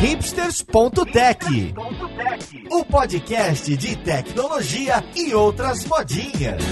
hipsters.tech, 0.00 1.74
o 2.70 2.84
podcast 2.86 3.76
de 3.76 3.96
tecnologia 3.96 5.04
e 5.14 5.34
outras 5.34 5.84
modinhas. 5.84 6.62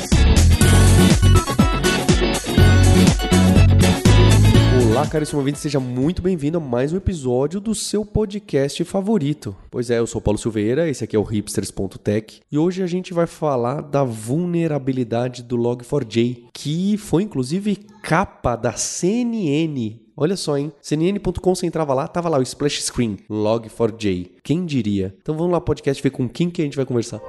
Olá, 4.90 5.06
caríssimo 5.06 5.40
ouvinte, 5.40 5.58
seja 5.58 5.78
muito 5.78 6.22
bem-vindo 6.22 6.56
a 6.56 6.60
mais 6.60 6.94
um 6.94 6.96
episódio 6.96 7.60
do 7.60 7.74
seu 7.74 8.02
podcast 8.02 8.82
favorito. 8.84 9.54
Pois 9.70 9.90
é, 9.90 9.98
eu 9.98 10.06
sou 10.06 10.22
Paulo 10.22 10.38
Silveira, 10.38 10.88
esse 10.88 11.04
aqui 11.04 11.14
é 11.14 11.18
o 11.18 11.22
hipsters.tech 11.22 12.40
e 12.50 12.56
hoje 12.56 12.82
a 12.82 12.86
gente 12.86 13.12
vai 13.12 13.26
falar 13.26 13.82
da 13.82 14.04
vulnerabilidade 14.04 15.42
do 15.42 15.58
Log4j, 15.58 16.44
que 16.54 16.96
foi 16.96 17.24
inclusive 17.24 17.76
capa 18.02 18.56
da 18.56 18.72
CNN 18.72 20.07
Olha 20.20 20.36
só, 20.36 20.58
hein? 20.58 20.72
CNN.com, 20.82 21.54
você 21.54 21.64
entrava 21.64 21.94
lá, 21.94 22.08
tava 22.08 22.28
lá 22.28 22.40
o 22.40 22.42
splash 22.42 22.82
screen, 22.82 23.18
log4j. 23.30 24.32
Quem 24.42 24.66
diria? 24.66 25.14
Então 25.22 25.36
vamos 25.36 25.52
lá, 25.52 25.60
podcast, 25.60 26.02
ver 26.02 26.10
com 26.10 26.28
quem 26.28 26.50
que 26.50 26.60
a 26.60 26.64
gente 26.64 26.76
vai 26.76 26.84
conversar. 26.84 27.20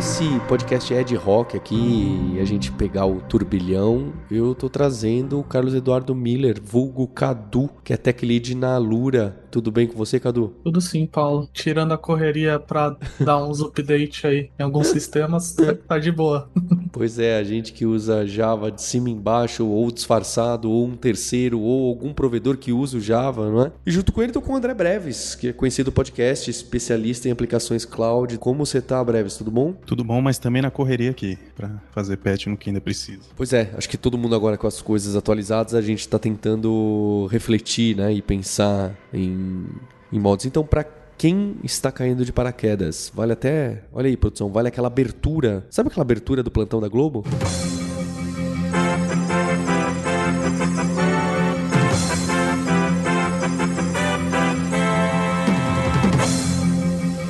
Esse 0.00 0.40
podcast 0.48 0.94
Ed 0.94 1.14
Rock 1.14 1.58
aqui, 1.58 2.38
a 2.40 2.44
gente 2.46 2.72
pegar 2.72 3.04
o 3.04 3.20
turbilhão, 3.20 4.14
eu 4.30 4.54
tô 4.54 4.66
trazendo 4.66 5.38
o 5.38 5.44
Carlos 5.44 5.74
Eduardo 5.74 6.14
Miller, 6.14 6.58
vulgo 6.58 7.06
Cadu, 7.06 7.68
que 7.84 7.92
é 7.92 7.98
tech 7.98 8.24
lead 8.24 8.54
na 8.54 8.78
Lura. 8.78 9.38
Tudo 9.50 9.70
bem 9.70 9.86
com 9.86 9.98
você, 9.98 10.18
Cadu? 10.18 10.54
Tudo 10.64 10.80
sim, 10.80 11.04
Paulo. 11.04 11.50
Tirando 11.52 11.92
a 11.92 11.98
correria 11.98 12.58
para 12.58 12.96
dar 13.20 13.44
uns 13.44 13.60
updates 13.60 14.24
aí 14.24 14.48
em 14.58 14.62
alguns 14.62 14.86
sistemas, 14.86 15.54
tá 15.86 15.98
de 15.98 16.10
boa. 16.10 16.48
Pois 16.92 17.18
é, 17.18 17.38
a 17.38 17.44
gente 17.44 17.72
que 17.72 17.86
usa 17.86 18.26
Java 18.26 18.70
de 18.70 18.82
cima 18.82 19.08
embaixo, 19.08 19.66
ou 19.66 19.90
disfarçado, 19.90 20.70
ou 20.70 20.86
um 20.86 20.96
terceiro, 20.96 21.60
ou 21.60 21.88
algum 21.88 22.12
provedor 22.12 22.56
que 22.56 22.72
usa 22.72 22.98
o 22.98 23.00
Java, 23.00 23.50
não 23.50 23.62
é? 23.66 23.72
E 23.86 23.90
junto 23.90 24.12
com 24.12 24.22
ele 24.22 24.32
tô 24.32 24.40
com 24.40 24.52
o 24.52 24.56
André 24.56 24.74
Breves, 24.74 25.34
que 25.34 25.48
é 25.48 25.52
conhecido 25.52 25.92
podcast, 25.92 26.50
especialista 26.50 27.28
em 27.28 27.30
aplicações 27.30 27.84
cloud. 27.84 28.36
Como 28.38 28.64
você 28.64 28.80
tá, 28.80 29.02
Breves? 29.02 29.36
Tudo 29.36 29.50
bom? 29.50 29.72
Tudo 29.86 30.04
bom, 30.04 30.20
mas 30.20 30.38
também 30.38 30.62
na 30.62 30.70
correria 30.70 31.10
aqui, 31.10 31.38
para 31.54 31.70
fazer 31.92 32.16
patch 32.16 32.46
no 32.46 32.56
que 32.56 32.70
ainda 32.70 32.80
precisa. 32.80 33.22
Pois 33.36 33.52
é, 33.52 33.72
acho 33.76 33.88
que 33.88 33.96
todo 33.96 34.18
mundo 34.18 34.34
agora 34.34 34.56
com 34.56 34.66
as 34.66 34.82
coisas 34.82 35.16
atualizadas, 35.16 35.74
a 35.74 35.80
gente 35.80 36.00
está 36.00 36.18
tentando 36.18 37.28
refletir 37.30 37.96
né, 37.96 38.12
e 38.12 38.20
pensar 38.20 38.94
em, 39.12 39.66
em 40.12 40.18
modos. 40.18 40.44
Então, 40.44 40.64
para 40.64 40.84
quem 41.20 41.56
está 41.62 41.92
caindo 41.92 42.24
de 42.24 42.32
paraquedas, 42.32 43.12
vale 43.14 43.34
até. 43.34 43.82
Olha 43.92 44.06
aí, 44.06 44.16
produção, 44.16 44.48
vale 44.48 44.68
aquela 44.68 44.86
abertura. 44.86 45.66
Sabe 45.68 45.90
aquela 45.90 46.00
abertura 46.00 46.42
do 46.42 46.50
plantão 46.50 46.80
da 46.80 46.88
Globo? 46.88 47.22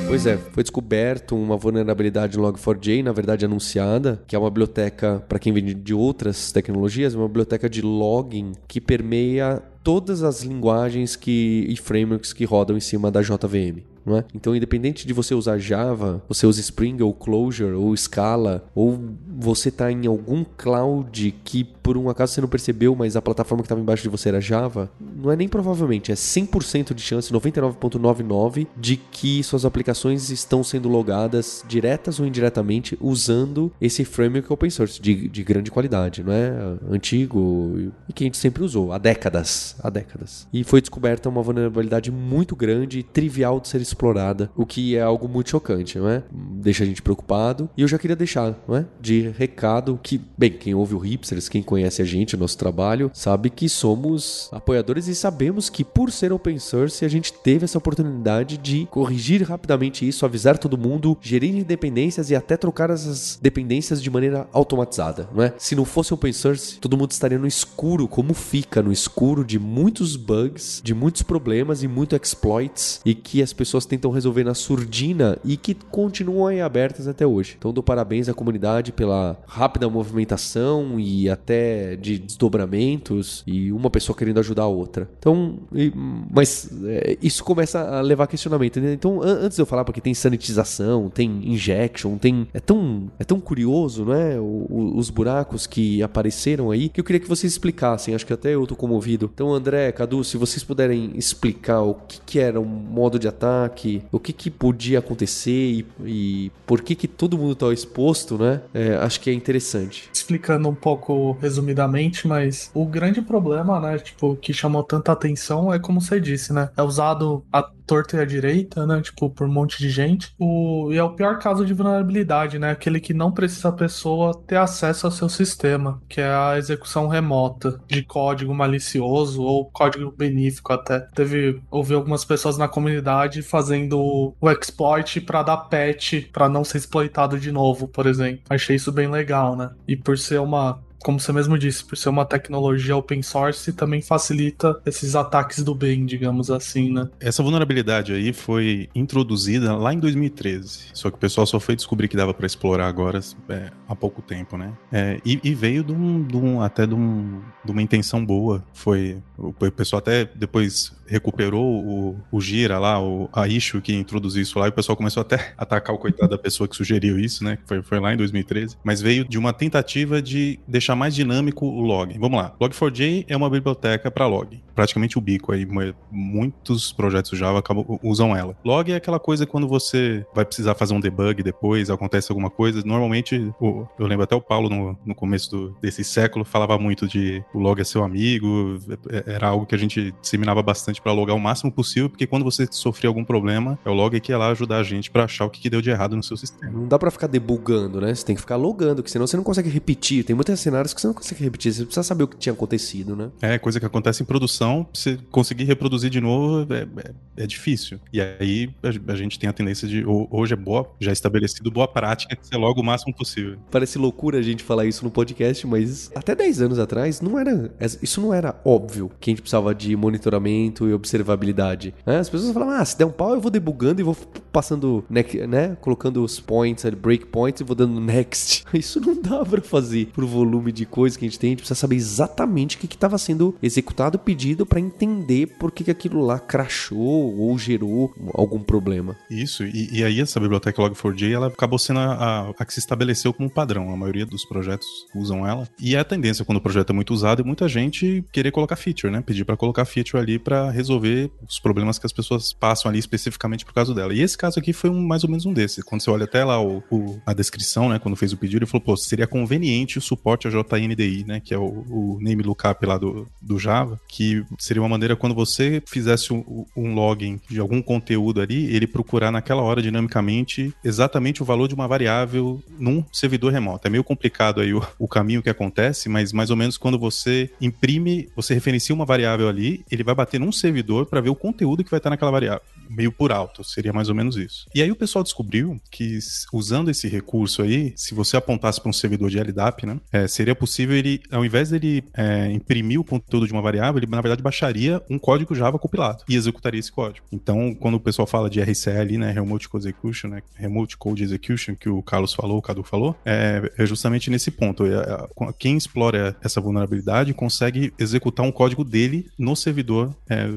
Pois 0.07 0.25
é, 0.25 0.37
foi 0.37 0.63
descoberto 0.63 1.35
uma 1.35 1.57
vulnerabilidade 1.57 2.37
no 2.37 2.43
Log4j, 2.43 3.03
na 3.03 3.11
verdade 3.11 3.43
anunciada, 3.43 4.21
que 4.25 4.37
é 4.37 4.39
uma 4.39 4.49
biblioteca, 4.49 5.21
para 5.27 5.39
quem 5.39 5.51
vem 5.51 5.65
de 5.65 5.93
outras 5.93 6.51
tecnologias, 6.53 7.13
uma 7.13 7.27
biblioteca 7.27 7.69
de 7.69 7.81
logging 7.81 8.53
que 8.69 8.79
permeia 8.79 9.61
todas 9.83 10.23
as 10.23 10.41
linguagens 10.41 11.15
que, 11.15 11.65
e 11.67 11.75
frameworks 11.75 12.33
que 12.33 12.45
rodam 12.45 12.77
em 12.77 12.81
cima 12.81 13.11
da 13.11 13.21
JVM. 13.21 13.90
Não 14.05 14.17
é? 14.17 14.25
Então, 14.33 14.55
independente 14.55 15.05
de 15.05 15.13
você 15.13 15.33
usar 15.33 15.57
Java, 15.57 16.21
você 16.27 16.45
usa 16.45 16.59
Spring 16.59 17.01
ou 17.01 17.13
Clojure 17.13 17.73
ou 17.73 17.95
Scala, 17.95 18.63
ou 18.73 18.99
você 19.37 19.69
está 19.69 19.91
em 19.91 20.07
algum 20.07 20.43
cloud 20.43 21.35
que 21.43 21.63
por 21.63 21.97
um 21.97 22.09
acaso 22.09 22.33
você 22.33 22.41
não 22.41 22.47
percebeu, 22.47 22.95
mas 22.95 23.15
a 23.15 23.21
plataforma 23.21 23.63
que 23.63 23.65
estava 23.65 23.81
embaixo 23.81 24.03
de 24.03 24.09
você 24.09 24.29
era 24.29 24.39
Java, 24.39 24.89
não 24.99 25.31
é 25.31 25.35
nem 25.35 25.47
provavelmente, 25.47 26.11
é 26.11 26.15
100% 26.15 26.93
de 26.93 27.01
chance, 27.01 27.33
99.99 27.33 28.67
de 28.77 28.97
que 28.97 29.43
suas 29.43 29.65
aplicações 29.65 30.29
estão 30.29 30.63
sendo 30.63 30.87
logadas 30.87 31.63
diretas 31.67 32.19
ou 32.19 32.25
indiretamente 32.25 32.97
usando 33.01 33.71
esse 33.81 34.05
framework 34.05 34.51
open 34.51 34.69
source 34.69 35.01
de, 35.01 35.27
de 35.27 35.43
grande 35.43 35.71
qualidade, 35.71 36.23
não 36.23 36.33
é? 36.33 36.51
Antigo 36.89 37.91
e 38.07 38.13
que 38.13 38.23
a 38.23 38.27
gente 38.27 38.37
sempre 38.37 38.63
usou 38.63 38.91
há 38.91 38.97
décadas, 38.97 39.75
há 39.81 39.89
décadas. 39.89 40.47
E 40.53 40.63
foi 40.63 40.81
descoberta 40.81 41.29
uma 41.29 41.41
vulnerabilidade 41.41 42.11
muito 42.11 42.55
grande 42.55 42.99
e 42.99 43.03
trivial 43.03 43.59
de 43.59 43.67
ser 43.67 43.81
explorada, 43.91 44.49
o 44.55 44.65
que 44.65 44.95
é 44.95 45.01
algo 45.01 45.27
muito 45.27 45.49
chocante, 45.49 45.97
não 45.97 46.09
é? 46.09 46.23
Deixa 46.31 46.83
a 46.83 46.87
gente 46.87 47.01
preocupado. 47.01 47.69
E 47.77 47.81
eu 47.81 47.87
já 47.87 47.97
queria 47.97 48.15
deixar, 48.15 48.55
não 48.67 48.75
é? 48.75 48.85
De 48.99 49.29
recado 49.29 49.99
que, 50.01 50.19
bem, 50.37 50.51
quem 50.51 50.73
ouve 50.73 50.95
o 50.95 50.97
Hipsters, 50.97 51.49
quem 51.49 51.61
conhece 51.61 52.01
a 52.01 52.05
gente, 52.05 52.35
o 52.35 52.39
nosso 52.39 52.57
trabalho, 52.57 53.11
sabe 53.13 53.49
que 53.49 53.67
somos 53.69 54.49
apoiadores 54.51 55.07
e 55.07 55.15
sabemos 55.15 55.69
que 55.69 55.83
por 55.83 56.11
ser 56.11 56.31
open 56.31 56.59
source 56.59 57.05
a 57.05 57.07
gente 57.07 57.33
teve 57.33 57.65
essa 57.65 57.77
oportunidade 57.77 58.57
de 58.57 58.87
corrigir 58.89 59.43
rapidamente 59.43 60.07
isso, 60.07 60.25
avisar 60.25 60.57
todo 60.57 60.77
mundo, 60.77 61.17
gerir 61.21 61.63
dependências 61.63 62.29
e 62.29 62.35
até 62.35 62.57
trocar 62.57 62.89
essas 62.89 63.39
dependências 63.41 64.01
de 64.01 64.09
maneira 64.09 64.47
automatizada, 64.51 65.29
não 65.33 65.43
é? 65.43 65.53
Se 65.57 65.75
não 65.75 65.85
fosse 65.85 66.13
open 66.13 66.33
source, 66.33 66.79
todo 66.79 66.97
mundo 66.97 67.11
estaria 67.11 67.37
no 67.37 67.47
escuro, 67.47 68.07
como 68.07 68.33
fica 68.33 68.81
no 68.81 68.91
escuro 68.91 69.43
de 69.43 69.59
muitos 69.59 70.15
bugs, 70.15 70.81
de 70.83 70.93
muitos 70.93 71.21
problemas 71.21 71.83
e 71.83 71.87
muito 71.87 72.15
exploits 72.15 73.01
e 73.05 73.13
que 73.13 73.41
as 73.41 73.53
pessoas 73.53 73.80
tentam 73.85 74.11
resolver 74.11 74.43
na 74.43 74.53
surdina 74.53 75.37
e 75.43 75.57
que 75.57 75.73
continuam 75.73 76.47
aí 76.47 76.61
abertas 76.61 77.07
até 77.07 77.25
hoje. 77.25 77.55
Então 77.57 77.73
dou 77.73 77.83
parabéns 77.83 78.29
à 78.29 78.33
comunidade 78.33 78.91
pela 78.91 79.37
rápida 79.47 79.89
movimentação 79.89 80.99
e 80.99 81.29
até 81.29 81.95
de 81.95 82.17
desdobramentos 82.17 83.43
e 83.45 83.71
uma 83.71 83.89
pessoa 83.89 84.15
querendo 84.15 84.39
ajudar 84.39 84.63
a 84.63 84.67
outra. 84.67 85.09
Então, 85.19 85.59
e, 85.73 85.91
mas 86.31 86.69
é, 86.85 87.17
isso 87.21 87.43
começa 87.43 87.79
a 87.79 88.01
levar 88.01 88.27
questionamento. 88.27 88.79
Né? 88.79 88.93
Então, 88.93 89.21
an 89.21 89.41
antes 89.41 89.55
de 89.55 89.61
eu 89.61 89.65
falar, 89.65 89.83
porque 89.83 90.01
tem 90.01 90.13
sanitização, 90.13 91.09
tem 91.09 91.29
injection, 91.43 92.17
tem 92.17 92.47
é 92.53 92.59
tão 92.59 93.11
é 93.19 93.23
tão 93.23 93.39
curioso, 93.39 94.05
né? 94.05 94.39
O, 94.39 94.67
o, 94.69 94.97
os 94.97 95.09
buracos 95.09 95.65
que 95.65 96.01
apareceram 96.03 96.71
aí 96.71 96.89
que 96.89 96.99
eu 96.99 97.03
queria 97.03 97.19
que 97.19 97.27
vocês 97.27 97.51
explicassem. 97.51 98.13
Acho 98.13 98.25
que 98.25 98.33
até 98.33 98.53
eu 98.53 98.65
tô 98.67 98.75
comovido. 98.75 99.29
Então, 99.33 99.53
André, 99.53 99.91
Cadu, 99.91 100.23
se 100.23 100.37
vocês 100.37 100.63
puderem 100.63 101.11
explicar 101.15 101.81
o 101.81 101.95
que, 101.95 102.21
que 102.25 102.39
era 102.39 102.59
um 102.59 102.65
modo 102.65 103.17
de 103.17 103.27
ataque, 103.27 103.70
o 104.11 104.19
que, 104.19 104.33
que 104.33 104.49
podia 104.49 104.99
acontecer 104.99 105.51
e, 105.51 105.85
e 106.05 106.51
por 106.65 106.81
que 106.81 106.95
que 106.95 107.07
todo 107.07 107.37
mundo 107.37 107.55
tá 107.55 107.71
exposto, 107.73 108.37
né? 108.37 108.61
É, 108.73 108.95
acho 108.95 109.19
que 109.19 109.29
é 109.29 109.33
interessante. 109.33 110.09
Explicando 110.13 110.69
um 110.69 110.75
pouco 110.75 111.33
resumidamente, 111.41 112.27
mas 112.27 112.71
o 112.73 112.85
grande 112.85 113.21
problema, 113.21 113.79
né, 113.79 113.97
tipo, 113.99 114.35
que 114.35 114.53
chamou 114.53 114.83
tanta 114.83 115.11
atenção 115.11 115.73
é 115.73 115.79
como 115.79 116.01
você 116.01 116.19
disse, 116.19 116.53
né? 116.53 116.69
É 116.75 116.83
usado 116.83 117.43
a 117.51 117.69
torta 117.91 118.15
e 118.15 118.19
a 118.21 118.25
direita, 118.25 118.87
né? 118.87 119.01
Tipo, 119.01 119.29
por 119.29 119.45
um 119.45 119.51
monte 119.51 119.77
de 119.77 119.89
gente. 119.89 120.33
O, 120.39 120.93
e 120.93 120.97
é 120.97 121.03
o 121.03 121.09
pior 121.09 121.39
caso 121.39 121.65
de 121.65 121.73
vulnerabilidade, 121.73 122.57
né? 122.57 122.71
Aquele 122.71 123.01
que 123.01 123.13
não 123.13 123.33
precisa 123.33 123.67
a 123.67 123.73
pessoa 123.73 124.33
ter 124.47 124.55
acesso 124.55 125.05
ao 125.05 125.11
seu 125.11 125.27
sistema, 125.27 126.01
que 126.07 126.21
é 126.21 126.33
a 126.33 126.57
execução 126.57 127.09
remota 127.09 127.81
de 127.89 128.01
código 128.01 128.55
malicioso 128.55 129.43
ou 129.43 129.65
código 129.65 130.09
benéfico 130.09 130.71
até. 130.71 131.01
Teve, 131.13 131.61
ouvi 131.69 131.93
algumas 131.93 132.23
pessoas 132.23 132.57
na 132.57 132.69
comunidade 132.69 133.41
fazendo 133.41 134.33
o 134.39 134.49
exploit 134.49 135.19
para 135.19 135.43
dar 135.43 135.57
patch 135.57 136.29
para 136.31 136.47
não 136.47 136.63
ser 136.63 136.77
exploitado 136.77 137.37
de 137.37 137.51
novo, 137.51 137.89
por 137.89 138.07
exemplo. 138.07 138.43
Achei 138.49 138.77
isso 138.77 138.91
bem 138.93 139.09
legal, 139.09 139.57
né? 139.57 139.71
E 139.85 139.97
por 139.97 140.17
ser 140.17 140.39
uma 140.39 140.79
como 141.01 141.19
você 141.19 141.31
mesmo 141.31 141.57
disse, 141.57 141.83
por 141.83 141.97
ser 141.97 142.09
uma 142.09 142.25
tecnologia 142.25 142.95
open 142.95 143.21
source, 143.21 143.73
também 143.73 144.01
facilita 144.01 144.79
esses 144.85 145.15
ataques 145.15 145.63
do 145.63 145.73
bem, 145.73 146.05
digamos 146.05 146.49
assim, 146.49 146.91
né? 146.91 147.09
Essa 147.19 147.43
vulnerabilidade 147.43 148.13
aí 148.13 148.33
foi 148.33 148.89
introduzida 148.93 149.75
lá 149.75 149.93
em 149.93 149.99
2013, 149.99 150.91
só 150.93 151.09
que 151.09 151.15
o 151.15 151.19
pessoal 151.19 151.45
só 151.45 151.59
foi 151.59 151.75
descobrir 151.75 152.07
que 152.07 152.17
dava 152.17 152.33
para 152.33 152.45
explorar 152.45 152.87
agora 152.87 153.19
é, 153.49 153.71
há 153.87 153.95
pouco 153.95 154.21
tempo, 154.21 154.57
né? 154.57 154.73
É, 154.91 155.19
e, 155.25 155.39
e, 155.43 155.53
veio 155.53 155.83
de 155.83 155.91
um, 155.91 156.23
de 156.23 156.37
um, 156.37 156.61
até 156.61 156.85
de, 156.85 156.93
um, 156.93 157.41
de, 157.63 157.71
uma 157.71 157.81
intenção 157.81 158.25
boa. 158.25 158.63
Foi 158.73 159.21
o 159.37 159.53
pessoal 159.53 159.99
até 159.99 160.25
depois 160.25 160.93
recuperou 161.07 161.83
o, 161.83 162.19
o 162.31 162.39
Gira 162.39 162.79
lá, 162.79 163.01
o, 163.01 163.29
a 163.33 163.47
issue 163.47 163.81
que 163.81 163.93
introduziu 163.93 164.41
isso 164.41 164.57
lá, 164.57 164.67
e 164.67 164.69
o 164.69 164.73
pessoal 164.73 164.95
começou 164.95 165.21
até 165.21 165.53
a 165.57 165.63
atacar 165.63 165.93
o 165.93 165.97
coitado 165.97 166.29
da 166.29 166.37
pessoa 166.37 166.67
que 166.67 166.75
sugeriu 166.75 167.19
isso, 167.19 167.43
né? 167.43 167.57
Foi, 167.65 167.81
foi 167.81 167.99
lá 167.99 168.13
em 168.13 168.17
2013. 168.17 168.77
Mas 168.83 169.01
veio 169.01 169.27
de 169.27 169.37
uma 169.37 169.51
tentativa 169.51 170.21
de 170.21 170.59
deixar 170.67 170.90
deixar 170.91 170.95
mais 170.95 171.15
dinâmico 171.15 171.65
o 171.65 171.81
log. 171.81 172.17
Vamos 172.19 172.39
lá. 172.39 172.53
Log4j 172.59 173.25
é 173.27 173.35
uma 173.35 173.49
biblioteca 173.49 174.11
para 174.11 174.27
log. 174.27 174.61
Praticamente 174.75 175.17
o 175.17 175.21
bico 175.21 175.51
aí. 175.51 175.67
Muitos 176.11 176.91
projetos 176.91 177.37
Java 177.37 177.59
acabam, 177.59 177.99
usam 178.03 178.35
ela. 178.35 178.55
Log 178.63 178.91
é 178.91 178.95
aquela 178.95 179.19
coisa 179.19 179.45
quando 179.45 179.67
você 179.67 180.25
vai 180.33 180.45
precisar 180.45 180.75
fazer 180.75 180.93
um 180.93 180.99
debug 180.99 181.43
depois, 181.43 181.89
acontece 181.89 182.31
alguma 182.31 182.49
coisa. 182.49 182.81
Normalmente, 182.85 183.51
eu 183.61 184.07
lembro 184.07 184.23
até 184.23 184.35
o 184.35 184.41
Paulo 184.41 184.69
no, 184.69 184.97
no 185.05 185.15
começo 185.15 185.51
do, 185.51 185.77
desse 185.81 186.03
século 186.03 186.45
falava 186.45 186.77
muito 186.77 187.07
de 187.07 187.43
o 187.53 187.59
log 187.59 187.79
é 187.79 187.83
seu 187.83 188.03
amigo. 188.03 188.79
É, 189.09 189.33
era 189.35 189.47
algo 189.47 189.65
que 189.65 189.75
a 189.75 189.77
gente 189.77 190.13
disseminava 190.21 190.61
bastante 190.61 191.01
para 191.01 191.11
logar 191.11 191.35
o 191.35 191.39
máximo 191.39 191.71
possível, 191.71 192.09
porque 192.09 192.27
quando 192.27 192.43
você 192.43 192.67
sofria 192.71 193.09
algum 193.09 193.23
problema, 193.23 193.77
é 193.85 193.89
o 193.89 193.93
log 193.93 194.19
que 194.19 194.31
ia 194.31 194.37
lá 194.37 194.49
ajudar 194.49 194.77
a 194.77 194.83
gente 194.83 195.11
para 195.11 195.25
achar 195.25 195.45
o 195.45 195.49
que, 195.49 195.61
que 195.61 195.69
deu 195.69 195.81
de 195.81 195.89
errado 195.89 196.15
no 196.15 196.23
seu 196.23 196.37
sistema. 196.37 196.71
Não 196.71 196.87
dá 196.87 196.97
para 196.97 197.11
ficar 197.11 197.27
debugando, 197.27 198.01
né? 198.01 198.13
Você 198.13 198.25
tem 198.25 198.35
que 198.35 198.41
ficar 198.41 198.55
logando, 198.55 199.03
que 199.03 199.11
senão 199.11 199.27
você 199.27 199.37
não 199.37 199.43
consegue 199.43 199.69
repetir. 199.69 200.23
Tem 200.23 200.35
muitos 200.35 200.53
cenários 200.81 200.93
que 200.93 201.01
você 201.01 201.07
não 201.07 201.13
consegue 201.13 201.43
repetir. 201.43 201.73
Você 201.73 201.85
precisa 201.85 202.03
saber 202.03 202.23
o 202.23 202.27
que 202.27 202.37
tinha 202.37 202.53
acontecido, 202.53 203.15
né? 203.15 203.29
É, 203.41 203.57
coisa 203.57 203.79
que 203.79 203.85
acontece 203.85 204.23
em 204.23 204.25
produção, 204.25 204.87
você 204.93 205.17
conseguir 205.29 205.65
reproduzir 205.65 206.09
de 206.09 206.19
novo 206.19 206.73
é, 206.73 206.87
é, 207.05 207.43
é 207.43 207.47
difícil. 207.47 207.99
E 208.11 208.21
aí 208.21 208.73
a, 208.83 209.11
a, 209.11 209.15
gente 209.15 209.39
tem 209.39 209.49
a 209.49 209.53
tendência 209.53 209.87
de. 209.87 210.03
Hoje 210.05 210.53
é 210.53 210.57
boa, 210.57 210.89
já 210.99 211.11
estabelecido 211.11 211.69
boa 211.71 211.87
prática 211.87 212.37
ser 212.41 212.57
logo 212.57 212.81
o 212.81 212.83
máximo 212.83 213.13
possível. 213.13 213.57
Parece 213.69 213.97
loucura 213.97 214.39
a 214.39 214.41
gente 214.41 214.63
falar 214.63 214.85
isso 214.85 215.03
no 215.03 215.11
podcast, 215.11 215.65
mas 215.67 216.11
até 216.15 216.35
10 216.35 216.61
anos 216.61 216.79
atrás 216.79 217.21
não 217.21 217.37
era. 217.37 217.71
Isso 218.01 218.19
não 218.19 218.33
era 218.33 218.59
óbvio 218.65 219.11
que 219.19 219.29
a 219.29 219.31
gente 219.31 219.41
precisava 219.41 219.73
de 219.75 219.95
monitoramento 219.95 220.87
e 220.87 220.93
observabilidade. 220.93 221.93
Né? 222.05 222.17
As 222.17 222.29
pessoas 222.29 222.53
falavam, 222.53 222.75
ah, 222.75 222.85
se 222.85 222.97
der 222.97 223.05
um 223.05 223.11
pau, 223.11 223.35
eu 223.35 223.41
vou 223.41 223.51
debugando 223.51 224.01
e 224.01 224.03
vou 224.03 224.15
passando, 224.51 225.03
né? 225.09 225.77
Colocando 225.79 226.23
os 226.23 226.39
points, 226.39 226.83
breakpoints 226.85 227.61
e 227.61 227.63
vou 227.63 227.75
dando 227.75 227.99
next. 227.99 228.65
Isso 228.73 228.99
não 228.99 229.19
dá 229.21 229.45
para 229.45 229.61
fazer 229.61 230.07
pro 230.07 230.27
volume 230.27 230.70
de 230.71 230.85
coisa 230.85 231.17
que 231.17 231.25
a 231.25 231.27
gente 231.27 231.39
tem. 231.39 231.49
A 231.49 231.51
gente 231.51 231.59
precisa 231.59 231.79
saber 231.79 231.95
exatamente 231.95 232.77
o 232.77 232.79
que 232.79 232.85
estava 232.85 233.17
sendo 233.17 233.55
executado, 233.61 234.19
pedido 234.19 234.65
para 234.65 234.79
entender 234.79 235.47
por 235.59 235.71
que, 235.71 235.83
que 235.83 235.91
aquilo 235.91 236.21
lá 236.21 236.39
crashou 236.39 237.37
ou 237.37 237.57
gerou 237.57 238.13
algum 238.33 238.59
problema. 238.59 239.15
Isso, 239.29 239.63
e, 239.65 239.89
e 239.91 240.03
aí 240.03 240.19
essa 240.19 240.39
biblioteca 240.39 240.81
Log4j 240.81 241.31
ela 241.31 241.47
acabou 241.47 241.79
sendo 241.79 241.99
a, 241.99 242.13
a, 242.13 242.49
a, 242.49 242.65
que 242.65 242.73
se 242.73 242.79
estabeleceu 242.79 243.33
como 243.33 243.49
padrão. 243.49 243.91
A 243.91 243.97
maioria 243.97 244.25
dos 244.25 244.45
projetos 244.45 244.87
usam 245.15 245.47
ela. 245.47 245.67
E 245.79 245.95
é 245.95 245.99
a 245.99 246.03
tendência 246.03 246.45
quando 246.45 246.57
o 246.57 246.61
projeto 246.61 246.91
é 246.91 246.93
muito 246.93 247.13
usado 247.13 247.41
e 247.41 247.45
muita 247.45 247.67
gente 247.67 248.23
querer 248.31 248.51
colocar 248.51 248.75
feature, 248.75 249.11
né? 249.11 249.21
Pedir 249.21 249.45
para 249.45 249.57
colocar 249.57 249.85
feature 249.85 250.21
ali 250.21 250.39
para 250.39 250.69
resolver 250.71 251.31
os 251.47 251.59
problemas 251.59 251.97
que 251.99 252.05
as 252.05 252.13
pessoas 252.13 252.53
passam 252.53 252.89
ali 252.89 252.99
especificamente 252.99 253.65
por 253.65 253.73
causa 253.73 253.93
dela. 253.93 254.13
E 254.13 254.21
esse 254.21 254.37
caso 254.37 254.59
aqui 254.59 254.73
foi 254.73 254.89
um, 254.89 255.01
mais 255.01 255.23
ou 255.23 255.29
menos 255.29 255.45
um 255.45 255.53
desses. 255.53 255.83
Quando 255.83 256.01
você 256.01 256.09
olha 256.09 256.25
até 256.25 256.43
lá 256.43 256.61
o, 256.61 256.83
o, 256.91 257.19
a 257.25 257.33
descrição, 257.33 257.89
né? 257.89 257.99
Quando 257.99 258.15
fez 258.15 258.33
o 258.33 258.37
pedido, 258.37 258.59
ele 258.59 258.65
falou, 258.65 258.83
pô, 258.83 258.97
seria 258.97 259.27
conveniente 259.27 259.97
o 259.97 260.01
suporte 260.01 260.47
a 260.47 260.51
JNDI, 260.63 261.25
né? 261.25 261.39
Que 261.39 261.53
é 261.53 261.57
o, 261.57 261.63
o 261.63 262.17
name 262.21 262.43
lookup 262.43 262.85
lá 262.85 262.97
do, 262.97 263.27
do 263.41 263.59
Java, 263.59 263.99
que 264.07 264.43
seria 264.57 264.81
uma 264.81 264.89
maneira 264.89 265.15
quando 265.15 265.35
você 265.35 265.81
fizesse 265.85 266.33
um, 266.33 266.65
um 266.75 266.93
login 266.93 267.39
de 267.49 267.59
algum 267.59 267.81
conteúdo 267.81 268.41
ali, 268.41 268.73
ele 268.73 268.87
procurar 268.87 269.31
naquela 269.31 269.61
hora 269.61 269.81
dinamicamente 269.81 270.73
exatamente 270.83 271.41
o 271.41 271.45
valor 271.45 271.67
de 271.67 271.75
uma 271.75 271.87
variável 271.87 272.61
num 272.79 273.03
servidor 273.11 273.51
remoto. 273.51 273.87
É 273.87 273.89
meio 273.89 274.03
complicado 274.03 274.61
aí 274.61 274.73
o, 274.73 274.81
o 274.99 275.07
caminho 275.07 275.41
que 275.41 275.49
acontece, 275.49 276.09
mas 276.09 276.31
mais 276.31 276.49
ou 276.49 276.55
menos 276.55 276.77
quando 276.77 276.97
você 276.97 277.49
imprime, 277.59 278.29
você 278.35 278.53
referencia 278.53 278.93
uma 278.93 279.05
variável 279.05 279.47
ali, 279.47 279.83
ele 279.91 280.03
vai 280.03 280.15
bater 280.15 280.39
num 280.39 280.51
servidor 280.51 281.05
para 281.05 281.21
ver 281.21 281.29
o 281.29 281.35
conteúdo 281.35 281.83
que 281.83 281.91
vai 281.91 281.99
estar 281.99 282.09
naquela 282.09 282.31
variável 282.31 282.61
meio 282.91 283.11
por 283.11 283.31
alto, 283.31 283.63
seria 283.63 283.93
mais 283.93 284.09
ou 284.09 284.15
menos 284.15 284.35
isso. 284.37 284.65
E 284.73 284.81
aí 284.81 284.91
o 284.91 284.95
pessoal 284.95 285.23
descobriu 285.23 285.79
que 285.89 286.19
usando 286.53 286.89
esse 286.89 287.07
recurso 287.07 287.61
aí, 287.61 287.93
se 287.95 288.13
você 288.13 288.37
apontasse 288.37 288.79
para 288.79 288.89
um 288.89 288.93
servidor 288.93 289.29
de 289.29 289.39
LDAP, 289.39 289.85
né, 289.85 289.99
é, 290.11 290.27
seria 290.27 290.55
possível 290.55 290.95
ele, 290.95 291.21
ao 291.31 291.45
invés 291.45 291.69
dele 291.69 292.03
é, 292.13 292.51
imprimir 292.51 292.99
o 292.99 293.03
conteúdo 293.03 293.47
de 293.47 293.53
uma 293.53 293.61
variável, 293.61 293.99
ele 293.99 294.09
na 294.09 294.21
verdade 294.21 294.41
baixaria 294.41 295.01
um 295.09 295.17
código 295.17 295.55
Java 295.55 295.79
compilado 295.79 296.23
e 296.27 296.35
executaria 296.35 296.79
esse 296.79 296.91
código. 296.91 297.25
Então, 297.31 297.75
quando 297.75 297.95
o 297.95 297.99
pessoal 297.99 298.27
fala 298.27 298.49
de 298.49 298.61
RCL, 298.61 299.17
né, 299.17 299.31
Remote 299.31 299.69
Code 299.69 299.85
Execution, 299.85 300.29
né, 300.29 300.41
Remote 300.55 300.97
Code 300.97 301.23
Execution, 301.23 301.75
que 301.75 301.89
o 301.89 302.01
Carlos 302.01 302.33
falou, 302.33 302.57
o 302.57 302.61
Cadu 302.61 302.83
falou, 302.83 303.15
é, 303.25 303.71
é 303.77 303.85
justamente 303.85 304.29
nesse 304.29 304.51
ponto. 304.51 304.85
É, 304.85 304.95
é, 304.95 305.53
quem 305.57 305.77
explora 305.77 306.35
essa 306.43 306.59
vulnerabilidade 306.61 307.33
consegue 307.33 307.93
executar 307.99 308.45
um 308.45 308.51
código 308.51 308.83
dele 308.83 309.29
no 309.37 309.55
servidor, 309.55 310.15
é, 310.29 310.47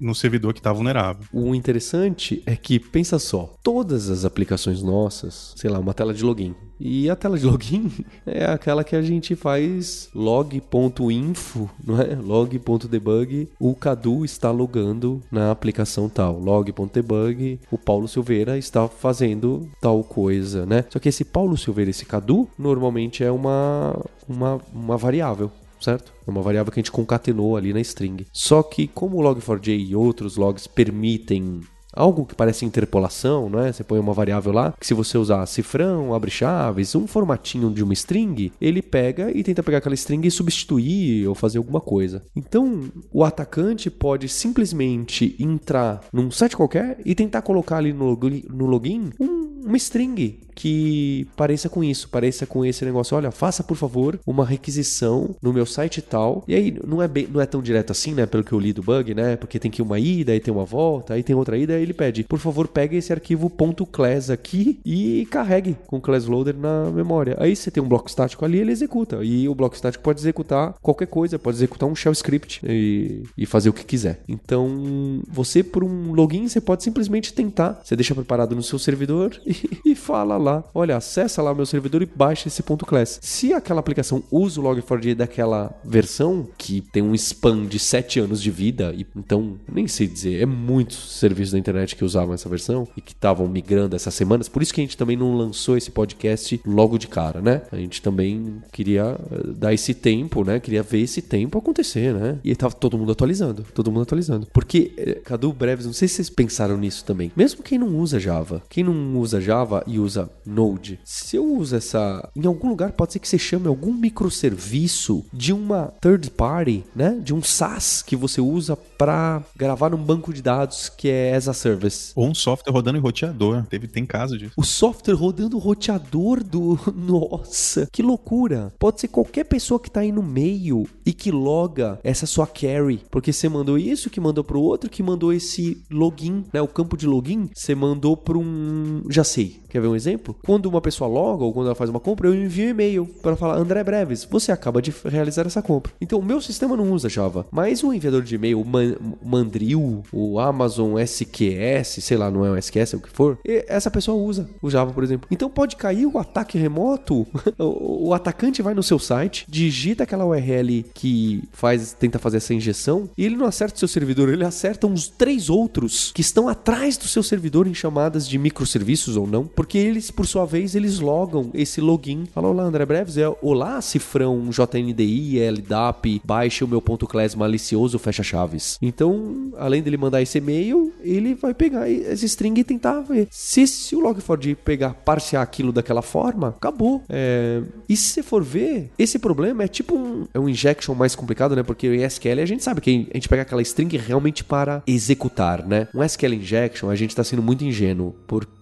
no 0.00 0.14
servidor 0.14 0.52
que 0.52 0.60
está 0.60 0.72
vulnerável. 0.72 1.24
O 1.32 1.54
interessante 1.76 2.42
é 2.46 2.56
que, 2.56 2.78
pensa 2.78 3.18
só, 3.18 3.54
todas 3.62 4.08
as 4.08 4.24
aplicações 4.24 4.82
nossas, 4.82 5.52
sei 5.56 5.68
lá, 5.68 5.78
uma 5.78 5.92
tela 5.92 6.14
de 6.14 6.24
login. 6.24 6.54
E 6.80 7.08
a 7.10 7.16
tela 7.16 7.38
de 7.38 7.44
login 7.46 7.90
é 8.26 8.46
aquela 8.46 8.82
que 8.82 8.96
a 8.96 9.02
gente 9.02 9.36
faz 9.36 10.08
log.info, 10.14 11.70
não 11.84 12.00
é? 12.00 12.14
log.debug. 12.14 13.48
O 13.60 13.74
Cadu 13.74 14.24
está 14.24 14.50
logando 14.50 15.22
na 15.30 15.50
aplicação 15.50 16.08
tal. 16.08 16.38
log.debug. 16.38 17.60
O 17.70 17.76
Paulo 17.78 18.08
Silveira 18.08 18.56
está 18.56 18.88
fazendo 18.88 19.68
tal 19.80 20.02
coisa, 20.02 20.64
né? 20.64 20.84
Só 20.90 20.98
que 20.98 21.08
esse 21.10 21.24
Paulo 21.24 21.56
Silveira, 21.56 21.90
esse 21.90 22.06
Cadu, 22.06 22.48
normalmente 22.58 23.22
é 23.22 23.30
uma, 23.30 24.02
uma, 24.28 24.60
uma 24.72 24.96
variável 24.96 25.50
certo? 25.80 26.12
É 26.26 26.30
uma 26.30 26.42
variável 26.42 26.72
que 26.72 26.80
a 26.80 26.82
gente 26.82 26.92
concatenou 26.92 27.56
ali 27.56 27.72
na 27.72 27.80
string. 27.80 28.26
Só 28.32 28.62
que 28.62 28.86
como 28.88 29.18
o 29.18 29.22
log4j 29.22 29.88
e 29.88 29.96
outros 29.96 30.36
logs 30.36 30.66
permitem 30.66 31.60
algo 31.96 32.26
que 32.26 32.34
parece 32.34 32.66
interpolação, 32.66 33.48
não 33.48 33.60
é? 33.60 33.72
Você 33.72 33.82
põe 33.82 33.98
uma 33.98 34.12
variável 34.12 34.52
lá, 34.52 34.74
que 34.78 34.86
se 34.86 34.92
você 34.92 35.16
usar 35.16 35.46
cifrão, 35.46 36.14
abre 36.14 36.30
chaves, 36.30 36.94
um 36.94 37.06
formatinho 37.06 37.70
de 37.70 37.82
uma 37.82 37.94
string, 37.94 38.52
ele 38.60 38.82
pega 38.82 39.30
e 39.34 39.42
tenta 39.42 39.62
pegar 39.62 39.78
aquela 39.78 39.94
string 39.94 40.26
e 40.26 40.30
substituir 40.30 41.26
ou 41.26 41.34
fazer 41.34 41.56
alguma 41.56 41.80
coisa. 41.80 42.22
Então, 42.36 42.84
o 43.10 43.24
atacante 43.24 43.90
pode 43.90 44.28
simplesmente 44.28 45.34
entrar 45.38 46.02
num 46.12 46.30
site 46.30 46.56
qualquer 46.56 46.98
e 47.04 47.14
tentar 47.14 47.40
colocar 47.40 47.78
ali 47.78 47.94
no 47.94 48.66
login, 48.66 49.10
um, 49.18 49.55
uma 49.66 49.76
string 49.76 50.46
que 50.56 51.28
pareça 51.36 51.68
com 51.68 51.84
isso, 51.84 52.08
pareça 52.08 52.46
com 52.46 52.64
esse 52.64 52.82
negócio. 52.84 53.14
Olha, 53.14 53.30
faça 53.30 53.62
por 53.62 53.76
favor 53.76 54.18
uma 54.26 54.44
requisição 54.44 55.36
no 55.42 55.52
meu 55.52 55.66
site 55.66 56.00
tal. 56.00 56.42
E 56.48 56.54
aí 56.54 56.80
não 56.84 57.02
é 57.02 57.06
bem, 57.06 57.28
não 57.30 57.40
é 57.40 57.46
tão 57.46 57.60
direto 57.60 57.90
assim, 57.90 58.14
né? 58.14 58.24
Pelo 58.24 58.42
que 58.42 58.52
eu 58.52 58.58
li 58.58 58.72
do 58.72 58.82
bug, 58.82 59.14
né? 59.14 59.36
Porque 59.36 59.58
tem 59.58 59.70
que 59.70 59.82
uma 59.82 59.98
ida, 59.98 60.32
aí 60.32 60.40
tem 60.40 60.52
uma 60.52 60.64
volta, 60.64 61.12
aí 61.12 61.22
tem 61.22 61.36
outra 61.36 61.58
ida, 61.58 61.74
aí 61.74 61.82
ele 61.82 61.92
pede, 61.92 62.24
por 62.24 62.38
favor, 62.38 62.66
pegue 62.66 62.96
esse 62.96 63.12
arquivo 63.12 63.52
.class 63.92 64.30
aqui 64.30 64.80
e 64.84 65.26
carregue 65.30 65.76
com 65.86 65.98
o 65.98 66.00
class 66.00 66.24
loader 66.24 66.56
na 66.56 66.90
memória. 66.90 67.36
Aí 67.38 67.54
você 67.54 67.70
tem 67.70 67.82
um 67.82 67.88
bloco 67.88 68.08
estático 68.08 68.44
ali, 68.44 68.58
ele 68.58 68.72
executa. 68.72 69.22
E 69.22 69.46
o 69.48 69.54
bloco 69.54 69.74
estático 69.74 70.02
pode 70.02 70.20
executar 70.20 70.74
qualquer 70.80 71.06
coisa, 71.06 71.38
pode 71.38 71.58
executar 71.58 71.86
um 71.86 71.94
shell 71.94 72.12
script 72.12 72.62
e, 72.66 73.24
e 73.36 73.44
fazer 73.44 73.68
o 73.68 73.74
que 73.74 73.84
quiser. 73.84 74.20
Então, 74.26 75.20
você 75.28 75.62
por 75.62 75.84
um 75.84 76.12
login, 76.12 76.48
você 76.48 76.62
pode 76.62 76.82
simplesmente 76.82 77.34
tentar, 77.34 77.80
você 77.84 77.94
deixa 77.94 78.14
preparado 78.14 78.56
no 78.56 78.62
seu 78.62 78.78
servidor 78.78 79.38
e, 79.44 79.55
e 79.84 79.94
fala 79.94 80.36
lá, 80.36 80.64
olha, 80.74 80.96
acessa 80.96 81.42
lá 81.42 81.54
meu 81.54 81.66
servidor 81.66 82.02
e 82.02 82.06
baixa 82.06 82.48
esse 82.48 82.62
ponto 82.62 82.86
.class. 82.86 83.18
Se 83.22 83.52
aquela 83.52 83.80
aplicação 83.80 84.22
usa 84.30 84.60
o 84.60 84.64
Log4j 84.64 85.14
daquela 85.14 85.74
versão, 85.84 86.46
que 86.56 86.80
tem 86.80 87.02
um 87.02 87.14
spam 87.14 87.66
de 87.66 87.78
7 87.78 88.20
anos 88.20 88.42
de 88.42 88.50
vida, 88.50 88.92
e 88.96 89.06
então, 89.16 89.56
nem 89.70 89.86
sei 89.86 90.06
dizer, 90.06 90.42
é 90.42 90.46
muitos 90.46 91.18
serviços 91.18 91.52
da 91.52 91.58
internet 91.58 91.96
que 91.96 92.04
usavam 92.04 92.34
essa 92.34 92.48
versão 92.48 92.86
e 92.96 93.00
que 93.00 93.12
estavam 93.12 93.48
migrando 93.48 93.96
essas 93.96 94.14
semanas, 94.14 94.48
por 94.48 94.62
isso 94.62 94.74
que 94.74 94.80
a 94.80 94.84
gente 94.84 94.96
também 94.96 95.16
não 95.16 95.36
lançou 95.36 95.76
esse 95.76 95.90
podcast 95.90 96.60
logo 96.66 96.98
de 96.98 97.08
cara, 97.08 97.40
né? 97.40 97.62
A 97.72 97.76
gente 97.76 98.02
também 98.02 98.56
queria 98.72 99.16
eh, 99.30 99.46
dar 99.56 99.72
esse 99.72 99.94
tempo, 99.94 100.44
né? 100.44 100.60
Queria 100.60 100.82
ver 100.82 101.00
esse 101.00 101.22
tempo 101.22 101.58
acontecer, 101.58 102.12
né? 102.14 102.38
E 102.44 102.54
tava 102.54 102.74
todo 102.74 102.98
mundo 102.98 103.12
atualizando, 103.12 103.64
todo 103.74 103.90
mundo 103.90 104.02
atualizando. 104.02 104.46
Porque, 104.52 104.92
eh, 104.96 105.20
Cadu 105.24 105.52
Breves, 105.52 105.86
não 105.86 105.92
sei 105.92 106.08
se 106.08 106.16
vocês 106.16 106.30
pensaram 106.30 106.76
nisso 106.76 107.04
também. 107.04 107.32
Mesmo 107.36 107.62
quem 107.62 107.78
não 107.78 107.96
usa 107.96 108.20
Java, 108.20 108.62
quem 108.68 108.84
não 108.84 109.16
usa 109.16 109.40
Java 109.46 109.84
e 109.86 110.00
usa 110.00 110.28
Node. 110.44 110.98
Se 111.04 111.36
eu 111.36 111.44
uso 111.44 111.76
essa. 111.76 112.28
Em 112.34 112.46
algum 112.46 112.68
lugar 112.68 112.90
pode 112.92 113.12
ser 113.12 113.20
que 113.20 113.28
você 113.28 113.38
chame 113.38 113.68
algum 113.68 113.92
microserviço 113.92 115.24
de 115.32 115.52
uma 115.52 115.92
third 116.00 116.30
party, 116.30 116.84
né? 116.94 117.16
De 117.22 117.32
um 117.32 117.40
SaaS 117.40 118.02
que 118.02 118.16
você 118.16 118.40
usa 118.40 118.74
para 118.74 119.42
gravar 119.54 119.90
num 119.90 120.02
banco 120.02 120.34
de 120.34 120.42
dados 120.42 120.88
que 120.88 121.08
é 121.08 121.36
as 121.36 121.46
a 121.46 121.52
service. 121.52 122.12
Ou 122.16 122.26
um 122.26 122.34
software 122.34 122.72
rodando 122.72 122.98
em 122.98 123.00
roteador. 123.00 123.64
Teve, 123.66 123.86
tem 123.86 124.04
caso 124.04 124.36
disso. 124.36 124.52
O 124.56 124.64
software 124.64 125.14
rodando 125.14 125.56
o 125.56 125.60
roteador 125.60 126.42
do. 126.42 126.76
Nossa, 126.92 127.88
que 127.92 128.02
loucura! 128.02 128.72
Pode 128.80 129.00
ser 129.00 129.08
qualquer 129.08 129.44
pessoa 129.44 129.78
que 129.78 129.90
tá 129.90 130.00
aí 130.00 130.10
no 130.10 130.24
meio 130.24 130.88
e 131.04 131.12
que 131.12 131.30
loga 131.30 132.00
essa 132.02 132.26
sua 132.26 132.48
carry. 132.48 133.00
Porque 133.12 133.32
você 133.32 133.48
mandou 133.48 133.78
isso, 133.78 134.10
que 134.10 134.20
mandou 134.20 134.42
pro 134.42 134.60
outro, 134.60 134.90
que 134.90 135.04
mandou 135.04 135.32
esse 135.32 135.84
login, 135.88 136.44
né? 136.52 136.60
O 136.60 136.66
campo 136.66 136.96
de 136.96 137.06
login, 137.06 137.48
você 137.54 137.76
mandou 137.76 138.16
para 138.16 138.36
um. 138.36 139.04
Já 139.08 139.22
sei 139.22 139.35
he? 139.36 139.60
Quer 139.76 139.82
ver 139.82 139.88
um 139.88 139.94
exemplo? 139.94 140.34
Quando 140.42 140.64
uma 140.70 140.80
pessoa 140.80 141.06
loga 141.06 141.44
ou 141.44 141.52
quando 141.52 141.66
ela 141.66 141.74
faz 141.74 141.90
uma 141.90 142.00
compra, 142.00 142.26
eu 142.28 142.34
envio 142.34 142.68
um 142.68 142.70
e-mail 142.70 143.06
para 143.20 143.36
falar: 143.36 143.58
André 143.58 143.84
Breves, 143.84 144.24
você 144.24 144.50
acaba 144.50 144.80
de 144.80 144.90
realizar 145.04 145.46
essa 145.46 145.60
compra. 145.60 145.92
Então, 146.00 146.18
o 146.18 146.24
meu 146.24 146.40
sistema 146.40 146.74
não 146.74 146.90
usa 146.92 147.10
Java, 147.10 147.46
mas 147.52 147.84
o 147.84 147.92
enviador 147.92 148.22
de 148.22 148.36
e-mail, 148.36 148.58
o 148.58 148.64
Man 148.64 148.96
Mandrill, 149.22 150.02
o 150.10 150.40
Amazon 150.40 150.98
SQS, 150.98 151.98
sei 152.02 152.16
lá, 152.16 152.30
não 152.30 152.42
é 152.46 152.52
um 152.52 152.56
SQS, 152.56 152.94
é 152.94 152.96
o 152.96 153.00
que 153.00 153.10
for, 153.10 153.38
essa 153.44 153.90
pessoa 153.90 154.16
usa 154.16 154.48
o 154.62 154.70
Java, 154.70 154.94
por 154.94 155.04
exemplo. 155.04 155.28
Então, 155.30 155.50
pode 155.50 155.76
cair 155.76 156.06
o 156.06 156.16
ataque 156.16 156.56
remoto, 156.56 157.26
o, 157.60 158.14
atacante 158.14 158.62
vai 158.62 158.72
no 158.72 158.82
seu 158.82 158.98
site, 158.98 159.44
digita 159.46 160.04
aquela 160.04 160.24
URL 160.24 160.86
que 160.94 161.46
faz, 161.52 161.92
tenta 161.92 162.18
fazer 162.18 162.38
essa 162.38 162.54
injeção, 162.54 163.10
e 163.14 163.26
ele 163.26 163.36
não 163.36 163.44
acerta 163.44 163.76
o 163.76 163.78
seu 163.78 163.88
servidor, 163.88 164.30
ele 164.30 164.42
acerta 164.42 164.86
uns 164.86 165.06
três 165.06 165.50
outros 165.50 166.12
que 166.12 166.22
estão 166.22 166.48
atrás 166.48 166.96
do 166.96 167.06
seu 167.06 167.22
servidor 167.22 167.66
em 167.66 167.74
chamadas 167.74 168.26
de 168.26 168.38
microserviços 168.38 169.18
ou 169.18 169.26
não, 169.26 169.44
porque 169.44 169.65
eles, 169.74 170.10
por 170.10 170.26
sua 170.26 170.44
vez, 170.44 170.74
eles 170.74 171.00
logam 171.00 171.50
esse 171.54 171.80
login. 171.80 172.26
Fala, 172.32 172.48
olá, 172.48 172.62
André 172.62 172.84
Breves, 172.84 173.16
é 173.16 173.28
olá, 173.42 173.80
cifrão 173.80 174.48
JNDI, 174.50 175.38
LDAP, 175.50 176.20
baixe 176.24 176.64
o 176.64 176.68
meu 176.68 176.80
ponto 176.80 177.06
class 177.06 177.34
malicioso, 177.34 177.98
fecha 177.98 178.22
chaves. 178.22 178.78
Então, 178.80 179.52
além 179.56 179.82
dele 179.82 179.96
mandar 179.96 180.22
esse 180.22 180.38
e-mail, 180.38 180.92
ele 181.00 181.34
vai 181.34 181.54
pegar 181.54 181.88
esse 181.88 182.26
string 182.26 182.60
e 182.60 182.64
tentar 182.64 183.00
ver. 183.00 183.28
Se, 183.30 183.66
se 183.66 183.94
o 183.96 184.00
Log4j 184.00 184.56
pegar, 184.56 184.94
parsear 184.94 185.42
aquilo 185.42 185.72
daquela 185.72 186.02
forma, 186.02 186.48
acabou. 186.48 187.02
É... 187.08 187.62
E 187.88 187.96
se 187.96 188.10
você 188.10 188.22
for 188.22 188.42
ver, 188.42 188.90
esse 188.98 189.18
problema 189.18 189.64
é 189.64 189.68
tipo 189.68 189.96
um, 189.96 190.26
é 190.32 190.38
um 190.38 190.48
injection 190.48 190.94
mais 190.94 191.14
complicado, 191.14 191.54
né? 191.56 191.62
Porque 191.62 191.86
em 191.86 192.02
SQL 192.04 192.40
a 192.42 192.46
gente 192.46 192.62
sabe 192.62 192.80
que 192.80 193.08
a 193.10 193.16
gente 193.16 193.28
pega 193.28 193.42
aquela 193.42 193.62
string 193.62 193.96
realmente 193.96 194.44
para 194.44 194.82
executar, 194.86 195.66
né? 195.66 195.88
Um 195.94 196.02
SQL 196.02 196.34
injection, 196.34 196.90
a 196.90 196.96
gente 196.96 197.10
está 197.10 197.24
sendo 197.24 197.42
muito 197.42 197.64
ingênuo, 197.64 198.14
porque 198.26 198.55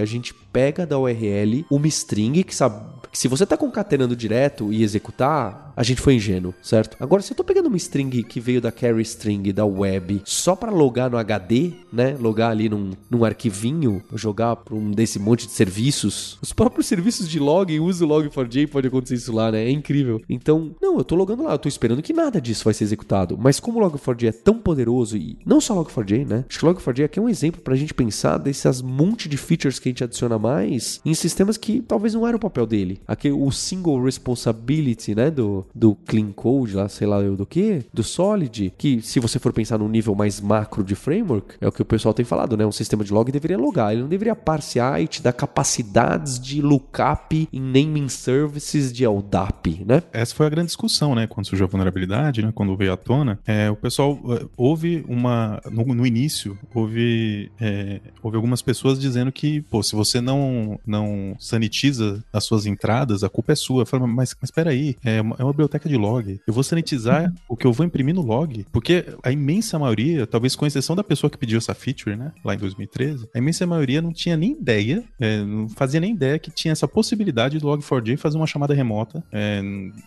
a 0.00 0.04
gente 0.04 0.34
pega 0.34 0.86
da 0.86 0.98
URL 0.98 1.64
uma 1.70 1.86
string 1.86 2.42
que 2.42 2.54
sabe 2.54 2.95
que 3.16 3.20
se 3.20 3.28
você 3.28 3.44
está 3.44 3.56
concatenando 3.56 4.14
direto 4.14 4.70
e 4.70 4.82
executar, 4.82 5.72
a 5.74 5.82
gente 5.82 6.02
foi 6.02 6.14
ingênuo, 6.14 6.54
certo? 6.62 6.96
Agora, 7.00 7.22
se 7.22 7.32
eu 7.32 7.36
tô 7.36 7.42
pegando 7.42 7.66
uma 7.66 7.76
string 7.78 8.22
que 8.22 8.38
veio 8.38 8.60
da 8.60 8.70
carry 8.70 9.00
string 9.02 9.52
da 9.52 9.64
web 9.64 10.20
só 10.24 10.54
para 10.54 10.70
logar 10.70 11.10
no 11.10 11.16
HD, 11.16 11.72
né? 11.90 12.14
Logar 12.20 12.50
ali 12.50 12.68
num, 12.68 12.92
num 13.10 13.24
arquivinho, 13.24 14.02
jogar 14.14 14.56
para 14.56 14.74
um 14.74 14.90
desse 14.90 15.18
monte 15.18 15.46
de 15.46 15.52
serviços. 15.52 16.38
Os 16.42 16.52
próprios 16.52 16.86
serviços 16.86 17.28
de 17.28 17.38
login, 17.38 17.80
uso 17.80 18.06
log4j, 18.06 18.68
pode 18.68 18.88
acontecer 18.88 19.14
isso 19.14 19.32
lá, 19.32 19.50
né? 19.50 19.64
É 19.64 19.70
incrível. 19.70 20.20
Então, 20.28 20.74
não, 20.80 20.98
eu 20.98 21.04
tô 21.04 21.14
logando 21.14 21.44
lá, 21.44 21.52
eu 21.52 21.58
tô 21.58 21.68
esperando 21.68 22.02
que 22.02 22.12
nada 22.12 22.38
disso 22.38 22.64
vai 22.64 22.74
ser 22.74 22.84
executado. 22.84 23.38
Mas 23.38 23.58
como 23.58 23.80
o 23.80 23.90
log4j 23.90 24.28
é 24.28 24.32
tão 24.32 24.58
poderoso 24.58 25.16
e 25.16 25.38
não 25.44 25.60
só 25.60 25.74
log4j, 25.74 26.26
né? 26.26 26.44
Acho 26.48 26.58
que 26.58 26.66
o 26.66 26.74
log4j 26.74 27.04
aqui 27.04 27.18
é 27.18 27.22
um 27.22 27.28
exemplo 27.30 27.62
pra 27.62 27.76
gente 27.76 27.94
pensar 27.94 28.36
dessas 28.36 28.82
monte 28.82 29.26
de 29.26 29.38
features 29.38 29.78
que 29.78 29.88
a 29.88 29.90
gente 29.90 30.04
adiciona 30.04 30.38
mais 30.38 31.00
em 31.04 31.14
sistemas 31.14 31.56
que 31.56 31.80
talvez 31.80 32.12
não 32.12 32.26
era 32.26 32.36
o 32.36 32.40
papel 32.40 32.66
dele. 32.66 33.00
Aquele 33.06 33.34
o 33.34 33.50
single 33.50 34.02
responsibility, 34.02 35.14
né, 35.14 35.30
do 35.30 35.64
do 35.74 35.94
Clean 36.06 36.32
Code, 36.32 36.74
lá, 36.74 36.88
sei 36.88 37.06
lá 37.06 37.20
eu 37.20 37.36
do 37.36 37.46
que, 37.46 37.84
do 37.92 38.02
Solid, 38.02 38.72
que 38.76 39.00
se 39.02 39.20
você 39.20 39.38
for 39.38 39.52
pensar 39.52 39.78
num 39.78 39.88
nível 39.88 40.14
mais 40.14 40.40
macro 40.40 40.82
de 40.82 40.94
framework, 40.94 41.54
é 41.60 41.68
o 41.68 41.72
que 41.72 41.82
o 41.82 41.84
pessoal 41.84 42.14
tem 42.14 42.24
falado, 42.24 42.56
né? 42.56 42.66
Um 42.66 42.72
sistema 42.72 43.04
de 43.04 43.12
log 43.12 43.30
deveria 43.30 43.58
logar, 43.58 43.92
ele 43.92 44.02
não 44.02 44.08
deveria 44.08 44.34
parsear 44.34 45.00
e 45.00 45.06
te 45.06 45.22
dar 45.22 45.32
capacidades 45.32 46.40
de 46.40 46.60
lookup 46.62 47.48
em 47.52 47.60
naming 47.60 48.08
services 48.08 48.92
de 48.92 49.06
LDAP, 49.06 49.84
né? 49.86 50.02
Essa 50.12 50.34
foi 50.34 50.46
a 50.46 50.50
grande 50.50 50.68
discussão, 50.68 51.14
né? 51.14 51.26
Quando 51.26 51.46
surgiu 51.46 51.66
a 51.66 51.68
vulnerabilidade, 51.68 52.42
né? 52.42 52.52
Quando 52.54 52.76
veio 52.76 52.92
à 52.92 52.96
tona, 52.96 53.38
é, 53.46 53.70
o 53.70 53.76
pessoal 53.76 54.18
é, 54.28 54.46
houve 54.56 55.04
uma 55.08 55.60
no, 55.70 55.84
no 55.84 56.06
início 56.06 56.58
houve 56.74 57.50
é, 57.60 58.00
houve 58.22 58.36
algumas 58.36 58.62
pessoas 58.62 58.98
dizendo 58.98 59.30
que 59.32 59.60
pô, 59.62 59.82
se 59.82 59.94
você 59.94 60.20
não 60.20 60.78
não 60.86 61.36
sanitiza 61.38 62.24
as 62.32 62.44
suas 62.44 62.66
entradas, 62.66 62.95
a 63.02 63.28
culpa 63.28 63.52
é 63.52 63.56
sua. 63.56 63.82
Eu 63.82 63.86
falei, 63.86 64.06
mas 64.06 64.26
mas 64.40 64.50
espera 64.50 64.70
aí, 64.70 64.96
é 65.04 65.20
uma, 65.20 65.36
é 65.38 65.42
uma 65.44 65.52
biblioteca 65.52 65.88
de 65.88 65.96
log. 65.96 66.40
Eu 66.46 66.52
vou 66.52 66.62
sanitizar 66.62 67.24
uhum. 67.24 67.34
o 67.50 67.56
que 67.56 67.66
eu 67.66 67.72
vou 67.72 67.86
imprimir 67.86 68.14
no 68.14 68.22
log. 68.22 68.66
Porque 68.72 69.04
a 69.22 69.30
imensa 69.30 69.78
maioria, 69.78 70.26
talvez 70.26 70.56
com 70.56 70.66
exceção 70.66 70.96
da 70.96 71.04
pessoa 71.04 71.30
que 71.30 71.38
pediu 71.38 71.58
essa 71.58 71.74
feature, 71.74 72.16
né? 72.16 72.32
Lá 72.44 72.54
em 72.54 72.58
2013, 72.58 73.28
a 73.34 73.38
imensa 73.38 73.66
maioria 73.66 74.02
não 74.02 74.12
tinha 74.12 74.36
nem 74.36 74.52
ideia, 74.52 75.04
é, 75.20 75.42
não 75.42 75.68
fazia 75.68 76.00
nem 76.00 76.12
ideia 76.12 76.38
que 76.38 76.50
tinha 76.50 76.72
essa 76.72 76.88
possibilidade 76.88 77.58
do 77.58 77.68
Log4j 77.68 78.16
fazer 78.16 78.36
uma 78.36 78.46
chamada 78.46 78.74
remota 78.74 79.22
é, 79.32 79.60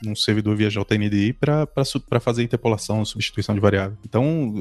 num 0.03 0.15
servidor 0.15 0.55
via 0.55 0.69
JNDI 0.69 1.34
para 1.34 1.67
fazer 2.19 2.43
interpolação, 2.43 3.03
substituição 3.05 3.55
de 3.55 3.62
variável. 3.62 3.98
Então, 4.03 4.53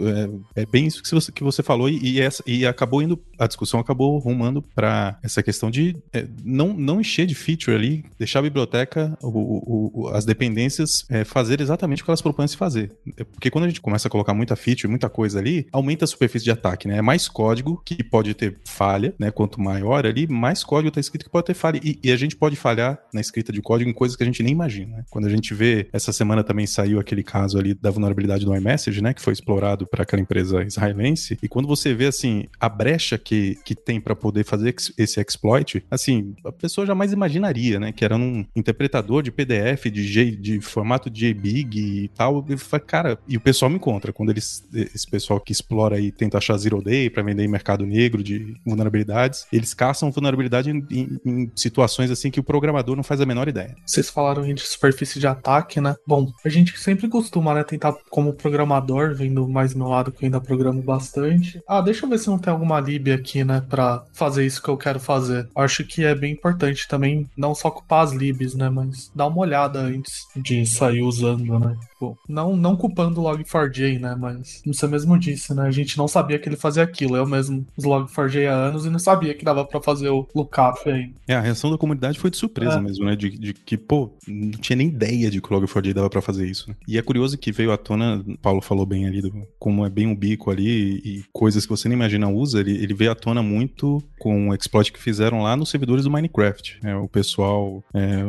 é, 0.54 0.62
é 0.62 0.66
bem 0.66 0.86
isso 0.86 1.02
que 1.02 1.10
você, 1.10 1.32
que 1.32 1.42
você 1.42 1.62
falou 1.62 1.88
e, 1.88 1.98
e, 1.98 2.20
essa, 2.20 2.42
e 2.46 2.66
acabou 2.66 3.02
indo, 3.02 3.18
a 3.38 3.46
discussão 3.46 3.80
acabou 3.80 4.18
rumando 4.18 4.62
para 4.62 5.18
essa 5.22 5.42
questão 5.42 5.70
de 5.70 5.96
é, 6.12 6.26
não, 6.44 6.72
não 6.74 7.00
encher 7.00 7.26
de 7.26 7.34
feature 7.34 7.76
ali, 7.76 8.04
deixar 8.18 8.40
a 8.40 8.42
biblioteca, 8.42 9.16
o, 9.22 10.02
o, 10.02 10.08
as 10.08 10.24
dependências 10.24 11.04
é, 11.08 11.24
fazer 11.24 11.60
exatamente 11.60 12.02
o 12.02 12.04
que 12.04 12.10
elas 12.10 12.22
propõem 12.22 12.48
se 12.48 12.56
fazer. 12.56 12.92
É, 13.16 13.24
porque 13.24 13.50
quando 13.50 13.64
a 13.64 13.68
gente 13.68 13.80
começa 13.80 14.08
a 14.08 14.10
colocar 14.10 14.34
muita 14.34 14.56
feature, 14.56 14.88
muita 14.88 15.08
coisa 15.08 15.38
ali, 15.38 15.66
aumenta 15.72 16.04
a 16.04 16.08
superfície 16.08 16.44
de 16.44 16.50
ataque, 16.50 16.88
né? 16.88 16.98
É 16.98 17.02
mais 17.02 17.28
código 17.28 17.80
que 17.84 18.02
pode 18.02 18.34
ter 18.34 18.58
falha, 18.64 19.14
né? 19.18 19.30
Quanto 19.30 19.60
maior 19.60 20.06
ali, 20.06 20.26
mais 20.26 20.64
código 20.64 20.88
está 20.88 21.00
escrito 21.00 21.24
que 21.24 21.30
pode 21.30 21.46
ter 21.46 21.54
falha. 21.54 21.80
E, 21.82 21.98
e, 22.02 22.12
a 22.12 22.16
gente 22.16 22.36
pode 22.36 22.56
falhar 22.56 22.98
na 23.12 23.20
escrita 23.20 23.52
de 23.52 23.62
código 23.62 23.88
em 23.88 23.94
coisas 23.94 24.16
que 24.16 24.22
a 24.22 24.26
gente 24.26 24.42
nem 24.42 24.52
imagina, 24.52 24.98
né? 24.98 25.04
Quando 25.10 25.26
a 25.26 25.30
gente 25.30 25.54
vê, 25.54 25.88
essa 25.92 26.12
semana 26.12 26.42
também 26.42 26.66
saiu 26.66 26.98
aquele 26.98 27.22
caso 27.22 27.58
ali 27.58 27.74
da 27.74 27.90
vulnerabilidade 27.90 28.44
do 28.44 28.54
iMessage, 28.54 29.02
né? 29.02 29.14
Que 29.14 29.22
foi 29.22 29.32
explorado 29.32 29.86
para 29.86 30.02
aquela 30.02 30.20
empresa 30.20 30.62
israelense. 30.64 31.38
E 31.42 31.48
quando 31.48 31.68
você 31.68 31.94
vê, 31.94 32.06
assim, 32.06 32.46
a 32.58 32.68
brecha 32.68 33.16
que, 33.16 33.56
que 33.64 33.74
tem 33.74 34.00
para 34.00 34.16
poder 34.16 34.44
fazer 34.44 34.74
esse 34.96 35.20
exploit, 35.20 35.84
assim, 35.90 36.34
a 36.44 36.52
pessoa 36.52 36.86
jamais 36.86 37.12
imaginaria, 37.12 37.78
né? 37.78 37.92
Que 37.92 38.04
era 38.08 38.16
um 38.16 38.44
interpretador 38.56 39.22
de 39.22 39.30
PDF, 39.30 39.90
de, 39.90 40.02
G, 40.02 40.30
de 40.30 40.60
formato 40.60 41.10
JBig 41.10 42.04
e 42.04 42.08
tal. 42.08 42.44
Eu 42.48 42.58
falei, 42.58 42.86
cara, 42.86 43.18
e 43.28 43.36
o 43.36 43.40
pessoal 43.40 43.70
me 43.70 43.76
encontra. 43.76 44.12
Quando 44.12 44.30
eles, 44.30 44.66
esse 44.72 45.06
pessoal 45.06 45.40
que 45.40 45.52
explora 45.52 46.00
e 46.00 46.10
tenta 46.10 46.38
achar 46.38 46.56
zero 46.56 46.82
day 46.82 47.10
para 47.10 47.22
vender 47.22 47.44
em 47.44 47.48
mercado 47.48 47.86
negro 47.86 48.22
de 48.22 48.56
vulnerabilidades, 48.64 49.46
eles 49.52 49.74
caçam 49.74 50.10
vulnerabilidade 50.10 50.70
em, 50.70 50.86
em, 50.90 51.20
em, 51.24 51.52
situações 51.54 52.10
assim 52.10 52.30
que 52.30 52.40
o 52.40 52.42
programador 52.42 52.96
não 52.96 53.02
faz 53.02 53.20
a 53.20 53.26
menor 53.26 53.48
ideia. 53.48 53.76
Vocês 53.84 54.08
falaram 54.08 54.42
de 54.52 54.60
superfície 54.62 55.20
de 55.20 55.26
ataque, 55.26 55.80
né? 55.80 55.94
Bom, 56.06 56.32
a 56.44 56.48
gente 56.48 56.78
sempre 56.78 57.08
costuma, 57.08 57.54
né, 57.54 57.64
tentar 57.64 57.94
como 58.10 58.32
programador, 58.32 59.14
vendo 59.14 59.46
mais 59.48 59.74
meu 59.74 59.88
lado 59.88 60.10
que 60.10 60.24
eu 60.24 60.26
ainda 60.26 60.40
programo 60.40 60.82
bastante. 60.82 61.60
Ah, 61.68 61.80
deixa 61.80 62.06
eu 62.06 62.10
ver 62.10 62.18
se 62.18 62.28
não 62.28 62.38
tem 62.38 62.52
alguma 62.52 62.80
lib 62.80 63.12
aqui, 63.12 63.44
né, 63.44 63.62
para 63.68 64.04
fazer 64.12 64.46
isso 64.46 64.62
que 64.62 64.68
eu 64.68 64.76
quero 64.76 64.98
fazer. 64.98 65.48
Acho 65.54 65.84
que 65.84 66.04
é 66.04 66.14
bem 66.14 66.32
importante 66.32 66.88
também 66.88 67.28
não 67.36 67.54
só 67.54 67.68
ocupar 67.68 67.97
as 68.00 68.12
libs, 68.12 68.54
né, 68.54 68.68
mas 68.68 69.10
dar 69.14 69.26
uma 69.26 69.38
olhada 69.38 69.80
antes 69.80 70.26
de 70.36 70.64
sair 70.66 71.02
usando, 71.02 71.58
né? 71.58 71.76
Tipo, 71.98 72.16
não, 72.28 72.56
não 72.56 72.76
culpando 72.76 73.20
o 73.20 73.24
Log4j, 73.24 73.98
né? 73.98 74.14
Mas 74.16 74.62
você 74.64 74.86
mesmo 74.86 75.18
disse, 75.18 75.52
né? 75.52 75.62
A 75.62 75.70
gente 75.72 75.98
não 75.98 76.06
sabia 76.06 76.38
que 76.38 76.48
ele 76.48 76.56
fazia 76.56 76.84
aquilo. 76.84 77.16
Eu 77.16 77.26
mesmo 77.26 77.66
os 77.76 77.84
Log4j 77.84 78.48
há 78.48 78.54
anos 78.54 78.86
e 78.86 78.90
não 78.90 79.00
sabia 79.00 79.34
que 79.34 79.44
dava 79.44 79.64
para 79.64 79.82
fazer 79.82 80.08
o 80.08 80.28
lookup 80.32 80.88
aí. 80.88 81.12
É, 81.26 81.34
a 81.34 81.40
reação 81.40 81.72
da 81.72 81.76
comunidade 81.76 82.16
foi 82.16 82.30
de 82.30 82.36
surpresa 82.36 82.78
é. 82.78 82.80
mesmo, 82.80 83.04
né? 83.04 83.16
De, 83.16 83.30
de, 83.30 83.52
que, 83.52 83.76
pô, 83.76 84.12
não 84.28 84.52
tinha 84.52 84.76
nem 84.76 84.86
ideia 84.86 85.28
de 85.28 85.40
que 85.40 85.52
o 85.52 85.60
Log4j 85.60 85.92
dava 85.92 86.08
para 86.08 86.22
fazer 86.22 86.46
isso. 86.46 86.70
Né? 86.70 86.76
E 86.86 86.96
é 86.96 87.02
curioso 87.02 87.36
que 87.36 87.50
veio 87.50 87.72
à 87.72 87.76
tona, 87.76 88.24
Paulo 88.40 88.60
falou 88.60 88.86
bem 88.86 89.04
ali, 89.04 89.20
do, 89.20 89.32
como 89.58 89.84
é 89.84 89.90
bem 89.90 90.06
um 90.06 90.14
bico 90.14 90.52
ali 90.52 91.00
e 91.04 91.24
coisas 91.32 91.64
que 91.64 91.70
você 91.70 91.88
nem 91.88 91.96
imagina 91.96 92.28
usa, 92.28 92.60
ele, 92.60 92.76
ele 92.80 92.94
veio 92.94 93.10
à 93.10 93.14
tona 93.16 93.42
muito 93.42 94.00
com 94.20 94.50
o 94.50 94.54
exploit 94.54 94.92
que 94.92 95.02
fizeram 95.02 95.42
lá 95.42 95.56
nos 95.56 95.68
servidores 95.68 96.04
do 96.04 96.10
Minecraft. 96.10 96.78
É, 96.84 96.94
o 96.94 97.08
pessoal 97.08 97.82
é, 97.92 98.22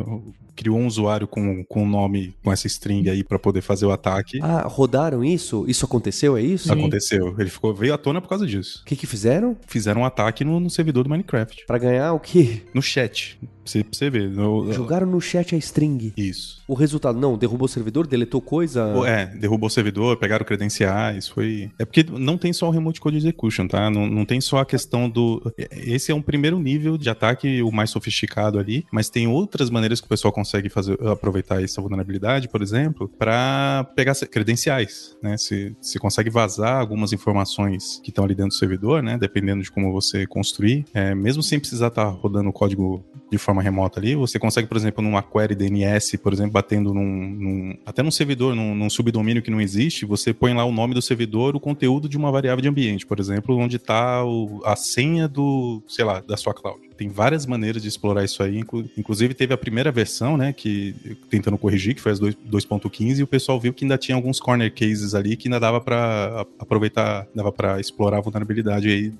criou 0.60 0.78
um 0.78 0.86
usuário 0.86 1.26
com, 1.26 1.64
com 1.64 1.84
o 1.84 1.88
nome, 1.88 2.34
com 2.44 2.52
essa 2.52 2.66
string 2.66 3.08
aí 3.08 3.24
para 3.24 3.38
poder 3.38 3.62
fazer 3.62 3.86
o 3.86 3.90
ataque. 3.90 4.38
Ah, 4.42 4.66
rodaram 4.66 5.24
isso? 5.24 5.64
Isso 5.66 5.86
aconteceu, 5.86 6.36
é 6.36 6.42
isso? 6.42 6.70
Aconteceu. 6.70 7.34
Ele 7.38 7.48
ficou, 7.48 7.74
veio 7.74 7.94
à 7.94 7.98
tona 7.98 8.20
por 8.20 8.28
causa 8.28 8.46
disso. 8.46 8.82
O 8.82 8.84
que 8.84 8.94
que 8.94 9.06
fizeram? 9.06 9.56
Fizeram 9.66 10.02
um 10.02 10.04
ataque 10.04 10.44
no, 10.44 10.60
no 10.60 10.68
servidor 10.68 11.04
do 11.04 11.08
Minecraft. 11.08 11.64
Para 11.66 11.78
ganhar 11.78 12.12
o 12.12 12.20
quê? 12.20 12.60
No 12.74 12.82
chat. 12.82 13.38
Você, 13.70 13.84
pra 13.84 13.96
você 13.96 14.10
ver. 14.10 14.28
No, 14.28 14.72
Jogaram 14.72 15.06
no 15.06 15.20
chat 15.20 15.54
a 15.54 15.58
string. 15.58 16.12
Isso. 16.16 16.60
O 16.66 16.74
resultado, 16.74 17.18
não, 17.18 17.38
derrubou 17.38 17.66
o 17.66 17.68
servidor, 17.68 18.06
deletou 18.06 18.40
coisa. 18.40 18.92
É, 19.06 19.26
derrubou 19.26 19.68
o 19.68 19.70
servidor, 19.70 20.16
pegaram 20.16 20.44
credenciais, 20.44 21.28
foi. 21.28 21.70
É 21.78 21.84
porque 21.84 22.04
não 22.10 22.36
tem 22.36 22.52
só 22.52 22.68
o 22.68 22.70
remote 22.70 23.00
code 23.00 23.16
execution, 23.16 23.68
tá? 23.68 23.88
Não, 23.88 24.08
não 24.08 24.24
tem 24.24 24.40
só 24.40 24.58
a 24.58 24.66
questão 24.66 25.08
do. 25.08 25.40
Esse 25.70 26.10
é 26.10 26.14
um 26.14 26.22
primeiro 26.22 26.58
nível 26.58 26.98
de 26.98 27.08
ataque, 27.08 27.62
o 27.62 27.70
mais 27.70 27.90
sofisticado 27.90 28.58
ali, 28.58 28.84
mas 28.90 29.08
tem 29.08 29.28
outras 29.28 29.70
maneiras 29.70 30.00
que 30.00 30.06
o 30.06 30.08
pessoal 30.08 30.32
consegue 30.32 30.68
fazer, 30.68 30.98
aproveitar 31.06 31.62
essa 31.62 31.80
vulnerabilidade, 31.80 32.48
por 32.48 32.62
exemplo, 32.62 33.08
para 33.08 33.88
pegar 33.94 34.14
credenciais, 34.16 35.16
né? 35.22 35.36
Se, 35.36 35.76
se 35.80 35.98
consegue 35.98 36.30
vazar 36.30 36.80
algumas 36.80 37.12
informações 37.12 38.00
que 38.02 38.10
estão 38.10 38.24
ali 38.24 38.34
dentro 38.34 38.50
do 38.50 38.58
servidor, 38.58 39.00
né? 39.00 39.16
Dependendo 39.16 39.62
de 39.62 39.70
como 39.70 39.92
você 39.92 40.26
construir, 40.26 40.84
é, 40.92 41.14
mesmo 41.14 41.42
sem 41.42 41.60
precisar 41.60 41.88
estar 41.88 42.06
tá 42.06 42.10
rodando 42.10 42.48
o 42.48 42.52
código 42.52 43.04
de 43.30 43.38
forma 43.38 43.59
remota 43.62 44.00
ali. 44.00 44.14
Você 44.14 44.38
consegue, 44.38 44.68
por 44.68 44.76
exemplo, 44.76 45.02
numa 45.02 45.22
query 45.22 45.54
DNS, 45.54 46.16
por 46.18 46.32
exemplo, 46.32 46.52
batendo 46.52 46.92
num, 46.94 47.02
num 47.02 47.78
até 47.84 48.02
num 48.02 48.10
servidor, 48.10 48.54
num, 48.54 48.74
num, 48.74 48.90
subdomínio 48.90 49.42
que 49.42 49.50
não 49.50 49.60
existe, 49.60 50.04
você 50.04 50.32
põe 50.32 50.52
lá 50.54 50.64
o 50.64 50.72
nome 50.72 50.94
do 50.94 51.02
servidor, 51.02 51.56
o 51.56 51.60
conteúdo 51.60 52.08
de 52.08 52.16
uma 52.16 52.30
variável 52.30 52.62
de 52.62 52.68
ambiente, 52.68 53.06
por 53.06 53.18
exemplo, 53.18 53.56
onde 53.56 53.76
está 53.76 54.22
a 54.64 54.76
senha 54.76 55.28
do, 55.28 55.82
sei 55.86 56.04
lá, 56.04 56.20
da 56.20 56.36
sua 56.36 56.54
cloud. 56.54 56.80
Tem 56.96 57.08
várias 57.08 57.46
maneiras 57.46 57.82
de 57.82 57.88
explorar 57.88 58.24
isso 58.24 58.42
aí. 58.42 58.62
Inclusive, 58.96 59.32
teve 59.32 59.54
a 59.54 59.56
primeira 59.56 59.90
versão, 59.90 60.36
né, 60.36 60.52
que 60.52 60.94
tentando 61.30 61.56
corrigir, 61.56 61.94
que 61.94 62.00
foi 62.00 62.12
as 62.12 62.20
2.15, 62.20 63.18
e 63.18 63.22
o 63.22 63.26
pessoal 63.26 63.58
viu 63.58 63.72
que 63.72 63.84
ainda 63.84 63.96
tinha 63.96 64.14
alguns 64.14 64.38
corner 64.38 64.70
cases 64.72 65.14
ali 65.14 65.36
que 65.36 65.48
ainda 65.48 65.58
dava 65.58 65.80
para 65.80 66.46
aproveitar, 66.58 67.26
dava 67.34 67.50
para 67.50 67.80
explorar 67.80 68.18
a 68.18 68.20
vulnerabilidade 68.20 68.88
aí 68.88 69.12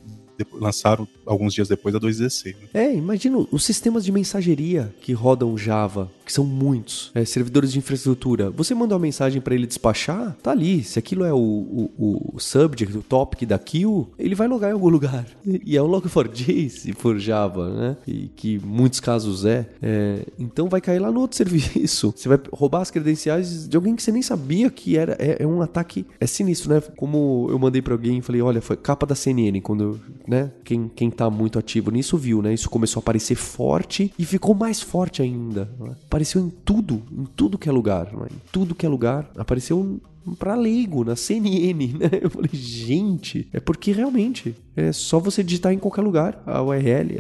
lançaram 0.52 1.06
alguns 1.25 1.54
dias 1.54 1.68
depois 1.68 1.94
a 1.94 2.00
2.16. 2.00 2.54
Né? 2.54 2.68
É, 2.75 2.94
imagina 2.94 3.38
os 3.50 3.64
sistemas 3.64 4.04
de 4.04 4.12
mensageria 4.12 4.94
que 5.00 5.12
rodam 5.12 5.56
Java 5.56 6.11
que 6.30 6.34
são 6.34 6.44
muitos, 6.44 7.10
é, 7.12 7.25
servidores 7.25 7.72
de 7.72 7.78
infraestrutura. 7.78 8.50
Você 8.52 8.72
manda 8.72 8.94
uma 8.94 9.00
mensagem 9.00 9.40
para 9.40 9.52
ele 9.52 9.66
despachar, 9.66 10.37
tá 10.40 10.52
ali. 10.52 10.84
Se 10.84 10.96
aquilo 10.96 11.25
é 11.25 11.32
o, 11.32 11.37
o, 11.37 12.32
o, 12.34 12.38
subject, 12.38 12.96
o 12.96 13.02
topic 13.02 13.49
da 13.49 13.58
queue, 13.58 14.06
ele 14.16 14.37
vai 14.37 14.46
logar 14.46 14.70
em 14.70 14.75
algum 14.75 14.87
lugar. 14.88 15.26
E 15.44 15.76
é 15.76 15.82
um 15.82 15.88
log4j 15.88 16.68
se 16.68 16.92
for 16.92 17.18
Java, 17.18 17.68
né? 17.75 17.96
E 18.06 18.30
que 18.37 18.60
muitos 18.60 19.00
casos 19.00 19.44
é. 19.44 19.68
é. 19.82 20.25
Então 20.38 20.68
vai 20.68 20.80
cair 20.80 21.00
lá 21.00 21.10
no 21.10 21.18
outro 21.18 21.37
serviço. 21.37 22.14
Você 22.14 22.28
vai 22.28 22.38
roubar 22.52 22.82
as 22.82 22.92
credenciais 22.92 23.68
de 23.68 23.76
alguém 23.76 23.96
que 23.96 24.02
você 24.02 24.12
nem 24.12 24.22
sabia 24.22 24.70
que 24.70 24.96
era. 24.96 25.16
É, 25.18 25.42
é 25.42 25.46
um 25.46 25.60
ataque. 25.60 26.06
É 26.20 26.28
sinistro, 26.28 26.72
né? 26.72 26.80
Como 26.96 27.49
eu 27.50 27.58
mandei 27.58 27.82
para 27.82 27.92
alguém 27.92 28.18
e 28.18 28.22
falei: 28.22 28.40
olha, 28.40 28.62
foi 28.62 28.76
capa 28.76 29.04
da 29.04 29.16
CNN, 29.16 29.60
quando 29.60 29.82
eu, 29.82 30.00
né? 30.28 30.52
Quem, 30.62 30.88
quem 30.94 31.10
tá 31.10 31.28
muito 31.28 31.58
ativo 31.58 31.90
nisso 31.90 32.16
viu, 32.16 32.40
né? 32.40 32.54
Isso 32.54 32.70
começou 32.70 33.00
a 33.00 33.02
aparecer 33.02 33.34
forte 33.34 34.12
e 34.16 34.25
ficou 34.25 34.54
mais 34.54 34.80
forte 34.80 35.22
ainda. 35.22 35.68
Né? 35.80 35.96
Apareceu 36.21 36.43
em 36.43 36.50
tudo, 36.50 37.03
em 37.11 37.25
tudo 37.25 37.57
que 37.57 37.69
é 37.69 37.73
lugar, 37.73 38.07
é? 38.12 38.27
em 38.31 38.41
tudo 38.53 38.75
que 38.75 38.85
é 38.85 38.89
lugar. 38.89 39.31
Apareceu 39.39 39.99
para 40.39 40.55
leigo 40.55 41.05
na 41.05 41.17
CNN, 41.17 41.95
né? 41.99 42.11
Eu 42.21 42.31
falei, 42.31 42.50
gente, 42.53 43.49
é 43.53 43.61
porque 43.61 43.93
realmente 43.93 44.55
é 44.77 44.93
só 44.93 45.19
você 45.19 45.43
digitar 45.43 45.73
em 45.73 45.79
qualquer 45.79 46.03
lugar 46.03 46.43
a 46.47 46.62
URL. 46.62 47.17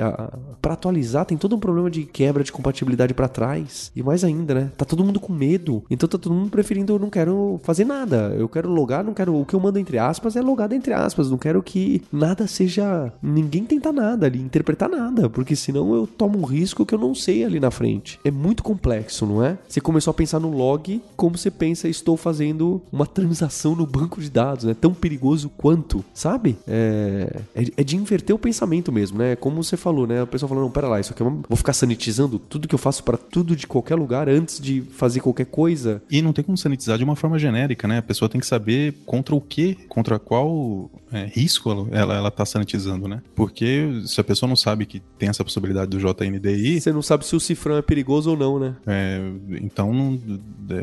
Para 0.62 0.74
atualizar, 0.74 1.26
tem 1.26 1.36
todo 1.36 1.56
um 1.56 1.58
problema 1.60 1.90
de 1.90 2.04
quebra 2.04 2.44
de 2.44 2.52
compatibilidade 2.52 3.14
para 3.14 3.28
trás. 3.28 3.90
E 3.94 4.02
mais 4.02 4.24
ainda, 4.24 4.54
né? 4.54 4.72
Tá 4.76 4.84
todo 4.84 5.04
mundo 5.04 5.20
com 5.20 5.32
medo. 5.32 5.84
Então 5.90 6.08
tá 6.08 6.18
todo 6.18 6.34
mundo 6.34 6.50
preferindo, 6.50 6.92
eu 6.92 6.98
não 6.98 7.10
quero 7.10 7.60
fazer 7.62 7.84
nada. 7.84 8.34
Eu 8.36 8.48
quero 8.48 8.70
logar, 8.70 9.04
não 9.04 9.14
quero. 9.14 9.34
O 9.34 9.44
que 9.44 9.54
eu 9.54 9.60
mando 9.60 9.78
entre 9.78 9.98
aspas 9.98 10.36
é 10.36 10.40
logado 10.40 10.72
entre 10.72 10.92
aspas. 10.92 11.30
Não 11.30 11.38
quero 11.38 11.62
que 11.62 12.02
nada 12.12 12.46
seja. 12.46 13.12
Ninguém 13.22 13.64
tenta 13.64 13.92
nada 13.92 14.26
ali, 14.26 14.40
interpretar 14.40 14.88
nada. 14.88 15.28
Porque 15.28 15.56
senão 15.56 15.94
eu 15.94 16.06
tomo 16.06 16.38
um 16.38 16.44
risco 16.44 16.86
que 16.86 16.94
eu 16.94 16.98
não 16.98 17.14
sei 17.14 17.44
ali 17.44 17.60
na 17.60 17.70
frente. 17.70 18.18
É 18.24 18.30
muito 18.30 18.62
complexo, 18.62 19.26
não 19.26 19.44
é? 19.44 19.58
Você 19.68 19.80
começou 19.80 20.10
a 20.10 20.14
pensar 20.14 20.40
no 20.40 20.50
log 20.50 21.00
como 21.16 21.36
você 21.36 21.50
pensa, 21.50 21.88
estou 21.88 22.16
fazendo 22.16 22.82
uma 22.92 23.06
transação 23.06 23.74
no 23.74 23.86
banco 23.86 24.20
de 24.20 24.30
dados, 24.30 24.64
né? 24.64 24.74
Tão 24.74 24.92
perigoso 24.92 25.48
quanto, 25.48 26.04
sabe? 26.12 26.56
É, 26.66 27.40
é, 27.54 27.64
é, 27.76 27.84
de 27.84 27.96
inverter 27.96 28.34
o 28.34 28.38
pensamento 28.38 28.90
mesmo, 28.92 29.18
né? 29.18 29.36
Como 29.36 29.62
você 29.62 29.76
falou, 29.76 30.06
né? 30.06 30.22
A 30.22 30.26
pessoa 30.26 30.48
falou, 30.48 30.64
não, 30.64 30.70
pera 30.70 30.88
lá, 30.88 31.00
isso 31.00 31.12
aqui 31.12 31.22
é 31.22 31.26
uma... 31.26 31.42
vou 31.48 31.56
ficar 31.56 31.72
sanitizando 31.72 32.38
tudo 32.38 32.68
que 32.68 32.74
eu 32.74 32.78
faço 32.78 33.04
para 33.04 33.16
tudo 33.16 33.54
de 33.54 33.66
qualquer 33.66 33.94
lugar 33.94 34.28
antes 34.28 34.60
de 34.60 34.82
fazer 34.82 35.20
qualquer 35.20 35.46
coisa. 35.46 36.02
E 36.10 36.20
não 36.22 36.32
tem 36.32 36.44
como 36.44 36.56
sanitizar 36.56 36.98
de 36.98 37.04
uma 37.04 37.16
forma 37.16 37.38
genérica, 37.38 37.86
né? 37.86 37.98
A 37.98 38.02
pessoa 38.02 38.28
tem 38.28 38.40
que 38.40 38.46
saber 38.46 38.94
contra 39.06 39.34
o 39.34 39.40
que, 39.40 39.74
contra 39.88 40.18
qual 40.18 40.90
é, 41.12 41.26
risco 41.26 41.88
ela, 41.90 42.14
ela 42.14 42.30
tá 42.30 42.44
sanitizando, 42.44 43.06
né? 43.06 43.22
Porque 43.34 44.02
se 44.06 44.20
a 44.20 44.24
pessoa 44.24 44.48
não 44.48 44.56
sabe 44.56 44.86
que 44.86 45.00
tem 45.18 45.28
essa 45.28 45.44
possibilidade 45.44 45.90
do 45.90 45.98
JNDI... 45.98 46.80
Você 46.80 46.92
não 46.92 47.02
sabe 47.02 47.24
se 47.24 47.34
o 47.36 47.40
cifrão 47.40 47.76
é 47.76 47.82
perigoso 47.82 48.30
ou 48.30 48.36
não, 48.36 48.58
né? 48.58 48.76
É, 48.86 49.20
então 49.60 49.92
não, 49.92 50.20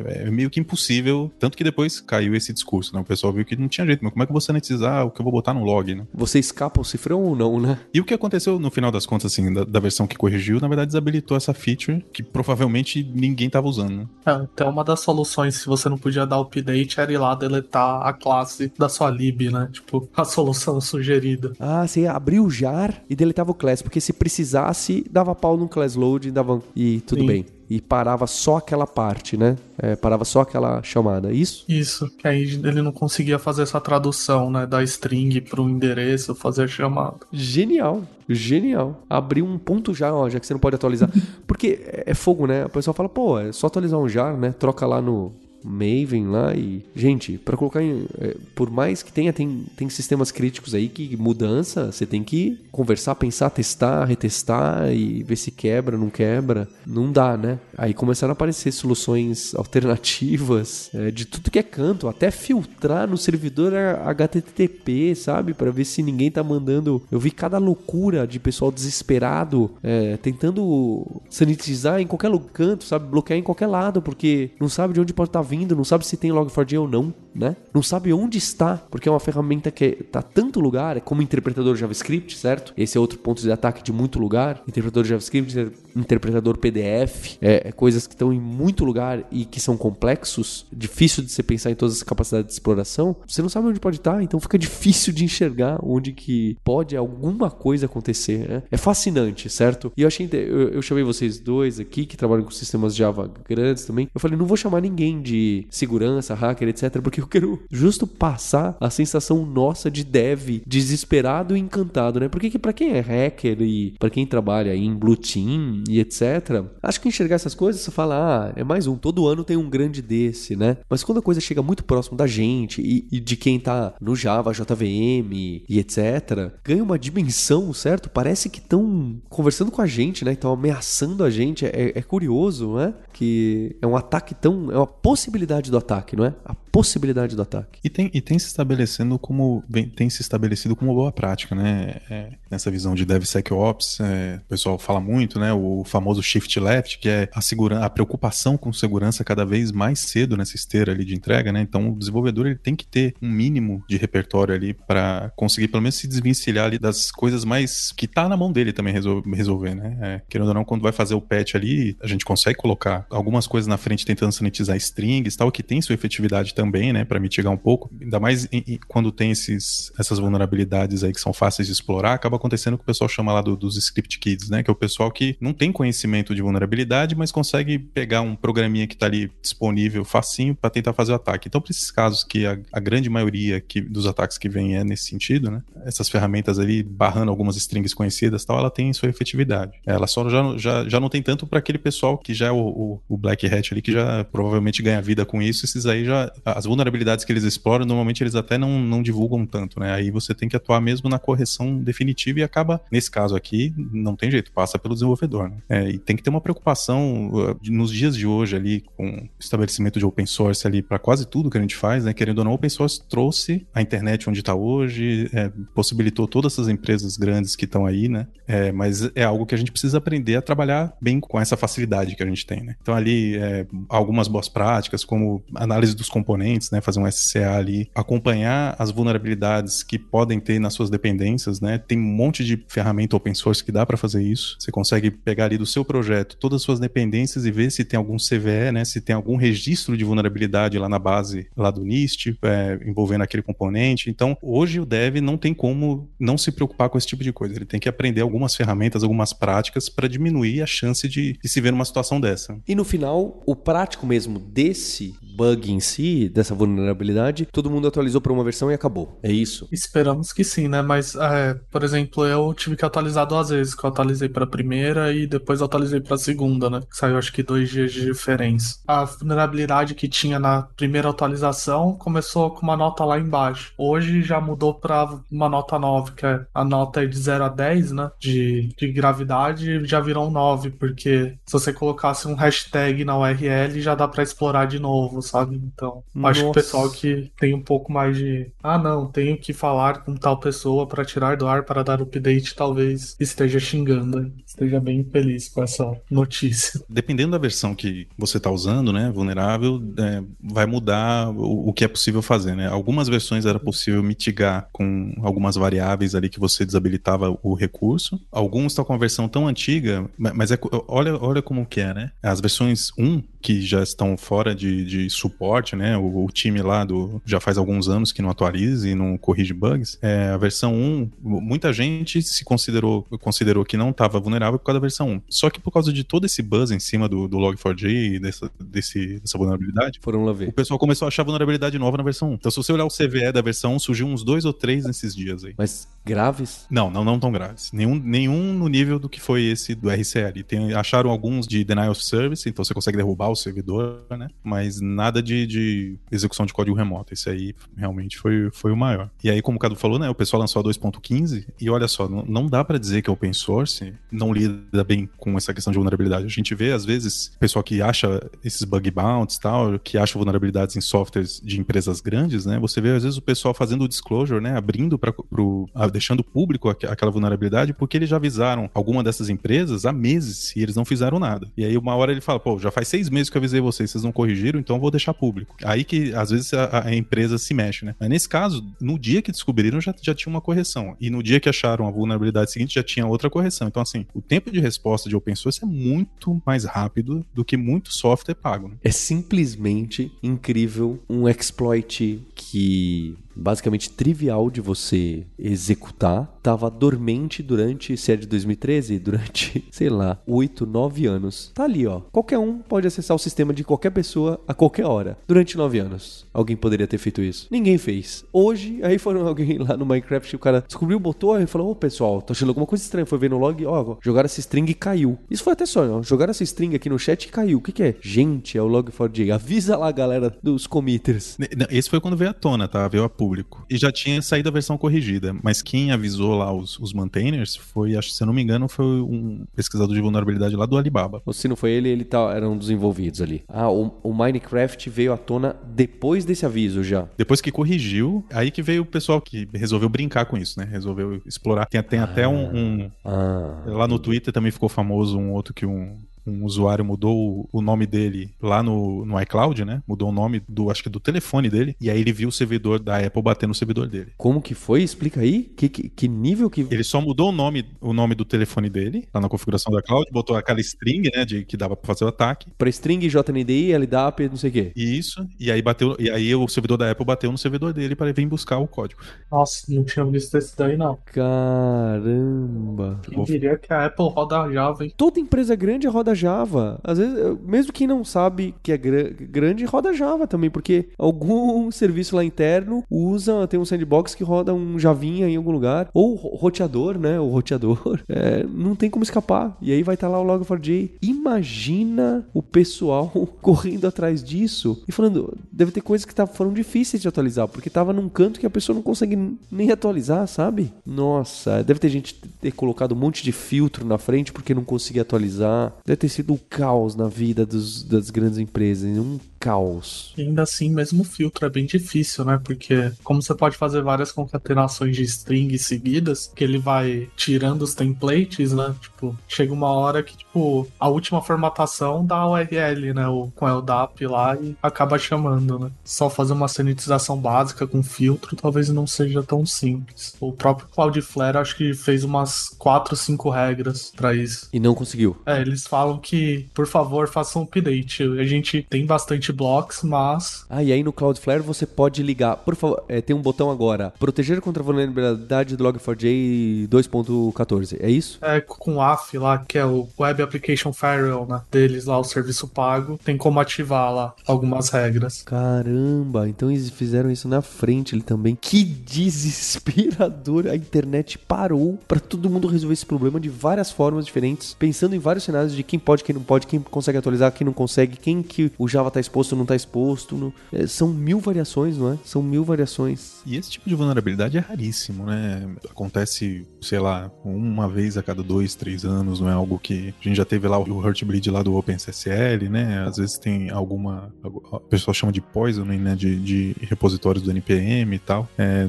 é 0.05 0.29
meio 0.29 0.49
que 0.49 0.59
impossível, 0.59 1.31
tanto 1.39 1.57
que 1.57 1.63
depois 1.63 1.96
caiu 2.01 2.35
esse 2.35 2.53
discurso, 2.53 2.93
né? 2.93 3.01
O 3.01 3.03
pessoal 3.03 3.33
viu 3.33 3.45
que 3.45 3.55
não 3.55 3.67
tinha 3.67 3.85
jeito, 3.85 4.03
mas 4.03 4.11
como 4.11 4.23
é 4.23 4.25
que 4.25 4.31
eu 4.31 4.33
vou 4.33 4.41
sanitizar 4.41 5.05
o 5.05 5.11
que 5.11 5.21
eu 5.21 5.23
vou 5.23 5.31
botar 5.31 5.53
no 5.53 5.63
log, 5.63 5.93
né? 5.93 6.05
Você 6.13 6.39
escapa 6.39 6.81
o 6.81 6.85
cifrão 6.85 7.21
ou 7.23 7.35
não, 7.35 7.59
né? 7.59 7.79
E 7.93 7.99
o 7.99 8.05
que 8.05 8.13
aconteceu 8.13 8.59
no 8.59 8.71
final 8.71 8.91
das 8.91 9.05
contas, 9.05 9.31
assim, 9.31 9.53
da, 9.53 9.63
da 9.63 9.79
versão 9.79 10.07
que 10.07 10.17
corrigiu, 10.17 10.59
na 10.59 10.67
verdade 10.67 10.87
desabilitou 10.87 11.35
essa 11.37 11.53
feature 11.53 12.03
que 12.11 12.23
provavelmente 12.23 13.03
ninguém 13.03 13.49
tava 13.49 13.67
usando, 13.67 13.97
né? 13.97 14.07
É, 14.25 14.47
então 14.53 14.69
uma 14.69 14.83
das 14.83 14.99
soluções, 14.99 15.55
se 15.55 15.65
você 15.65 15.89
não 15.89 15.97
podia 15.97 16.25
dar 16.25 16.39
update, 16.39 16.99
era 16.99 17.11
ir 17.11 17.17
lá 17.17 17.35
deletar 17.35 18.05
a 18.05 18.13
classe 18.13 18.71
da 18.77 18.89
sua 18.89 19.09
lib, 19.09 19.49
né? 19.51 19.69
Tipo, 19.71 20.07
a 20.15 20.25
solução 20.25 20.79
sugerida. 20.81 21.53
Ah, 21.59 21.85
você 21.85 22.05
abria 22.05 22.41
o 22.41 22.49
jar 22.49 23.01
e 23.09 23.15
deletava 23.15 23.51
o 23.51 23.55
class, 23.55 23.81
porque 23.81 24.01
se 24.01 24.13
precisasse, 24.13 25.05
dava 25.09 25.35
pau 25.35 25.57
no 25.57 25.67
class 25.67 25.95
load 25.95 26.27
e 26.27 26.31
dava... 26.31 26.61
e 26.75 27.01
tudo 27.01 27.21
Sim. 27.21 27.27
bem 27.27 27.56
e 27.69 27.81
parava 27.81 28.25
só 28.27 28.57
aquela 28.57 28.87
parte, 28.87 29.35
né? 29.35 29.57
É, 29.77 29.95
parava 29.95 30.23
só 30.23 30.41
aquela 30.41 30.81
chamada, 30.83 31.29
é 31.29 31.33
isso? 31.33 31.65
Isso, 31.67 32.09
que 32.17 32.27
aí 32.27 32.43
ele 32.43 32.81
não 32.81 32.91
conseguia 32.91 33.37
fazer 33.37 33.63
essa 33.63 33.79
tradução, 33.81 34.49
né? 34.49 34.65
Da 34.65 34.81
string 34.83 35.41
para 35.41 35.61
o 35.61 35.69
endereço, 35.69 36.33
fazer 36.33 36.63
a 36.63 36.67
chamada. 36.67 37.17
Genial, 37.31 38.03
genial. 38.29 39.03
Abrir 39.09 39.41
um 39.41 39.57
ponto 39.57 39.93
jar, 39.93 40.13
ó, 40.13 40.29
já 40.29 40.39
que 40.39 40.47
você 40.47 40.53
não 40.53 40.59
pode 40.59 40.75
atualizar. 40.75 41.09
Porque 41.45 41.79
é, 41.85 42.03
é 42.07 42.13
fogo, 42.13 42.47
né? 42.47 42.65
O 42.65 42.69
pessoal 42.69 42.93
fala, 42.93 43.09
pô, 43.09 43.39
é 43.39 43.51
só 43.51 43.67
atualizar 43.67 43.99
um 43.99 44.07
jar, 44.07 44.37
né? 44.37 44.53
Troca 44.57 44.85
lá 44.85 45.01
no, 45.01 45.33
Maven 45.63 46.27
lá 46.27 46.55
e. 46.55 46.83
Gente, 46.95 47.37
para 47.37 47.57
colocar 47.57 47.83
em. 47.83 48.05
É, 48.19 48.37
por 48.55 48.69
mais 48.69 49.03
que 49.03 49.11
tenha, 49.11 49.33
tem, 49.33 49.65
tem 49.75 49.89
sistemas 49.89 50.31
críticos 50.31 50.73
aí 50.73 50.87
que 50.87 51.17
mudança, 51.17 51.91
você 51.91 52.05
tem 52.05 52.23
que 52.23 52.59
conversar, 52.71 53.15
pensar, 53.15 53.49
testar, 53.49 54.05
retestar 54.05 54.91
e 54.93 55.23
ver 55.23 55.35
se 55.35 55.51
quebra, 55.51 55.97
não 55.97 56.09
quebra. 56.09 56.67
Não 56.85 57.11
dá, 57.11 57.35
né? 57.35 57.59
Aí 57.77 57.93
começaram 57.93 58.31
a 58.31 58.33
aparecer 58.33 58.71
soluções 58.71 59.53
alternativas 59.57 60.89
é, 60.93 61.11
de 61.11 61.25
tudo 61.25 61.51
que 61.51 61.59
é 61.59 61.63
canto, 61.63 62.07
até 62.07 62.31
filtrar 62.31 63.07
no 63.07 63.17
servidor 63.17 63.73
HTTP, 63.73 65.15
sabe? 65.15 65.53
para 65.53 65.71
ver 65.71 65.85
se 65.85 66.01
ninguém 66.03 66.31
tá 66.31 66.43
mandando. 66.43 67.01
Eu 67.11 67.19
vi 67.19 67.31
cada 67.31 67.57
loucura 67.57 68.27
de 68.27 68.39
pessoal 68.39 68.71
desesperado 68.71 69.71
é, 69.83 70.17
tentando 70.17 71.21
sanitizar 71.29 71.99
em 71.99 72.07
qualquer 72.07 72.31
canto, 72.53 72.83
sabe? 72.83 73.07
Bloquear 73.07 73.39
em 73.39 73.43
qualquer 73.43 73.67
lado, 73.67 74.01
porque 74.01 74.51
não 74.59 74.69
sabe 74.69 74.93
de 74.93 75.01
onde 75.01 75.13
pode 75.13 75.29
estar 75.29 75.41
tá 75.41 75.47
vindo, 75.47 75.56
não 75.65 75.83
sabe 75.83 76.05
se 76.05 76.17
tem 76.17 76.31
Log4j 76.31 76.79
ou 76.79 76.87
não, 76.87 77.13
né? 77.33 77.55
Não 77.73 77.83
sabe 77.83 78.11
onde 78.11 78.37
está, 78.37 78.77
porque 78.89 79.07
é 79.07 79.11
uma 79.11 79.19
ferramenta 79.19 79.69
que 79.69 79.85
está 79.85 80.21
tanto 80.21 80.59
lugar, 80.59 80.97
é 80.97 80.99
como 80.99 81.21
interpretador 81.21 81.75
JavaScript, 81.75 82.37
certo? 82.37 82.73
Esse 82.75 82.97
é 82.97 83.01
outro 83.01 83.19
ponto 83.19 83.41
de 83.41 83.51
ataque 83.51 83.83
de 83.83 83.91
muito 83.91 84.19
lugar. 84.19 84.61
Interpretador 84.67 85.05
JavaScript, 85.05 85.71
interpretador 85.95 86.57
PDF, 86.57 87.37
é, 87.41 87.69
é 87.69 87.71
coisas 87.71 88.07
que 88.07 88.13
estão 88.13 88.33
em 88.33 88.39
muito 88.39 88.83
lugar 88.83 89.23
e 89.31 89.45
que 89.45 89.59
são 89.59 89.77
complexos, 89.77 90.65
difícil 90.71 91.23
de 91.23 91.31
você 91.31 91.43
pensar 91.43 91.71
em 91.71 91.75
todas 91.75 91.97
as 91.97 92.03
capacidades 92.03 92.47
de 92.47 92.53
exploração. 92.53 93.15
Você 93.27 93.41
não 93.41 93.49
sabe 93.49 93.67
onde 93.67 93.79
pode 93.79 93.97
estar, 93.97 94.21
então 94.21 94.39
fica 94.39 94.57
difícil 94.57 95.13
de 95.13 95.23
enxergar 95.23 95.79
onde 95.83 96.11
que 96.11 96.57
pode 96.63 96.95
alguma 96.95 97.51
coisa 97.51 97.85
acontecer, 97.85 98.47
né? 98.47 98.63
É 98.71 98.77
fascinante, 98.77 99.49
certo? 99.49 99.91
E 99.95 100.01
eu 100.01 100.07
achei, 100.07 100.27
eu, 100.31 100.69
eu 100.69 100.81
chamei 100.81 101.03
vocês 101.03 101.39
dois 101.39 101.79
aqui 101.79 102.05
que 102.05 102.17
trabalham 102.17 102.43
com 102.43 102.51
sistemas 102.51 102.95
Java 102.95 103.31
grandes 103.47 103.85
também. 103.85 104.09
Eu 104.13 104.19
falei, 104.19 104.37
não 104.37 104.45
vou 104.45 104.57
chamar 104.57 104.81
ninguém 104.81 105.21
de 105.21 105.36
de 105.37 105.67
segurança, 105.69 106.33
hacker, 106.33 106.67
etc. 106.67 107.01
Porque 107.01 107.21
eu 107.21 107.27
quero 107.27 107.61
justo 107.69 108.07
passar 108.07 108.75
a 108.79 108.89
sensação 108.89 109.45
nossa 109.45 109.91
de 109.91 110.03
dev 110.03 110.61
desesperado 110.65 111.55
e 111.55 111.59
encantado, 111.59 112.19
né? 112.19 112.27
Porque 112.27 112.49
que 112.49 112.59
para 112.59 112.73
quem 112.73 112.91
é 112.91 112.99
hacker 112.99 113.61
e 113.61 113.93
para 113.99 114.09
quem 114.09 114.25
trabalha 114.25 114.75
em 114.75 114.93
Blue 114.93 115.15
Team 115.15 115.83
e 115.87 115.99
etc, 115.99 116.63
acho 116.81 116.99
que 116.99 117.07
enxergar 117.07 117.35
essas 117.35 117.53
coisas 117.53 117.81
você 117.81 117.91
fala, 117.91 118.15
ah, 118.47 118.53
é 118.55 118.63
mais 118.63 118.87
um, 118.87 118.95
todo 118.95 119.27
ano 119.27 119.43
tem 119.43 119.57
um 119.57 119.69
grande 119.69 120.01
desse, 120.01 120.55
né? 120.55 120.77
Mas 120.89 121.03
quando 121.03 121.19
a 121.19 121.21
coisa 121.21 121.39
chega 121.39 121.61
muito 121.61 121.83
próximo 121.83 122.17
da 122.17 122.27
gente 122.27 122.81
e, 122.81 123.07
e 123.11 123.19
de 123.19 123.35
quem 123.35 123.59
tá 123.59 123.93
no 124.01 124.15
Java, 124.15 124.51
JVM 124.51 125.33
e 125.33 125.79
etc, 125.79 126.51
ganha 126.63 126.83
uma 126.83 126.97
dimensão, 126.97 127.71
certo? 127.73 128.09
Parece 128.09 128.49
que 128.49 128.59
estão 128.59 129.21
conversando 129.29 129.71
com 129.71 129.81
a 129.81 129.85
gente, 129.85 130.25
né? 130.25 130.33
Estão 130.33 130.51
ameaçando 130.51 131.23
a 131.23 131.29
gente. 131.29 131.65
É, 131.65 131.93
é 131.95 132.01
curioso, 132.01 132.75
né? 132.75 132.93
Que 133.13 133.75
é 133.81 133.87
um 133.87 133.95
ataque 133.95 134.33
tão. 134.33 134.71
É 134.71 134.77
uma 134.77 134.87
possibilidade 134.87 135.26
possibilidade 135.27 135.69
do 135.69 135.77
ataque, 135.77 136.15
não 136.15 136.25
é? 136.25 136.33
A 136.45 136.55
possibilidade 136.77 137.35
do 137.35 137.41
ataque. 137.41 137.79
E 137.83 137.89
tem, 137.89 138.11
e 138.13 138.21
tem 138.21 138.37
se 138.37 138.45
estabelecendo 138.45 139.17
como 139.17 139.63
tem 139.95 140.11
se 140.11 140.21
estabelecido 140.21 140.75
como 140.75 140.93
boa 140.93 141.11
prática, 141.11 141.55
né? 141.55 141.95
É, 142.07 142.33
nessa 142.51 142.69
visão 142.69 142.93
de 142.93 143.03
DevSecOps, 143.03 143.99
é, 143.99 144.39
o 144.45 144.47
pessoal 144.47 144.77
fala 144.77 145.01
muito, 145.01 145.39
né? 145.39 145.51
O 145.51 145.83
famoso 145.83 146.21
shift 146.21 146.59
left, 146.59 146.99
que 146.99 147.09
é 147.09 147.29
a, 147.33 147.41
segurança, 147.41 147.83
a 147.83 147.89
preocupação 147.89 148.55
com 148.57 148.71
segurança 148.71 149.23
cada 149.23 149.43
vez 149.43 149.71
mais 149.71 150.01
cedo 150.01 150.37
nessa 150.37 150.55
esteira 150.55 150.91
ali 150.91 151.03
de 151.03 151.15
entrega, 151.15 151.51
né? 151.51 151.61
Então 151.61 151.89
o 151.89 151.97
desenvolvedor 151.97 152.45
ele 152.45 152.59
tem 152.59 152.75
que 152.75 152.85
ter 152.85 153.15
um 153.19 153.27
mínimo 153.27 153.83
de 153.89 153.97
repertório 153.97 154.53
ali 154.53 154.75
para 154.75 155.31
conseguir 155.35 155.69
pelo 155.69 155.81
menos 155.81 155.95
se 155.95 156.07
desvencilhar 156.07 156.67
ali 156.67 156.77
das 156.77 157.09
coisas 157.09 157.43
mais 157.43 157.91
que 157.91 158.05
tá 158.05 158.29
na 158.29 158.37
mão 158.37 158.51
dele 158.51 158.71
também 158.71 158.93
resolver, 158.93 159.27
resolver 159.35 159.73
né? 159.73 159.97
É, 159.99 160.21
querendo 160.29 160.49
ou 160.49 160.53
não, 160.53 160.63
quando 160.63 160.83
vai 160.83 160.91
fazer 160.91 161.15
o 161.15 161.21
patch 161.21 161.55
ali, 161.55 161.97
a 162.03 162.05
gente 162.05 162.23
consegue 162.23 162.55
colocar 162.55 163.07
algumas 163.09 163.47
coisas 163.47 163.65
na 163.65 163.77
frente 163.77 164.05
tentando 164.05 164.31
sanitizar 164.31 164.77
string 164.77 165.23
strings 165.23 165.35
tal, 165.35 165.51
que 165.51 165.63
tem 165.63 165.81
sua 165.81 165.95
efetividade 165.95 166.53
também 166.53 166.66
também, 166.67 166.93
né, 166.93 167.05
para 167.05 167.19
mitigar 167.19 167.51
um 167.51 167.57
pouco. 167.57 167.89
Ainda 167.99 168.19
mais 168.19 168.45
em, 168.51 168.63
em, 168.67 168.79
quando 168.87 169.11
tem 169.11 169.31
esses, 169.31 169.91
essas 169.97 170.19
vulnerabilidades 170.19 171.03
aí 171.03 171.13
que 171.13 171.19
são 171.19 171.33
fáceis 171.33 171.67
de 171.67 171.73
explorar, 171.73 172.13
acaba 172.13 172.35
acontecendo 172.35 172.77
que 172.77 172.83
o 172.83 172.85
pessoal 172.85 173.07
chama 173.07 173.33
lá 173.33 173.41
do, 173.41 173.55
dos 173.55 173.77
script 173.77 174.19
kids, 174.19 174.49
né, 174.49 174.61
que 174.61 174.69
é 174.69 174.73
o 174.73 174.75
pessoal 174.75 175.09
que 175.09 175.37
não 175.39 175.53
tem 175.53 175.71
conhecimento 175.71 176.35
de 176.35 176.41
vulnerabilidade, 176.41 177.15
mas 177.15 177.31
consegue 177.31 177.79
pegar 177.79 178.21
um 178.21 178.35
programinha 178.35 178.85
que 178.85 178.93
está 178.93 179.05
ali 179.05 179.31
disponível 179.41 180.03
facinho 180.03 180.55
para 180.55 180.69
tentar 180.69 180.93
fazer 180.93 181.13
o 181.13 181.15
ataque. 181.15 181.47
Então, 181.47 181.61
para 181.61 181.71
esses 181.71 181.89
casos 181.89 182.23
que 182.23 182.45
a, 182.45 182.59
a 182.71 182.79
grande 182.79 183.09
maioria 183.09 183.61
que, 183.61 183.81
dos 183.81 184.05
ataques 184.05 184.37
que 184.37 184.49
vem 184.49 184.75
é 184.75 184.83
nesse 184.83 185.05
sentido, 185.05 185.49
né, 185.49 185.63
essas 185.85 186.09
ferramentas 186.09 186.59
ali 186.59 186.83
barrando 186.83 187.31
algumas 187.31 187.55
strings 187.55 187.93
conhecidas, 187.93 188.45
tal, 188.45 188.59
ela 188.59 188.69
tem 188.69 188.91
sua 188.93 189.09
efetividade. 189.09 189.79
Ela 189.85 190.07
só 190.07 190.29
já, 190.29 190.57
já, 190.57 190.87
já 190.87 190.99
não 190.99 191.09
tem 191.09 191.21
tanto 191.21 191.47
para 191.47 191.59
aquele 191.59 191.77
pessoal 191.77 192.17
que 192.17 192.33
já 192.33 192.47
é 192.47 192.51
o, 192.51 192.57
o, 192.57 193.01
o 193.07 193.17
black 193.17 193.45
hat 193.47 193.73
ali 193.73 193.81
que 193.81 193.91
já 193.91 194.23
provavelmente 194.25 194.81
ganha 194.81 195.01
vida 195.01 195.25
com 195.25 195.41
isso. 195.41 195.65
Esses 195.65 195.85
aí 195.85 196.03
já 196.03 196.31
as 196.55 196.65
vulnerabilidades 196.65 197.25
que 197.25 197.31
eles 197.31 197.43
exploram, 197.43 197.85
normalmente 197.85 198.23
eles 198.23 198.35
até 198.35 198.57
não, 198.57 198.79
não 198.79 199.01
divulgam 199.01 199.45
tanto, 199.45 199.79
né? 199.79 199.93
Aí 199.93 200.11
você 200.11 200.33
tem 200.33 200.47
que 200.47 200.55
atuar 200.55 200.79
mesmo 200.79 201.09
na 201.09 201.19
correção 201.19 201.77
definitiva 201.77 202.39
e 202.39 202.43
acaba, 202.43 202.81
nesse 202.91 203.09
caso 203.11 203.35
aqui, 203.35 203.73
não 203.91 204.15
tem 204.15 204.31
jeito, 204.31 204.51
passa 204.51 204.79
pelo 204.79 204.93
desenvolvedor, 204.93 205.49
né? 205.49 205.57
É, 205.69 205.89
e 205.89 205.97
tem 205.97 206.15
que 206.15 206.23
ter 206.23 206.29
uma 206.29 206.41
preocupação 206.41 207.29
uh, 207.29 207.57
nos 207.69 207.91
dias 207.91 208.15
de 208.15 208.25
hoje 208.25 208.55
ali, 208.55 208.83
com 208.95 209.27
estabelecimento 209.39 209.99
de 209.99 210.05
open 210.05 210.25
source 210.25 210.65
ali 210.65 210.81
para 210.81 210.99
quase 210.99 211.27
tudo 211.27 211.49
que 211.49 211.57
a 211.57 211.61
gente 211.61 211.75
faz, 211.75 212.05
né? 212.05 212.13
Querendo 212.13 212.39
ou 212.39 212.45
não, 212.45 212.53
open 212.53 212.69
source 212.69 213.01
trouxe 213.07 213.65
a 213.73 213.81
internet 213.81 214.29
onde 214.29 214.39
está 214.39 214.55
hoje, 214.55 215.29
é, 215.33 215.51
possibilitou 215.73 216.27
todas 216.27 216.53
essas 216.53 216.67
empresas 216.67 217.17
grandes 217.17 217.55
que 217.55 217.65
estão 217.65 217.85
aí, 217.85 218.07
né? 218.07 218.27
É, 218.47 218.71
mas 218.71 219.09
é 219.15 219.23
algo 219.23 219.45
que 219.45 219.55
a 219.55 219.57
gente 219.57 219.71
precisa 219.71 219.97
aprender 219.97 220.35
a 220.35 220.41
trabalhar 220.41 220.93
bem 221.01 221.19
com 221.19 221.39
essa 221.39 221.57
facilidade 221.57 222.15
que 222.15 222.23
a 222.23 222.25
gente 222.25 222.45
tem, 222.45 222.63
né? 222.63 222.75
Então 222.81 222.95
ali, 222.95 223.35
é, 223.35 223.65
algumas 223.89 224.27
boas 224.27 224.47
práticas, 224.47 225.03
como 225.03 225.43
análise 225.55 225.95
dos 225.95 226.09
componentes, 226.09 226.36
né? 226.37 226.81
Fazer 226.81 226.99
um 226.99 227.11
SCA 227.11 227.55
ali, 227.55 227.89
acompanhar 227.93 228.75
as 228.77 228.91
vulnerabilidades 228.91 229.83
que 229.83 229.97
podem 229.97 230.39
ter 230.39 230.59
nas 230.59 230.73
suas 230.73 230.89
dependências, 230.89 231.59
né? 231.59 231.77
Tem 231.77 231.97
um 231.97 232.01
monte 232.01 232.43
de 232.43 232.63
ferramenta 232.67 233.15
open 233.15 233.33
source 233.33 233.63
que 233.63 233.71
dá 233.71 233.85
para 233.85 233.97
fazer 233.97 234.23
isso. 234.23 234.55
Você 234.59 234.71
consegue 234.71 235.11
pegar 235.11 235.45
ali 235.45 235.57
do 235.57 235.65
seu 235.65 235.83
projeto 235.83 236.37
todas 236.37 236.57
as 236.57 236.61
suas 236.63 236.79
dependências 236.79 237.45
e 237.45 237.51
ver 237.51 237.71
se 237.71 237.83
tem 237.83 237.97
algum 237.97 238.17
CVE, 238.17 238.71
né? 238.71 238.85
Se 238.85 239.01
tem 239.01 239.15
algum 239.15 239.35
registro 239.35 239.97
de 239.97 240.03
vulnerabilidade 240.03 240.77
lá 240.77 240.87
na 240.87 240.99
base 240.99 241.47
lá 241.55 241.71
do 241.71 241.83
NIST, 241.83 242.37
é, 242.43 242.79
envolvendo 242.85 243.23
aquele 243.23 243.43
componente. 243.43 244.09
Então, 244.09 244.37
hoje 244.41 244.79
o 244.79 244.85
dev 244.85 245.17
não 245.17 245.37
tem 245.37 245.53
como 245.53 246.09
não 246.19 246.37
se 246.37 246.51
preocupar 246.51 246.89
com 246.89 246.97
esse 246.97 247.07
tipo 247.07 247.23
de 247.23 247.33
coisa. 247.33 247.55
Ele 247.55 247.65
tem 247.65 247.79
que 247.79 247.89
aprender 247.89 248.21
algumas 248.21 248.55
ferramentas, 248.55 249.03
algumas 249.03 249.33
práticas 249.33 249.89
para 249.89 250.07
diminuir 250.07 250.61
a 250.61 250.65
chance 250.65 251.07
de, 251.07 251.37
de 251.41 251.49
se 251.49 251.61
ver 251.61 251.71
numa 251.71 251.85
situação 251.85 252.19
dessa. 252.19 252.59
E 252.67 252.75
no 252.75 252.83
final, 252.83 253.41
o 253.45 253.55
prático 253.55 254.05
mesmo 254.05 254.39
desse 254.39 255.15
bug 255.35 255.71
em 255.71 255.79
si, 255.79 256.26
dessa 256.29 256.55
vulnerabilidade, 256.55 257.47
todo 257.51 257.69
mundo 257.69 257.87
atualizou 257.87 258.21
para 258.21 258.33
uma 258.33 258.43
versão 258.43 258.71
e 258.71 258.73
acabou. 258.73 259.17
É 259.21 259.31
isso? 259.31 259.67
Esperamos 259.71 260.31
que 260.31 260.43
sim, 260.43 260.67
né? 260.67 260.81
Mas, 260.81 261.15
é, 261.15 261.59
por 261.71 261.83
exemplo, 261.83 262.25
eu 262.25 262.53
tive 262.53 262.75
que 262.75 262.85
atualizar 262.85 263.25
duas 263.25 263.49
vezes, 263.49 263.75
que 263.75 263.83
eu 263.83 263.89
atualizei 263.89 264.29
para 264.29 264.43
a 264.43 264.47
primeira 264.47 265.13
e 265.13 265.27
depois 265.27 265.61
atualizei 265.61 265.99
para 265.99 266.15
a 266.15 266.19
segunda, 266.19 266.69
né? 266.69 266.81
Que 266.81 266.97
saiu 266.97 267.17
acho 267.17 267.31
que 267.33 267.43
dois 267.43 267.69
dias 267.69 267.91
de 267.91 268.05
diferença. 268.05 268.79
A 268.87 269.03
vulnerabilidade 269.05 269.95
que 269.95 270.07
tinha 270.07 270.39
na 270.39 270.63
primeira 270.75 271.09
atualização 271.09 271.93
começou 271.95 272.51
com 272.51 272.61
uma 272.61 272.77
nota 272.77 273.03
lá 273.03 273.19
embaixo. 273.19 273.73
Hoje 273.77 274.21
já 274.21 274.39
mudou 274.39 274.73
para 274.73 275.19
uma 275.31 275.49
nota 275.49 275.77
9, 275.79 276.11
que 276.13 276.25
é 276.25 276.45
a 276.53 276.63
nota 276.63 277.07
de 277.07 277.17
0 277.17 277.43
a 277.45 277.49
10, 277.49 277.91
né? 277.91 278.11
De, 278.19 278.69
de 278.77 278.91
gravidade, 278.91 279.85
já 279.85 279.99
virou 279.99 280.27
um 280.27 280.31
9, 280.31 280.71
porque 280.71 281.37
se 281.45 281.53
você 281.53 281.73
colocasse 281.73 282.27
um 282.27 282.35
hashtag 282.35 283.03
na 283.03 283.17
URL 283.17 283.79
já 283.81 283.95
dá 283.95 284.07
para 284.07 284.23
explorar 284.23 284.65
de 284.65 284.79
novo, 284.79 285.21
sabe? 285.21 285.55
Então, 285.55 286.03
Nossa. 286.17 286.31
acho 286.31 286.41
que 286.41 286.47
o 286.47 286.51
pessoal 286.51 286.89
que 286.89 287.31
tem 287.39 287.53
um 287.53 287.61
pouco 287.61 287.91
mais 287.91 288.17
de. 288.17 288.51
Ah, 288.61 288.77
não, 288.77 289.05
tenho 289.05 289.37
que 289.37 289.53
falar 289.53 290.03
com 290.03 290.15
tal 290.15 290.39
pessoa 290.39 290.87
para 290.87 291.05
tirar 291.05 291.37
do 291.37 291.47
ar 291.47 291.63
para 291.63 291.83
dar 291.83 292.01
update, 292.01 292.55
talvez 292.55 293.15
esteja 293.19 293.59
xingando, 293.59 294.31
esteja 294.45 294.79
bem 294.79 295.03
feliz 295.03 295.47
com 295.47 295.63
essa 295.63 295.91
notícia. 296.09 296.81
Dependendo 296.89 297.31
da 297.31 297.37
versão 297.37 297.75
que 297.75 298.07
você 298.17 298.37
está 298.37 298.49
usando, 298.49 298.91
né, 298.91 299.11
vulnerável, 299.13 299.81
é, 299.97 300.23
vai 300.41 300.65
mudar 300.65 301.29
o, 301.29 301.69
o, 301.69 301.73
que 301.73 301.83
é 301.83 301.87
possível 301.87 302.21
fazer, 302.21 302.55
né? 302.55 302.67
Algumas 302.67 303.07
versões 303.07 303.45
era 303.45 303.59
possível 303.59 304.01
mitigar 304.01 304.69
com 304.71 305.13
algumas 305.21 305.55
variáveis 305.55 306.15
ali 306.15 306.29
que 306.29 306.39
você 306.39 306.65
desabilitava 306.65 307.37
o 307.43 307.53
recurso. 307.53 308.19
Alguns 308.31 308.71
estão 308.71 308.83
com 308.83 308.93
a 308.93 308.97
versão 308.97 309.29
tão 309.29 309.47
antiga, 309.47 310.09
mas 310.17 310.51
é, 310.51 310.57
olha, 310.87 311.15
olha 311.17 311.41
como 311.41 311.65
que 311.65 311.79
é, 311.79 311.93
né? 311.93 312.11
As 312.23 312.41
versões 312.41 312.91
1 312.97 313.21
que 313.47 313.61
já 313.61 313.81
estão 313.81 314.17
fora 314.17 314.53
de, 314.53 314.83
de 314.83 315.09
suporte, 315.09 315.73
né? 315.73 315.95
O, 315.97 316.25
o, 316.25 316.29
time 316.29 316.61
lá 316.61 316.83
do 316.83 317.21
já 317.25 317.39
faz 317.39 317.57
alguns 317.57 317.87
anos 317.87 318.11
que 318.11 318.21
não 318.21 318.29
atualiza 318.29 318.89
e 318.89 318.93
não 318.93 319.17
corrige 319.17 319.53
bugs. 319.53 319.97
É, 320.01 320.31
a 320.31 320.37
versão 320.37 320.75
1, 320.75 321.11
muita 321.23 321.71
gente 321.71 322.21
se 322.21 322.43
considerou, 322.43 323.03
considerou 323.21 323.63
que 323.63 323.77
não 323.77 323.91
estava 323.91 324.19
vulnerável 324.19 324.59
por 324.59 324.65
causa 324.65 324.81
da 324.81 324.81
versão 324.81 325.11
1. 325.11 325.21
Só 325.29 325.49
que 325.49 325.61
por 325.61 325.71
causa 325.71 325.93
de 325.93 326.03
todo 326.03 326.25
esse 326.25 326.41
buzz 326.41 326.71
em 326.71 326.79
cima 326.79 327.07
do, 327.07 327.25
do 327.25 327.37
Log4j 327.37 328.15
e 328.15 328.19
dessa, 328.19 328.51
desse, 328.59 329.21
dessa 329.21 329.37
vulnerabilidade, 329.37 329.99
foram 330.01 330.25
lá 330.25 330.33
ver. 330.33 330.49
O 330.49 330.51
pessoal 330.51 330.77
começou 330.77 331.05
a 331.05 331.07
achar 331.07 331.23
vulnerabilidade 331.23 331.79
nova 331.79 331.95
na 331.95 332.03
versão 332.03 332.31
1. 332.31 332.33
Então, 332.33 332.51
se 332.51 332.57
você 332.57 332.73
olhar 332.73 332.83
o 332.83 332.89
CVE 332.89 333.31
da 333.31 333.41
versão 333.41 333.75
1, 333.75 333.79
surgiu 333.79 334.07
uns 334.07 334.25
dois 334.25 334.43
ou 334.43 334.51
três 334.51 334.85
nesses 334.85 335.15
dias 335.15 335.45
aí. 335.45 335.53
Mas 335.57 335.87
graves? 336.05 336.65
Não, 336.69 336.91
não, 336.91 337.05
não 337.05 337.17
tão 337.17 337.31
graves. 337.31 337.71
Nenhum, 337.71 337.95
nenhum 337.95 338.51
no 338.51 338.67
nível 338.67 338.99
do 338.99 339.07
que 339.07 339.21
foi 339.21 339.43
esse 339.43 339.73
do 339.73 339.89
RCL. 339.89 340.43
Tem, 340.45 340.73
acharam 340.73 341.09
alguns 341.09 341.47
de 341.47 341.63
denial 341.63 341.91
of 341.91 342.03
service, 342.03 342.49
então 342.49 342.65
você 342.65 342.73
consegue 342.73 342.97
derrubar 342.97 343.29
o 343.29 343.36
servidor, 343.37 344.05
né? 344.11 344.27
Mas 344.43 344.81
nada 344.81 345.21
de, 345.21 345.45
de 345.47 345.99
execução 346.11 346.45
de 346.45 346.53
código 346.53 346.75
remoto. 346.75 347.13
Esse 347.13 347.29
aí 347.29 347.55
realmente 347.75 348.17
foi, 348.17 348.49
foi 348.51 348.71
o 348.71 348.77
maior. 348.77 349.09
E 349.23 349.29
aí, 349.29 349.41
como 349.41 349.57
o 349.57 349.59
Cadu 349.59 349.75
falou, 349.75 349.99
né? 349.99 350.09
O 350.09 350.15
pessoal 350.15 350.41
lançou 350.41 350.59
a 350.59 350.63
2.15 350.63 351.45
e 351.59 351.69
olha 351.69 351.87
só, 351.87 352.07
não, 352.07 352.23
não 352.25 352.45
dá 352.47 352.63
para 352.63 352.77
dizer 352.77 353.01
que 353.01 353.09
open 353.09 353.33
source 353.33 353.93
não 354.11 354.33
lida 354.33 354.83
bem 354.83 355.09
com 355.17 355.37
essa 355.37 355.53
questão 355.53 355.71
de 355.71 355.77
vulnerabilidade. 355.77 356.25
A 356.25 356.29
gente 356.29 356.53
vê, 356.55 356.71
às 356.71 356.85
vezes, 356.85 357.31
pessoal 357.39 357.63
que 357.63 357.81
acha 357.81 358.21
esses 358.43 358.63
bug 358.63 358.89
bounties 358.91 359.37
e 359.37 359.41
tal, 359.41 359.79
que 359.79 359.97
acha 359.97 360.17
vulnerabilidades 360.17 360.75
em 360.75 360.81
softwares 360.81 361.41
de 361.43 361.59
empresas 361.59 362.01
grandes, 362.01 362.45
né? 362.45 362.59
Você 362.59 362.81
vê, 362.81 362.91
às 362.91 363.03
vezes, 363.03 363.17
o 363.17 363.21
pessoal 363.21 363.53
fazendo 363.53 363.83
o 363.83 363.87
disclosure, 363.87 364.41
né? 364.41 364.57
Abrindo 364.57 364.97
para 364.97 365.11
pro, 365.11 365.69
deixando 365.91 366.23
público 366.23 366.69
aquela 366.69 367.11
vulnerabilidade 367.11 367.73
porque 367.73 367.97
eles 367.97 368.09
já 368.09 368.15
avisaram 368.15 368.69
alguma 368.73 369.03
dessas 369.03 369.29
empresas 369.29 369.85
há 369.85 369.91
meses 369.91 370.55
e 370.55 370.61
eles 370.61 370.75
não 370.75 370.85
fizeram 370.85 371.19
nada. 371.19 371.51
E 371.57 371.63
aí, 371.63 371.77
uma 371.77 371.95
hora 371.95 372.11
ele 372.11 372.21
fala, 372.21 372.39
pô, 372.39 372.57
já 372.59 372.71
faz 372.71 372.87
seis 372.87 373.09
meses 373.09 373.16
que 373.25 373.37
eu 373.37 373.39
avisei 373.39 373.59
vocês, 373.59 373.91
vocês 373.91 374.03
não 374.03 374.11
corrigiram, 374.11 374.59
então 374.59 374.75
eu 374.75 374.79
vou 374.79 374.91
deixar 374.91 375.13
público. 375.13 375.55
Aí 375.63 375.83
que, 375.83 376.13
às 376.13 376.29
vezes, 376.29 376.53
a, 376.53 376.87
a 376.87 376.95
empresa 376.95 377.37
se 377.37 377.53
mexe, 377.53 377.85
né? 377.85 377.95
Mas 377.99 378.09
nesse 378.09 378.29
caso, 378.29 378.65
no 378.79 378.97
dia 378.97 379.21
que 379.21 379.31
descobriram, 379.31 379.81
já, 379.81 379.93
já 380.01 380.13
tinha 380.13 380.31
uma 380.31 380.41
correção. 380.41 380.95
E 380.99 381.09
no 381.09 381.23
dia 381.23 381.39
que 381.39 381.49
acharam 381.49 381.87
a 381.87 381.91
vulnerabilidade 381.91 382.51
seguinte, 382.51 382.75
já 382.75 382.83
tinha 382.83 383.05
outra 383.05 383.29
correção. 383.29 383.67
Então, 383.67 383.81
assim, 383.81 384.05
o 384.13 384.21
tempo 384.21 384.51
de 384.51 384.59
resposta 384.59 385.09
de 385.09 385.15
open 385.15 385.35
source 385.35 385.63
é 385.63 385.67
muito 385.67 386.41
mais 386.45 386.63
rápido 386.63 387.25
do 387.33 387.43
que 387.43 387.57
muito 387.57 387.91
software 387.93 388.35
pago. 388.35 388.69
Né? 388.69 388.75
É 388.83 388.91
simplesmente 388.91 390.11
incrível 390.21 391.01
um 391.09 391.27
exploit 391.27 392.21
que 392.35 393.17
basicamente 393.37 393.89
trivial 393.89 394.49
de 394.49 394.59
você 394.59 395.25
executar, 395.37 396.33
estava 396.37 396.69
dormente 396.69 397.43
durante, 397.43 397.95
se 397.95 398.11
é 398.11 398.15
de 398.15 398.25
2013, 398.25 398.99
durante, 398.99 399.65
sei 399.71 399.89
lá, 399.89 400.19
8, 400.25 400.65
9 400.65 401.05
anos. 401.05 401.51
Tá 401.53 401.63
ali, 401.63 401.85
ó. 401.85 402.01
Qualquer 402.11 402.39
um 402.39 402.59
pode 402.59 402.87
acessar 402.87 403.15
o 403.15 403.19
sistema 403.19 403.53
de 403.53 403.63
qualquer 403.63 403.91
pessoa 403.91 404.41
a 404.47 404.53
qualquer 404.53 404.85
hora. 404.85 405.17
Durante 405.27 405.57
9 405.57 405.79
anos. 405.79 406.25
Alguém 406.33 406.55
poderia 406.55 406.87
ter 406.87 406.97
feito 406.97 407.21
isso. 407.21 407.47
Ninguém 407.51 407.77
fez. 407.77 408.25
Hoje, 408.33 408.79
aí 408.83 408.97
foram 408.97 409.25
alguém 409.27 409.57
lá 409.57 409.77
no 409.77 409.85
Minecraft, 409.85 410.35
o 410.35 410.39
cara 410.39 410.63
descobriu, 410.65 410.99
botou 410.99 411.39
e 411.39 411.45
falou: 411.45 411.71
Ô 411.71 411.75
pessoal, 411.75 412.21
tô 412.21 412.33
achando 412.33 412.49
alguma 412.49 412.65
coisa 412.65 412.83
estranha. 412.83 413.05
Foi 413.05 413.17
ver 413.17 413.29
no 413.29 413.37
log, 413.37 413.65
ó, 413.65 413.97
jogaram 414.01 414.25
essa 414.25 414.39
string 414.39 414.69
e 414.71 414.73
caiu. 414.73 415.17
Isso 415.29 415.43
foi 415.43 415.53
até 415.53 415.65
só, 415.65 415.87
ó. 415.97 416.01
Jogaram 416.01 416.31
essa 416.31 416.43
string 416.43 416.75
aqui 416.75 416.89
no 416.89 416.97
chat 416.99 417.23
e 417.23 417.29
caiu. 417.29 417.59
O 417.59 417.61
que, 417.61 417.71
que 417.71 417.83
é? 417.83 417.95
Gente, 418.01 418.57
é 418.57 418.61
o 418.61 418.67
log4j. 418.67 419.31
Avisa 419.31 419.77
lá, 419.77 419.91
galera, 419.91 420.35
dos 420.41 420.65
committers. 420.65 421.37
Esse 421.69 421.89
foi 421.89 421.99
quando 421.99 422.17
veio 422.17 422.31
à 422.31 422.33
tona, 422.33 422.67
tá? 422.67 422.87
Veio 422.87 423.03
a 423.03 423.09
público. 423.09 423.26
E 423.69 423.77
já 423.77 423.91
tinha 423.91 424.21
saído 424.21 424.49
a 424.49 424.51
versão 424.51 424.77
corrigida. 424.77 425.35
Mas 425.43 425.61
quem 425.61 425.91
avisou 425.91 426.35
lá 426.35 426.53
os, 426.53 426.79
os 426.79 426.93
maintainers 426.93 427.55
foi, 427.55 427.95
acho, 427.95 428.11
se 428.11 428.23
eu 428.23 428.27
não 428.27 428.33
me 428.33 428.41
engano, 428.41 428.67
foi 428.67 428.85
um 428.85 429.45
pesquisador 429.55 429.93
de 429.93 430.01
vulnerabilidade 430.01 430.55
lá 430.55 430.65
do 430.65 430.77
Alibaba. 430.77 431.21
Ou 431.25 431.33
se 431.33 431.47
não 431.47 431.55
foi 431.55 431.71
ele, 431.71 431.89
ele 431.89 432.03
tá, 432.03 432.33
era 432.33 432.47
um 432.47 432.57
dos 432.57 432.69
envolvidos 432.69 433.21
ali. 433.21 433.43
Ah, 433.47 433.69
o, 433.69 433.99
o 434.03 434.13
Minecraft 434.13 434.89
veio 434.89 435.13
à 435.13 435.17
tona 435.17 435.55
depois 435.65 436.25
desse 436.25 436.45
aviso 436.45 436.83
já. 436.83 437.07
Depois 437.17 437.41
que 437.41 437.51
corrigiu, 437.51 438.25
aí 438.31 438.51
que 438.51 438.61
veio 438.61 438.83
o 438.83 438.85
pessoal 438.85 439.21
que 439.21 439.47
resolveu 439.53 439.89
brincar 439.89 440.25
com 440.25 440.37
isso, 440.37 440.59
né? 440.59 440.67
Resolveu 440.69 441.21
explorar. 441.25 441.65
Tem, 441.65 441.81
tem 441.83 441.99
ah, 441.99 442.03
até 442.03 442.27
um. 442.27 442.55
um 442.55 442.91
ah, 443.03 443.63
lá 443.65 443.87
no 443.87 443.99
Twitter 443.99 444.33
também 444.33 444.51
ficou 444.51 444.69
famoso 444.69 445.17
um 445.17 445.31
outro 445.31 445.53
que 445.53 445.65
um 445.65 445.97
um 446.27 446.43
usuário 446.43 446.83
mudou 446.83 447.47
o 447.51 447.61
nome 447.61 447.85
dele 447.85 448.29
lá 448.41 448.61
no, 448.61 449.05
no 449.05 449.19
iCloud, 449.21 449.63
né? 449.63 449.81
Mudou 449.87 450.09
o 450.09 450.11
nome 450.11 450.41
do, 450.47 450.69
acho 450.69 450.83
que 450.83 450.89
do 450.89 450.99
telefone 450.99 451.49
dele, 451.49 451.75
e 451.79 451.89
aí 451.89 451.99
ele 451.99 452.11
viu 452.11 452.29
o 452.29 452.31
servidor 452.31 452.79
da 452.79 452.97
Apple 452.97 453.21
bater 453.21 453.47
no 453.47 453.55
servidor 453.55 453.87
dele. 453.87 454.11
Como 454.17 454.41
que 454.41 454.53
foi? 454.53 454.83
Explica 454.83 455.21
aí. 455.21 455.43
Que, 455.43 455.69
que, 455.69 455.89
que 455.89 456.07
nível 456.07 456.49
que. 456.49 456.67
Ele 456.69 456.83
só 456.83 456.99
mudou 457.01 457.29
o 457.29 457.31
nome, 457.31 457.65
o 457.79 457.93
nome 457.93 458.15
do 458.15 458.25
telefone 458.25 458.69
dele, 458.69 459.07
lá 459.13 459.21
na 459.21 459.29
configuração 459.29 459.71
da 459.73 459.81
cloud, 459.81 460.09
botou 460.11 460.35
aquela 460.35 460.59
string, 460.59 461.09
né, 461.13 461.25
de 461.25 461.45
que 461.45 461.57
dava 461.57 461.75
pra 461.75 461.87
fazer 461.87 462.05
o 462.05 462.07
ataque. 462.07 462.49
Pra 462.57 462.69
string, 462.69 463.07
JNDI, 463.07 463.77
LDAP, 463.77 464.29
não 464.29 464.37
sei 464.37 464.49
o 464.49 464.53
quê. 464.53 464.71
Isso, 464.75 465.27
e 465.39 465.51
aí 465.51 465.61
bateu, 465.61 465.95
e 465.99 466.09
aí 466.09 466.35
o 466.35 466.47
servidor 466.47 466.77
da 466.77 466.91
Apple 466.91 467.05
bateu 467.05 467.31
no 467.31 467.37
servidor 467.37 467.73
dele 467.73 467.95
para 467.95 468.11
vir 468.11 468.27
buscar 468.27 468.57
o 468.57 468.67
código. 468.67 469.01
Nossa, 469.31 469.63
não 469.69 469.83
tinha 469.83 470.05
visto 470.05 470.37
esse 470.37 470.57
daí, 470.57 470.77
não. 470.77 470.97
Caramba. 471.05 472.99
Quem 473.03 473.23
diria 473.23 473.57
que 473.57 473.71
a 473.71 473.85
Apple 473.85 474.09
roda 474.09 474.51
Java, 474.51 474.83
hein? 474.83 474.93
Toda 474.95 475.19
empresa 475.19 475.55
grande 475.55 475.87
roda 475.87 476.13
Java. 476.17 476.79
Às 476.83 476.97
vezes, 476.97 477.17
mesmo 477.45 477.71
quem 477.71 477.87
não 477.87 478.03
sabe 478.03 478.53
que 478.61 478.71
é 478.71 478.77
gra- 478.77 479.09
grande, 479.09 479.63
roda 479.65 479.93
Java 479.93 480.27
também, 480.27 480.49
porque 480.49 480.89
algum 480.97 481.71
serviço 481.71 482.15
lá 482.15 482.23
interno 482.23 482.83
usa, 482.89 483.47
tem 483.47 483.59
um 483.59 483.65
sandbox 483.65 484.13
que 484.15 484.23
roda 484.23 484.53
um 484.53 484.77
Javinha 484.77 485.29
em 485.29 485.35
algum 485.37 485.51
lugar, 485.51 485.89
ou 485.93 486.15
ro- 486.15 486.35
roteador, 486.35 486.97
né? 486.97 487.19
O 487.19 487.27
roteador. 487.27 487.77
É, 488.09 488.43
não 488.47 488.73
tem 488.75 488.89
como 488.89 489.03
escapar. 489.03 489.55
E 489.61 489.71
aí 489.71 489.83
vai 489.83 489.93
estar 489.95 490.07
lá 490.07 490.19
o 490.19 490.25
Log4j. 490.25 490.91
Imagina 491.01 492.25
o 492.33 492.41
pessoal 492.41 493.09
correndo 493.41 493.85
atrás 493.85 494.23
disso 494.23 494.81
e 494.87 494.91
falando, 494.91 495.37
deve 495.51 495.71
ter 495.71 495.81
coisas 495.81 496.05
que 496.05 496.15
tá, 496.15 496.25
foram 496.25 496.51
difíceis 496.53 497.01
de 497.01 497.07
atualizar, 497.07 497.47
porque 497.47 497.69
tava 497.69 497.93
num 497.93 498.09
canto 498.09 498.39
que 498.39 498.45
a 498.45 498.49
pessoa 498.49 498.73
não 498.75 498.81
consegue 498.81 499.37
nem 499.51 499.71
atualizar, 499.71 500.27
sabe? 500.27 500.73
Nossa, 500.85 501.63
deve 501.63 501.79
ter 501.79 501.89
gente 501.89 502.15
ter 502.41 502.51
colocado 502.51 502.93
um 502.93 502.95
monte 502.97 503.23
de 503.23 503.31
filtro 503.31 503.85
na 503.85 503.97
frente 503.97 504.33
porque 504.33 504.53
não 504.53 504.63
conseguia 504.63 505.03
atualizar. 505.03 505.73
Deve 505.85 505.97
ter 505.97 506.06
sido 506.09 506.33
um 506.33 506.39
caos 506.49 506.95
na 506.95 507.07
vida 507.07 507.45
dos- 507.45 507.83
das 507.83 508.09
grandes 508.09 508.37
empresas, 508.37 508.97
um 508.97 509.19
caos. 509.47 510.13
E 510.17 510.21
ainda 510.21 510.43
assim, 510.43 510.69
mesmo 510.69 511.01
o 511.03 511.05
filtro 511.05 511.45
é 511.45 511.49
bem 511.49 511.65
difícil, 511.65 512.25
né? 512.25 512.39
Porque 512.43 512.91
como 513.03 513.21
você 513.21 513.33
pode 513.33 513.55
fazer 513.55 513.81
várias 513.81 514.11
concatenações 514.11 514.95
de 514.95 515.03
strings 515.03 515.65
seguidas, 515.65 516.31
que 516.35 516.43
ele 516.43 516.57
vai 516.57 517.07
tirando 517.15 517.61
os 517.61 517.73
templates, 517.73 518.51
né? 518.51 518.75
Tipo, 518.81 519.17
chega 519.27 519.53
uma 519.53 519.71
hora 519.71 520.03
que, 520.03 520.17
tipo, 520.17 520.67
a 520.77 520.89
última 520.89 521.21
formatação 521.21 522.05
dá 522.05 522.25
o 522.25 522.33
URL, 522.33 522.93
né? 522.93 523.07
O, 523.07 523.31
com 523.35 523.45
o 523.45 523.57
LDAP 523.57 524.01
lá 524.05 524.35
e 524.35 524.55
acaba 524.61 524.99
chamando, 524.99 525.57
né? 525.57 525.71
Só 525.85 526.09
fazer 526.09 526.33
uma 526.33 526.49
sanitização 526.49 527.17
básica 527.17 527.65
com 527.65 527.81
filtro 527.81 528.35
talvez 528.35 528.69
não 528.69 528.85
seja 528.85 529.23
tão 529.23 529.45
simples. 529.45 530.15
O 530.19 530.33
próprio 530.33 530.67
Cloudflare 530.67 531.37
acho 531.37 531.55
que 531.55 531.73
fez 531.73 532.03
umas 532.03 532.49
4, 532.57 532.95
5 532.95 533.29
regras 533.29 533.93
pra 533.95 534.13
isso. 534.13 534.49
E 534.51 534.59
não 534.59 534.75
conseguiu. 534.75 535.15
É, 535.25 535.39
eles 535.41 535.65
falam 535.65 535.97
que, 535.97 536.47
por 536.53 536.67
favor, 536.67 537.07
façam 537.07 537.43
um 537.43 537.45
update. 537.45 538.03
A 538.03 538.25
gente 538.25 538.65
tem 538.69 538.85
bastante 538.85 539.31
blocos, 539.37 539.83
mas 539.83 540.45
Ah, 540.49 540.63
e 540.63 540.71
aí 540.71 540.83
no 540.83 540.91
Cloudflare 540.91 541.41
você 541.41 541.65
pode 541.65 542.01
ligar, 542.03 542.37
por 542.37 542.55
favor, 542.55 542.83
é, 542.89 542.99
tem 543.01 543.15
um 543.15 543.21
botão 543.21 543.49
agora, 543.51 543.93
proteger 543.99 544.41
contra 544.41 544.63
a 544.63 544.65
vulnerabilidade 544.65 545.55
do 545.55 545.63
Log4j 545.63 546.67
2.14, 546.67 547.77
é 547.79 547.89
isso? 547.89 548.19
é 548.21 548.41
com 548.41 548.75
o 548.75 548.81
AF 548.81 549.17
lá, 549.17 549.37
que 549.47 549.57
é 549.57 549.65
o 549.65 549.87
Web 549.99 550.21
Application 550.23 550.73
Firewall, 550.73 551.27
né? 551.27 551.41
Deles 551.51 551.85
lá, 551.85 551.99
o 551.99 552.03
serviço 552.03 552.47
pago, 552.47 552.99
tem 553.03 553.17
como 553.17 553.39
ativar 553.39 553.93
lá 553.93 554.13
algumas 554.25 554.69
regras. 554.69 555.21
Caramba, 555.23 556.27
então 556.27 556.49
eles 556.49 556.69
fizeram 556.69 557.11
isso 557.11 557.27
na 557.27 557.41
frente 557.41 557.93
ele 557.93 558.01
também. 558.01 558.35
Que 558.39 558.63
desesperador! 558.63 560.47
A 560.47 560.55
internet 560.55 561.17
parou 561.17 561.77
pra 561.87 561.99
todo 561.99 562.29
mundo 562.29 562.47
resolver 562.47 562.73
esse 562.73 562.85
problema 562.85 563.19
de 563.19 563.29
várias 563.29 563.71
formas 563.71 564.05
diferentes, 564.05 564.55
pensando 564.57 564.95
em 564.95 564.99
vários 564.99 565.23
cenários 565.23 565.53
de 565.55 565.63
quem 565.63 565.79
pode, 565.79 566.03
quem 566.03 566.15
não 566.15 566.23
pode, 566.23 566.47
quem 566.47 566.59
consegue 566.59 566.97
atualizar, 566.97 567.31
quem 567.31 567.45
não 567.45 567.53
consegue, 567.53 567.97
quem 567.97 568.21
que 568.23 568.51
o 568.57 568.67
Java 568.67 568.91
tá 568.91 568.99
exposto 569.17 569.35
não 569.35 569.45
tá 569.45 569.55
exposto. 569.55 570.15
no- 570.15 570.33
é, 570.53 570.67
são 570.67 570.89
mil 570.89 571.19
variações, 571.19 571.77
não 571.77 571.93
é? 571.93 571.97
São 572.03 572.21
mil 572.21 572.43
variações. 572.43 573.21
E 573.25 573.35
esse 573.35 573.49
tipo 573.51 573.67
de 573.67 573.75
vulnerabilidade 573.75 574.37
é 574.37 574.39
raríssimo, 574.39 575.05
né? 575.05 575.47
Acontece, 575.69 576.45
sei 576.61 576.79
lá, 576.79 577.11
uma 577.23 577.67
vez 577.67 577.97
a 577.97 578.03
cada 578.03 578.21
dois, 578.23 578.55
três 578.55 578.83
anos, 578.85 579.19
não 579.19 579.29
é 579.29 579.33
algo 579.33 579.57
que. 579.59 579.93
A 579.99 580.03
gente 580.03 580.17
já 580.17 580.25
teve 580.25 580.47
lá 580.47 580.57
o 580.59 580.85
Heartbleed 580.85 581.29
lá 581.31 581.41
do 581.43 581.55
OpenSSL, 581.55 582.49
né? 582.49 582.83
Às 582.87 582.97
vezes 582.97 583.17
tem 583.17 583.49
alguma. 583.49 584.13
O 584.23 584.59
pessoal 584.59 584.93
chama 584.93 585.11
de 585.11 585.21
poisoning, 585.21 585.77
né? 585.79 585.95
De, 585.95 586.15
de 586.17 586.55
repositórios 586.61 587.23
do 587.23 587.31
NPM 587.31 587.95
e 587.95 587.99
tal. 587.99 588.29
É, 588.37 588.65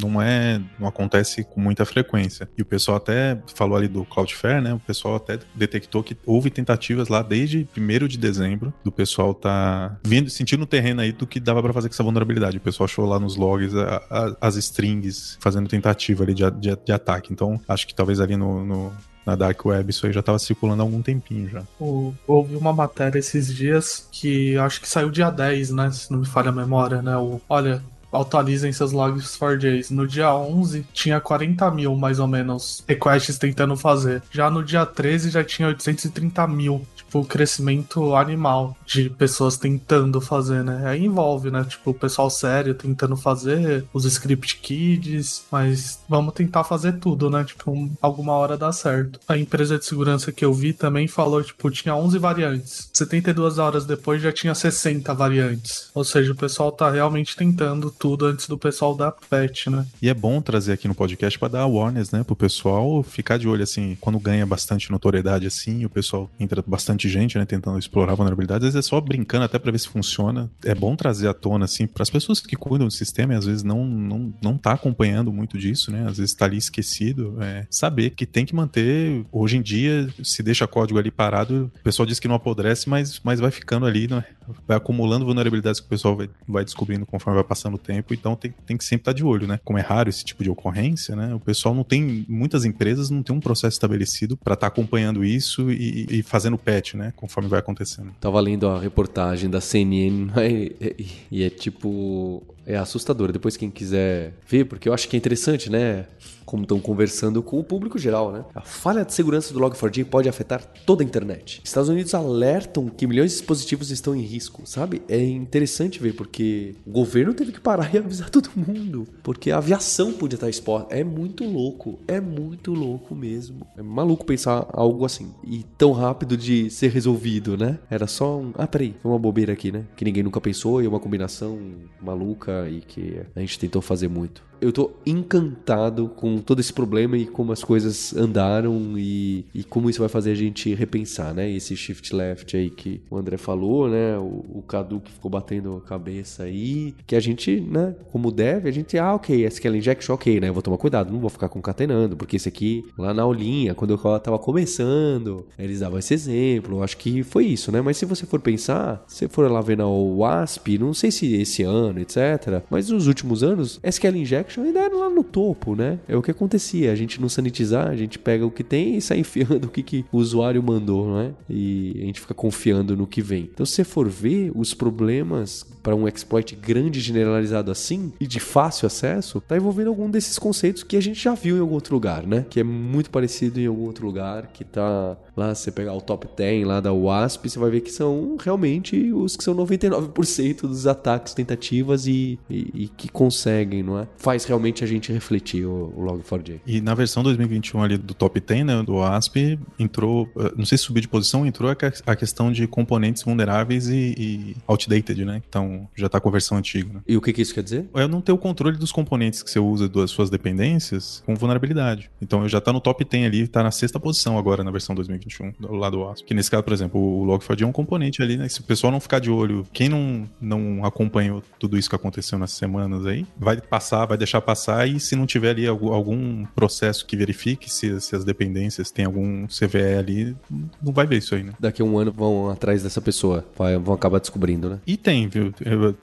não 0.00 0.20
é. 0.20 0.60
Não 0.78 0.86
acontece 0.88 1.44
com 1.44 1.60
muita 1.60 1.84
frequência. 1.84 2.48
E 2.56 2.62
o 2.62 2.66
pessoal 2.66 2.96
até 2.96 3.40
falou 3.54 3.76
ali 3.76 3.88
do 3.88 4.04
Cloudflare, 4.04 4.62
né? 4.62 4.74
O 4.74 4.80
pessoal 4.80 5.16
até 5.16 5.38
detectou 5.54 6.02
que 6.02 6.16
houve 6.26 6.50
tentativas 6.50 7.08
lá 7.08 7.22
desde 7.22 7.66
1 7.76 8.06
de 8.08 8.18
dezembro 8.18 8.72
do 8.84 8.92
pessoal 8.92 9.34
tá 9.34 9.81
vindo, 10.04 10.28
sentindo 10.30 10.60
no 10.60 10.66
terreno 10.66 11.00
aí 11.00 11.12
do 11.12 11.26
que 11.26 11.38
dava 11.40 11.62
pra 11.62 11.72
fazer 11.72 11.88
com 11.88 11.94
essa 11.94 12.02
vulnerabilidade. 12.02 12.56
O 12.56 12.60
pessoal 12.60 12.84
achou 12.86 13.06
lá 13.06 13.18
nos 13.18 13.36
logs 13.36 13.74
a- 13.76 14.02
a- 14.10 14.36
as 14.40 14.56
strings 14.56 15.36
fazendo 15.40 15.68
tentativa 15.68 16.22
ali 16.24 16.34
de, 16.34 16.50
de, 16.52 16.76
de 16.84 16.92
ataque. 16.92 17.32
Então, 17.32 17.60
acho 17.68 17.86
que 17.86 17.94
talvez 17.94 18.20
ali 18.20 18.36
no, 18.36 18.64
no- 18.64 18.92
na 19.24 19.36
Dark 19.36 19.64
Web 19.64 19.88
isso 19.90 20.04
aí 20.06 20.12
já 20.12 20.20
tava 20.22 20.38
circulando 20.38 20.82
há 20.82 20.84
algum 20.84 21.00
tempinho 21.00 21.48
já. 21.48 21.62
O- 21.80 22.12
houve 22.26 22.56
uma 22.56 22.72
matéria 22.72 23.18
esses 23.18 23.54
dias 23.54 24.08
que 24.10 24.56
acho 24.58 24.80
que 24.80 24.88
saiu 24.88 25.10
dia 25.10 25.30
10, 25.30 25.70
né? 25.70 25.90
Se 25.92 26.10
não 26.10 26.18
me 26.20 26.26
falha 26.26 26.48
a 26.48 26.52
memória, 26.52 27.00
né? 27.00 27.16
O, 27.16 27.40
olha, 27.48 27.80
atualizem 28.12 28.72
seus 28.72 28.92
logs 28.92 29.36
4Js. 29.38 29.90
No 29.90 30.06
dia 30.06 30.34
11 30.34 30.84
tinha 30.92 31.20
40 31.20 31.70
mil, 31.70 31.94
mais 31.96 32.18
ou 32.18 32.26
menos, 32.26 32.84
requests 32.86 33.38
tentando 33.38 33.76
fazer. 33.76 34.22
Já 34.30 34.50
no 34.50 34.62
dia 34.62 34.84
13 34.84 35.30
já 35.30 35.42
tinha 35.42 35.68
830 35.68 36.46
mil. 36.46 36.82
Tipo, 37.12 37.26
crescimento 37.26 38.14
animal 38.16 38.74
de 38.86 39.10
pessoas 39.10 39.58
tentando 39.58 40.18
fazer, 40.18 40.64
né? 40.64 40.84
Aí 40.86 41.04
envolve, 41.04 41.50
né? 41.50 41.62
Tipo, 41.68 41.90
o 41.90 41.94
pessoal 41.94 42.30
sério 42.30 42.74
tentando 42.74 43.18
fazer, 43.18 43.84
os 43.92 44.06
script 44.06 44.56
kids, 44.62 45.44
mas 45.52 46.00
vamos 46.08 46.32
tentar 46.32 46.64
fazer 46.64 46.92
tudo, 46.94 47.28
né? 47.28 47.44
Tipo, 47.44 47.70
um- 47.70 47.92
alguma 48.00 48.32
hora 48.32 48.56
dá 48.56 48.72
certo. 48.72 49.20
A 49.28 49.36
empresa 49.36 49.78
de 49.78 49.84
segurança 49.84 50.32
que 50.32 50.42
eu 50.42 50.54
vi 50.54 50.72
também 50.72 51.06
falou, 51.06 51.42
tipo, 51.44 51.70
tinha 51.70 51.94
11 51.94 52.18
variantes. 52.18 52.88
72 52.94 53.58
horas 53.58 53.84
depois 53.84 54.22
já 54.22 54.32
tinha 54.32 54.54
60 54.54 55.12
variantes. 55.12 55.90
Ou 55.94 56.04
seja, 56.04 56.32
o 56.32 56.36
pessoal 56.36 56.72
tá 56.72 56.90
realmente 56.90 57.36
tentando 57.36 57.90
tudo 57.90 58.24
antes 58.24 58.48
do 58.48 58.56
pessoal 58.56 58.94
dar 58.96 59.12
patch, 59.28 59.66
né? 59.66 59.86
E 60.00 60.08
é 60.08 60.14
bom 60.14 60.40
trazer 60.40 60.72
aqui 60.72 60.88
no 60.88 60.94
podcast 60.94 61.38
pra 61.38 61.48
dar 61.48 61.60
awareness, 61.60 62.10
né, 62.10 62.24
pro 62.24 62.34
pessoal 62.34 63.02
ficar 63.02 63.36
de 63.38 63.46
olho 63.46 63.62
assim, 63.62 63.98
quando 64.00 64.18
ganha 64.18 64.46
bastante 64.46 64.90
notoriedade 64.90 65.46
assim, 65.46 65.84
o 65.84 65.90
pessoal 65.90 66.30
entra 66.40 66.64
bastante 66.66 67.01
gente, 67.08 67.38
né, 67.38 67.44
tentando 67.44 67.78
explorar 67.78 68.14
vulnerabilidades, 68.14 68.68
às 68.68 68.74
vezes 68.74 68.86
é 68.86 68.88
só 68.88 69.00
brincando 69.00 69.44
até 69.44 69.58
pra 69.58 69.72
ver 69.72 69.78
se 69.78 69.88
funciona. 69.88 70.50
É 70.64 70.74
bom 70.74 70.96
trazer 70.96 71.28
à 71.28 71.34
tona 71.34 71.64
assim 71.64 71.86
para 71.86 72.02
as 72.02 72.10
pessoas 72.10 72.40
que 72.40 72.56
cuidam 72.56 72.86
do 72.86 72.92
sistema 72.92 73.34
e 73.34 73.36
às 73.36 73.46
vezes 73.46 73.62
não 73.62 73.84
não 73.84 74.34
não 74.42 74.58
tá 74.58 74.72
acompanhando 74.72 75.32
muito 75.32 75.58
disso, 75.58 75.90
né? 75.90 76.06
Às 76.08 76.18
vezes 76.18 76.34
tá 76.34 76.44
ali 76.44 76.56
esquecido, 76.56 77.36
é, 77.42 77.66
saber 77.70 78.10
que 78.10 78.26
tem 78.26 78.44
que 78.44 78.54
manter, 78.54 79.24
hoje 79.30 79.56
em 79.56 79.62
dia, 79.62 80.08
se 80.22 80.42
deixa 80.42 80.66
código 80.66 80.98
ali 80.98 81.10
parado, 81.10 81.70
o 81.80 81.82
pessoal 81.82 82.06
diz 82.06 82.18
que 82.18 82.28
não 82.28 82.34
apodrece, 82.34 82.88
mas 82.88 83.20
mas 83.24 83.40
vai 83.40 83.50
ficando 83.50 83.86
ali, 83.86 84.08
né? 84.08 84.24
Vai 84.66 84.76
acumulando 84.76 85.24
vulnerabilidades 85.24 85.80
que 85.80 85.86
o 85.86 85.90
pessoal 85.90 86.16
vai, 86.16 86.28
vai 86.46 86.64
descobrindo 86.64 87.06
conforme 87.06 87.36
vai 87.36 87.44
passando 87.44 87.74
o 87.74 87.78
tempo, 87.78 88.12
então 88.12 88.34
tem, 88.34 88.52
tem 88.66 88.76
que 88.76 88.84
sempre 88.84 89.02
estar 89.02 89.12
de 89.12 89.24
olho, 89.24 89.46
né? 89.46 89.60
Como 89.64 89.78
é 89.78 89.82
raro 89.82 90.08
esse 90.08 90.24
tipo 90.24 90.42
de 90.42 90.50
ocorrência, 90.50 91.14
né? 91.14 91.34
O 91.34 91.40
pessoal 91.40 91.74
não 91.74 91.84
tem, 91.84 92.24
muitas 92.28 92.64
empresas 92.64 93.10
não 93.10 93.22
tem 93.22 93.34
um 93.34 93.40
processo 93.40 93.74
estabelecido 93.74 94.36
para 94.36 94.54
estar 94.54 94.66
acompanhando 94.66 95.24
isso 95.24 95.70
e, 95.70 96.06
e 96.10 96.22
fazendo 96.22 96.58
patch, 96.58 96.91
né? 96.96 97.12
Conforme 97.16 97.48
vai 97.48 97.58
acontecendo. 97.60 98.12
Tava 98.20 98.40
lendo 98.40 98.66
a 98.68 98.78
reportagem 98.78 99.48
da 99.50 99.60
CNN 99.60 100.30
e, 100.48 100.76
e- 100.80 101.06
e 101.30 101.42
é 101.44 101.50
tipo. 101.50 102.42
É 102.64 102.76
assustador. 102.76 103.32
Depois, 103.32 103.56
quem 103.56 103.68
quiser 103.68 104.34
ver, 104.48 104.66
porque 104.66 104.88
eu 104.88 104.94
acho 104.94 105.08
que 105.08 105.16
é 105.16 105.18
interessante, 105.18 105.68
né? 105.68 106.06
Como 106.46 106.62
estão 106.62 106.78
conversando 106.78 107.42
com 107.42 107.58
o 107.58 107.64
público 107.64 107.98
geral, 107.98 108.30
né? 108.30 108.44
A 108.54 108.60
falha 108.60 109.04
de 109.04 109.12
segurança 109.12 109.52
do 109.52 109.58
Log4j 109.58 110.04
pode 110.04 110.28
afetar 110.28 110.62
toda 110.86 111.02
a 111.02 111.04
internet. 111.06 111.60
Estados 111.64 111.88
Unidos 111.88 112.14
alertam 112.14 112.88
que 112.88 113.04
milhões 113.04 113.32
de 113.32 113.38
dispositivos 113.38 113.90
estão 113.90 114.14
em 114.14 114.20
risco, 114.20 114.62
sabe? 114.64 115.02
É 115.08 115.20
interessante 115.24 115.98
ver, 116.00 116.14
porque 116.14 116.76
o 116.86 116.90
governo 116.92 117.34
teve 117.34 117.50
que 117.50 117.60
parar 117.60 117.92
e 117.92 117.98
avisar 117.98 118.30
todo 118.30 118.48
mundo. 118.54 119.08
Porque 119.24 119.50
a 119.50 119.56
aviação 119.58 120.12
podia 120.12 120.36
estar 120.36 120.48
exposta. 120.48 120.94
É 120.94 121.02
muito 121.02 121.42
louco. 121.44 121.98
É 122.06 122.20
muito 122.20 122.72
louco 122.72 123.12
mesmo. 123.12 123.66
É 123.76 123.82
maluco 123.82 124.24
pensar 124.24 124.68
algo 124.72 125.04
assim. 125.04 125.32
E 125.44 125.64
tão 125.76 125.90
rápido 125.90 126.36
de 126.36 126.70
ser 126.82 126.88
resolvido, 126.88 127.56
né? 127.56 127.78
Era 127.88 128.08
só 128.08 128.40
um. 128.40 128.52
Ah, 128.56 128.66
peraí, 128.66 128.94
foi 129.00 129.10
uma 129.12 129.18
bobeira 129.18 129.52
aqui, 129.52 129.70
né? 129.70 129.84
Que 129.96 130.04
ninguém 130.04 130.24
nunca 130.24 130.40
pensou 130.40 130.82
e 130.82 130.86
é 130.86 130.88
uma 130.88 130.98
combinação 130.98 131.58
maluca 132.00 132.68
e 132.68 132.80
que 132.80 133.20
a 133.36 133.40
gente 133.40 133.58
tentou 133.58 133.80
fazer 133.80 134.08
muito. 134.08 134.42
Eu 134.62 134.72
tô 134.72 134.92
encantado 135.04 136.08
com 136.08 136.38
todo 136.38 136.60
esse 136.60 136.72
problema 136.72 137.16
e 137.16 137.26
como 137.26 137.52
as 137.52 137.64
coisas 137.64 138.16
andaram 138.16 138.94
e, 138.96 139.44
e 139.52 139.64
como 139.64 139.90
isso 139.90 139.98
vai 139.98 140.08
fazer 140.08 140.30
a 140.30 140.36
gente 140.36 140.72
repensar, 140.72 141.34
né? 141.34 141.50
Esse 141.50 141.76
shift 141.76 142.14
left 142.14 142.56
aí 142.56 142.70
que 142.70 143.02
o 143.10 143.16
André 143.16 143.36
falou, 143.36 143.88
né? 143.88 144.16
O, 144.18 144.58
o 144.58 144.64
Cadu 144.66 145.00
que 145.00 145.10
ficou 145.10 145.30
batendo 145.30 145.76
a 145.76 145.80
cabeça 145.80 146.44
aí, 146.44 146.94
que 147.06 147.16
a 147.16 147.20
gente 147.20 147.60
né, 147.60 147.94
como 148.10 148.30
dev, 148.30 148.66
a 148.66 148.70
gente, 148.70 148.96
ah, 148.98 149.14
ok, 149.14 149.44
SQL 149.46 149.76
injection, 149.76 150.14
ok, 150.14 150.40
né? 150.40 150.48
Eu 150.48 150.54
vou 150.54 150.62
tomar 150.62 150.78
cuidado, 150.78 151.12
não 151.12 151.18
vou 151.18 151.30
ficar 151.30 151.48
concatenando, 151.48 152.16
porque 152.16 152.36
esse 152.36 152.48
aqui, 152.48 152.84
lá 152.96 153.12
na 153.12 153.22
aulinha, 153.22 153.74
quando 153.74 153.92
eu 153.94 154.20
tava 154.20 154.38
começando, 154.38 155.46
eles 155.58 155.80
davam 155.80 155.98
esse 155.98 156.14
exemplo, 156.14 156.82
acho 156.82 156.96
que 156.96 157.22
foi 157.22 157.46
isso, 157.46 157.72
né? 157.72 157.80
Mas 157.80 157.96
se 157.96 158.04
você 158.04 158.26
for 158.26 158.40
pensar, 158.40 159.02
se 159.08 159.26
for 159.28 159.50
lá 159.50 159.60
ver 159.60 159.76
na 159.76 159.88
WASP, 159.88 160.78
não 160.78 160.94
sei 160.94 161.10
se 161.10 161.34
esse 161.34 161.62
ano, 161.62 162.00
etc, 162.00 162.62
mas 162.70 162.90
nos 162.90 163.06
últimos 163.06 163.42
anos, 163.42 163.80
SQL 163.82 164.16
injection 164.16 164.51
ainda 164.60 164.80
era 164.80 164.94
lá 164.94 165.10
no 165.10 165.24
topo, 165.24 165.74
né? 165.74 165.98
É 166.08 166.16
o 166.16 166.22
que 166.22 166.30
acontecia, 166.30 166.92
a 166.92 166.94
gente 166.94 167.20
não 167.20 167.28
sanitizar, 167.28 167.88
a 167.88 167.96
gente 167.96 168.18
pega 168.18 168.44
o 168.44 168.50
que 168.50 168.64
tem 168.64 168.96
e 168.96 169.00
sai 169.00 169.18
enfiando 169.20 169.64
o 169.66 169.68
que, 169.68 169.82
que 169.82 170.04
o 170.12 170.18
usuário 170.18 170.62
mandou, 170.62 171.06
não 171.08 171.20
é? 171.20 171.30
E 171.48 171.94
a 172.02 172.06
gente 172.06 172.20
fica 172.20 172.34
confiando 172.34 172.96
no 172.96 173.06
que 173.06 173.20
vem. 173.20 173.50
Então, 173.52 173.64
se 173.64 173.72
você 173.72 173.84
for 173.84 174.08
ver 174.08 174.52
os 174.54 174.74
problemas 174.74 175.66
para 175.82 175.96
um 175.96 176.06
exploit 176.06 176.54
grande 176.54 177.00
generalizado 177.00 177.70
assim 177.70 178.12
e 178.20 178.26
de 178.26 178.38
fácil 178.38 178.86
acesso, 178.86 179.40
tá 179.40 179.56
envolvendo 179.56 179.88
algum 179.88 180.08
desses 180.08 180.38
conceitos 180.38 180.82
que 180.82 180.96
a 180.96 181.00
gente 181.00 181.20
já 181.20 181.34
viu 181.34 181.56
em 181.56 181.60
algum 181.60 181.74
outro 181.74 181.94
lugar, 181.94 182.26
né? 182.26 182.46
Que 182.48 182.60
é 182.60 182.62
muito 182.62 183.10
parecido 183.10 183.60
em 183.60 183.66
algum 183.66 183.84
outro 183.84 184.06
lugar, 184.06 184.48
que 184.52 184.64
tá 184.64 185.16
lá, 185.36 185.54
você 185.54 185.70
pegar 185.70 185.94
o 185.94 186.00
top 186.00 186.28
10 186.36 186.66
lá 186.66 186.80
da 186.80 186.92
WASP, 186.92 187.48
você 187.48 187.58
vai 187.58 187.70
ver 187.70 187.80
que 187.80 187.90
são 187.90 188.36
realmente 188.38 189.12
os 189.12 189.36
que 189.36 189.44
são 189.44 189.54
99% 189.54 190.62
dos 190.62 190.86
ataques, 190.86 191.34
tentativas 191.34 192.06
e, 192.06 192.38
e, 192.48 192.70
e, 192.74 192.88
que 192.88 193.08
conseguem, 193.08 193.82
não 193.82 193.98
é? 193.98 194.06
Faz 194.16 194.44
realmente 194.44 194.84
a 194.84 194.86
gente 194.86 195.12
refletir 195.12 195.64
o, 195.64 195.92
o 195.96 196.04
Log4j. 196.04 196.60
E 196.66 196.80
na 196.80 196.94
versão 196.94 197.22
2021 197.22 197.82
ali 197.82 197.96
do 197.96 198.14
top 198.14 198.40
10, 198.40 198.66
né, 198.66 198.82
do 198.82 198.94
WASP, 198.94 199.58
entrou, 199.78 200.28
eh, 200.36 200.52
não 200.56 200.64
sei 200.64 200.76
se 200.76 200.84
subiu 200.84 201.00
de 201.00 201.08
posição, 201.08 201.46
entrou 201.46 201.70
a 202.06 202.16
questão 202.16 202.52
de 202.52 202.66
componentes 202.66 203.22
vulneráveis 203.22 203.88
e, 203.88 204.14
e 204.18 204.56
outdated, 204.66 205.24
né? 205.24 205.42
Então 205.48 205.88
já 205.94 206.08
tá 206.08 206.20
com 206.20 206.28
a 206.28 206.32
versão 206.32 206.58
antiga. 206.58 206.94
Né? 206.94 207.00
E 207.06 207.16
o 207.16 207.20
que, 207.20 207.32
que 207.32 207.42
isso 207.42 207.54
quer 207.54 207.62
dizer? 207.62 207.88
É 207.94 208.06
não 208.06 208.20
ter 208.20 208.32
o 208.32 208.38
controle 208.38 208.76
dos 208.76 208.92
componentes 208.92 209.42
que 209.42 209.50
você 209.50 209.58
usa 209.58 209.88
das 209.88 210.10
suas 210.10 210.30
dependências 210.30 211.22
com 211.24 211.34
vulnerabilidade. 211.34 212.10
Então 212.20 212.46
já 212.48 212.60
tá 212.60 212.72
no 212.72 212.80
top 212.80 213.04
10 213.04 213.26
ali, 213.26 213.48
tá 213.48 213.62
na 213.62 213.70
sexta 213.70 213.98
posição 213.98 214.38
agora 214.38 214.62
na 214.62 214.70
versão 214.70 214.94
2021 214.94 215.21
do 215.58 215.74
lado 215.74 215.96
do 215.96 216.02
WASP. 216.02 216.24
Que 216.26 216.34
nesse 216.34 216.50
caso, 216.50 216.62
por 216.62 216.72
exemplo, 216.72 217.00
o 217.00 217.26
Log4j 217.26 217.62
é 217.62 217.66
um 217.66 217.72
componente 217.72 218.22
ali, 218.22 218.36
né? 218.36 218.48
Se 218.48 218.60
o 218.60 218.64
pessoal 218.64 218.90
não 218.92 219.00
ficar 219.00 219.18
de 219.18 219.30
olho, 219.30 219.66
quem 219.72 219.88
não, 219.88 220.28
não 220.40 220.84
acompanhou 220.84 221.42
tudo 221.58 221.78
isso 221.78 221.88
que 221.88 221.96
aconteceu 221.96 222.38
nas 222.38 222.52
semanas 222.52 223.06
aí, 223.06 223.26
vai 223.38 223.60
passar, 223.60 224.06
vai 224.06 224.16
deixar 224.16 224.40
passar 224.40 224.88
e 224.88 224.98
se 224.98 225.14
não 225.16 225.26
tiver 225.26 225.50
ali 225.50 225.66
algum, 225.66 225.92
algum 225.92 226.44
processo 226.46 227.06
que 227.06 227.16
verifique 227.16 227.70
se, 227.70 228.00
se 228.00 228.16
as 228.16 228.24
dependências 228.24 228.90
têm 228.90 229.04
algum 229.04 229.46
CVE 229.46 229.96
ali, 229.98 230.36
não 230.82 230.92
vai 230.92 231.06
ver 231.06 231.18
isso 231.18 231.34
aí, 231.34 231.42
né? 231.42 231.52
Daqui 231.58 231.82
a 231.82 231.84
um 231.84 231.98
ano 231.98 232.12
vão 232.12 232.50
atrás 232.50 232.82
dessa 232.82 233.00
pessoa, 233.00 233.44
vai, 233.56 233.76
vão 233.78 233.94
acabar 233.94 234.18
descobrindo, 234.18 234.70
né? 234.70 234.80
E 234.86 234.96
tem, 234.96 235.28
viu? 235.28 235.52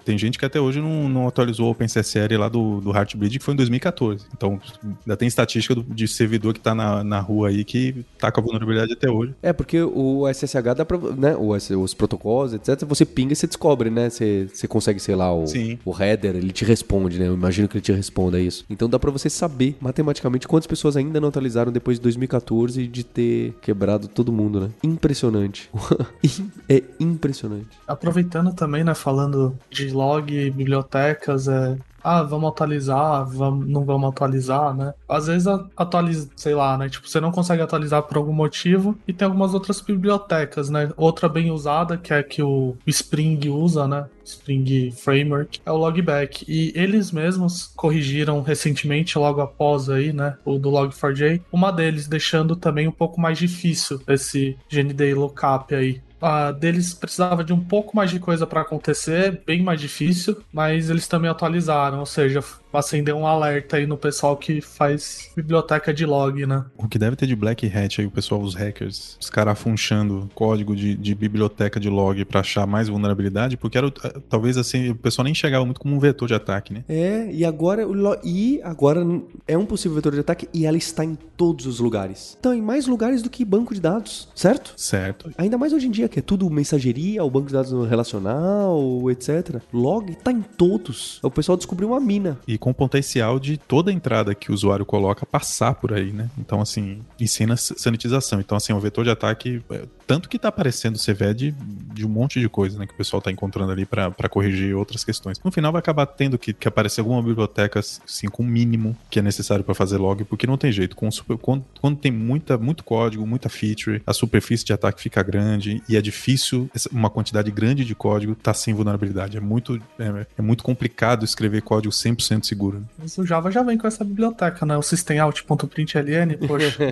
Tem 0.05 0.17
gente 0.17 0.37
que 0.37 0.45
até 0.45 0.59
hoje 0.59 0.81
não, 0.81 1.09
não 1.09 1.27
atualizou 1.27 1.67
o 1.67 1.71
OpenCSL 1.71 2.37
lá 2.37 2.49
do, 2.49 2.81
do 2.81 2.95
Heartbleed, 2.95 3.39
que 3.39 3.45
foi 3.45 3.53
em 3.53 3.57
2014. 3.57 4.25
Então, 4.35 4.59
ainda 4.83 5.17
tem 5.17 5.27
estatística 5.27 5.75
do, 5.75 5.83
de 5.83 6.07
servidor 6.07 6.53
que 6.53 6.59
tá 6.59 6.75
na, 6.75 7.03
na 7.03 7.19
rua 7.19 7.49
aí 7.49 7.63
que 7.63 8.05
tá 8.17 8.31
com 8.31 8.39
a 8.39 8.43
vulnerabilidade 8.43 8.93
até 8.93 9.08
hoje. 9.09 9.35
É, 9.41 9.53
porque 9.53 9.81
o 9.81 10.27
SSH 10.31 10.75
dá 10.75 10.85
pra, 10.85 10.97
né, 10.97 11.35
os, 11.37 11.69
os 11.69 11.93
protocolos, 11.93 12.53
etc, 12.53 12.83
você 12.87 13.05
pinga 13.05 13.33
e 13.33 13.35
você 13.35 13.47
descobre, 13.47 13.89
né? 13.89 14.09
Você, 14.09 14.47
você 14.53 14.67
consegue, 14.67 14.99
sei 14.99 15.15
lá, 15.15 15.33
o, 15.33 15.43
o 15.85 16.01
header, 16.01 16.35
ele 16.35 16.51
te 16.51 16.65
responde, 16.65 17.19
né? 17.19 17.27
Eu 17.27 17.33
imagino 17.33 17.67
que 17.67 17.77
ele 17.77 17.81
te 17.81 17.91
responda 17.91 18.39
isso. 18.39 18.65
Então 18.69 18.89
dá 18.89 18.99
pra 18.99 19.11
você 19.11 19.29
saber 19.29 19.77
matematicamente 19.79 20.47
quantas 20.47 20.67
pessoas 20.67 20.95
ainda 20.97 21.19
não 21.19 21.29
atualizaram 21.29 21.71
depois 21.71 21.97
de 21.97 22.03
2014 22.03 22.87
de 22.87 23.03
ter 23.03 23.53
quebrado 23.61 24.07
todo 24.07 24.31
mundo, 24.31 24.61
né? 24.61 24.69
Impressionante. 24.83 25.69
é 26.67 26.83
impressionante. 26.99 27.67
Aproveitando 27.87 28.53
também, 28.53 28.83
né, 28.83 28.93
falando 28.93 29.57
de 29.69 29.89
log, 29.89 30.31
bibliotecas, 30.51 31.47
é, 31.47 31.77
ah, 32.03 32.23
vamos 32.23 32.49
atualizar, 32.49 33.25
vamos, 33.25 33.67
não 33.67 33.83
vamos 33.83 34.09
atualizar, 34.09 34.73
né? 34.73 34.93
Às 35.07 35.27
vezes 35.27 35.47
atualiza, 35.75 36.29
sei 36.35 36.55
lá, 36.55 36.77
né? 36.77 36.89
Tipo, 36.89 37.07
você 37.07 37.19
não 37.19 37.31
consegue 37.31 37.61
atualizar 37.61 38.03
por 38.03 38.17
algum 38.17 38.33
motivo 38.33 38.97
e 39.07 39.13
tem 39.13 39.25
algumas 39.25 39.53
outras 39.53 39.81
bibliotecas, 39.81 40.69
né? 40.69 40.91
Outra 40.97 41.27
bem 41.27 41.51
usada, 41.51 41.97
que 41.97 42.13
é 42.13 42.23
que 42.23 42.41
o 42.41 42.75
Spring 42.85 43.49
usa, 43.49 43.87
né? 43.87 44.05
Spring 44.23 44.91
Framework, 44.91 45.59
é 45.65 45.71
o 45.71 45.77
Logback. 45.77 46.45
E 46.47 46.71
eles 46.75 47.11
mesmos 47.11 47.71
corrigiram 47.75 48.41
recentemente, 48.41 49.17
logo 49.17 49.41
após 49.41 49.89
aí, 49.89 50.13
né? 50.13 50.37
O 50.45 50.59
do 50.59 50.69
Log4j, 50.69 51.41
uma 51.51 51.71
deles 51.71 52.07
deixando 52.07 52.55
também 52.55 52.87
um 52.87 52.91
pouco 52.91 53.19
mais 53.19 53.37
difícil 53.37 54.01
esse 54.07 54.57
GND 54.71 55.13
Lookup 55.15 55.73
aí 55.73 56.01
uh, 56.21 56.53
deles 56.53 56.93
precisava 56.93 57.43
de 57.43 57.53
um 57.53 57.59
pouco 57.59 57.95
mais 57.95 58.11
de 58.11 58.19
coisa 58.19 58.45
para 58.45 58.61
acontecer, 58.61 59.41
bem 59.45 59.61
mais 59.61 59.79
difícil, 59.79 60.37
mas 60.51 60.89
eles 60.89 61.07
também 61.07 61.29
atualizaram, 61.29 61.99
ou 61.99 62.05
seja, 62.05 62.43
acender 62.77 63.13
um 63.15 63.25
alerta 63.25 63.77
aí 63.77 63.85
no 63.85 63.97
pessoal 63.97 64.37
que 64.37 64.61
faz 64.61 65.31
biblioteca 65.35 65.93
de 65.93 66.05
log, 66.05 66.45
né? 66.45 66.65
O 66.77 66.87
que 66.87 66.99
deve 66.99 67.15
ter 67.15 67.25
de 67.25 67.35
black 67.35 67.65
hat 67.67 67.99
aí, 67.99 68.07
o 68.07 68.11
pessoal, 68.11 68.41
os 68.41 68.53
hackers, 68.53 69.17
os 69.19 69.29
caras 69.29 69.57
funchando 69.57 70.29
código 70.35 70.75
de, 70.75 70.95
de 70.95 71.15
biblioteca 71.15 71.79
de 71.79 71.89
log 71.89 72.23
para 72.25 72.41
achar 72.41 72.67
mais 72.67 72.87
vulnerabilidade, 72.87 73.57
porque 73.57 73.77
era 73.77 73.87
eh, 73.87 74.13
talvez 74.29 74.57
assim, 74.57 74.89
o 74.89 74.95
pessoal 74.95 75.25
nem 75.25 75.33
chegava 75.33 75.65
muito 75.65 75.79
como 75.79 75.95
um 75.95 75.99
vetor 75.99 76.27
de 76.27 76.33
ataque, 76.33 76.73
né? 76.73 76.83
É, 76.87 77.29
e 77.31 77.43
agora 77.43 77.85
e 78.23 78.61
agora 78.63 79.05
é 79.47 79.57
um 79.57 79.65
possível 79.65 79.95
vetor 79.95 80.13
de 80.13 80.19
ataque 80.19 80.47
e 80.53 80.65
ela 80.65 80.77
está 80.77 81.03
em 81.03 81.15
todos 81.15 81.65
os 81.65 81.79
lugares. 81.79 82.37
Então, 82.39 82.53
em 82.53 82.61
mais 82.61 82.85
lugares 82.85 83.21
do 83.21 83.29
que 83.29 83.43
banco 83.43 83.73
de 83.73 83.81
dados, 83.81 84.27
certo? 84.35 84.73
Certo. 84.75 85.31
Ainda 85.37 85.57
mais 85.57 85.73
hoje 85.73 85.87
em 85.87 85.91
dia 85.91 86.08
que 86.09 86.19
é 86.19 86.21
tudo 86.21 86.49
mensageria, 86.49 87.23
o 87.23 87.29
banco 87.29 87.47
de 87.47 87.53
dados 87.53 87.87
relacional, 87.87 89.09
etc. 89.11 89.61
Log 89.73 90.15
tá 90.15 90.31
em 90.31 90.41
todos. 90.41 91.19
O 91.23 91.31
pessoal 91.31 91.57
descobriu 91.57 91.89
uma 91.89 91.99
mina. 91.99 92.37
E 92.47 92.57
com 92.57 92.73
potencial 92.73 93.39
de 93.39 93.57
toda 93.57 93.91
entrada 93.91 94.33
que 94.35 94.51
o 94.51 94.53
usuário 94.53 94.85
coloca 94.85 95.25
passar 95.25 95.75
por 95.75 95.93
aí, 95.93 96.11
né? 96.11 96.29
Então, 96.37 96.61
assim, 96.61 97.01
ensina 97.19 97.55
sanitização. 97.55 98.39
Então, 98.39 98.57
assim, 98.57 98.73
o 98.73 98.79
vetor 98.79 99.03
de 99.03 99.11
ataque, 99.11 99.61
é, 99.69 99.83
tanto 100.07 100.27
que 100.27 100.39
tá 100.39 100.49
aparecendo 100.49 100.97
CVE 100.97 101.33
de, 101.33 101.51
de 101.93 102.05
um 102.05 102.09
monte 102.09 102.39
de 102.39 102.49
coisa, 102.49 102.77
né? 102.79 102.87
Que 102.87 102.93
o 102.93 102.97
pessoal 102.97 103.21
tá 103.21 103.31
encontrando 103.31 103.71
ali 103.71 103.85
para 103.85 104.29
corrigir 104.29 104.75
outras 104.75 105.03
questões. 105.03 105.39
No 105.43 105.51
final 105.51 105.71
vai 105.71 105.79
acabar 105.79 106.05
tendo 106.05 106.37
que, 106.37 106.53
que 106.53 106.67
aparecer 106.67 107.01
alguma 107.01 107.21
biblioteca, 107.21 107.79
assim, 107.79 108.27
com 108.27 108.43
o 108.43 108.45
mínimo 108.45 108.97
que 109.09 109.19
é 109.19 109.21
necessário 109.21 109.63
para 109.63 109.75
fazer 109.75 109.97
log, 109.97 110.23
porque 110.23 110.47
não 110.47 110.57
tem 110.57 110.71
jeito. 110.71 110.95
Com 110.95 111.09
super, 111.11 111.37
quando, 111.37 111.63
quando 111.79 111.97
tem 111.97 112.11
muita, 112.11 112.57
muito 112.57 112.83
código, 112.83 113.25
muita 113.25 113.49
feature, 113.49 114.01
a 114.05 114.13
superfície 114.13 114.65
de 114.65 114.73
ataque 114.73 115.01
fica 115.01 115.21
grande 115.21 115.81
e 115.87 115.95
é 115.95 115.98
difícil, 116.01 116.69
uma 116.91 117.09
quantidade 117.09 117.51
grande 117.51 117.85
de 117.85 117.95
código 117.95 118.35
tá 118.35 118.53
sem 118.53 118.73
vulnerabilidade. 118.73 119.37
É 119.37 119.39
muito, 119.39 119.79
é, 119.97 120.25
é 120.37 120.41
muito 120.41 120.63
complicado 120.63 121.23
escrever 121.25 121.61
código 121.61 121.93
100% 121.93 122.43
seguro. 122.43 122.83
Mas 122.97 123.17
o 123.17 123.25
Java 123.25 123.51
já 123.51 123.63
vem 123.63 123.77
com 123.77 123.87
essa 123.87 124.03
biblioteca, 124.03 124.65
né? 124.65 124.77
O 124.77 124.81
systemout.println, 124.81 126.47
poxa. 126.47 126.77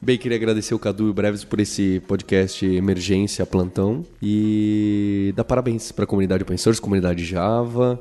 Bem, 0.00 0.18
queria 0.18 0.36
agradecer 0.36 0.74
o 0.74 0.78
Cadu 0.78 1.06
e 1.06 1.10
o 1.10 1.14
Breves 1.14 1.44
por 1.44 1.60
esse 1.60 2.00
podcast 2.06 2.64
Emergência 2.64 3.46
Plantão 3.46 4.04
e 4.20 5.32
dar 5.36 5.44
parabéns 5.44 5.92
para 5.92 6.04
a 6.04 6.06
comunidade 6.06 6.42
open 6.42 6.56
source, 6.56 6.80
comunidade 6.80 7.24
Java, 7.24 8.00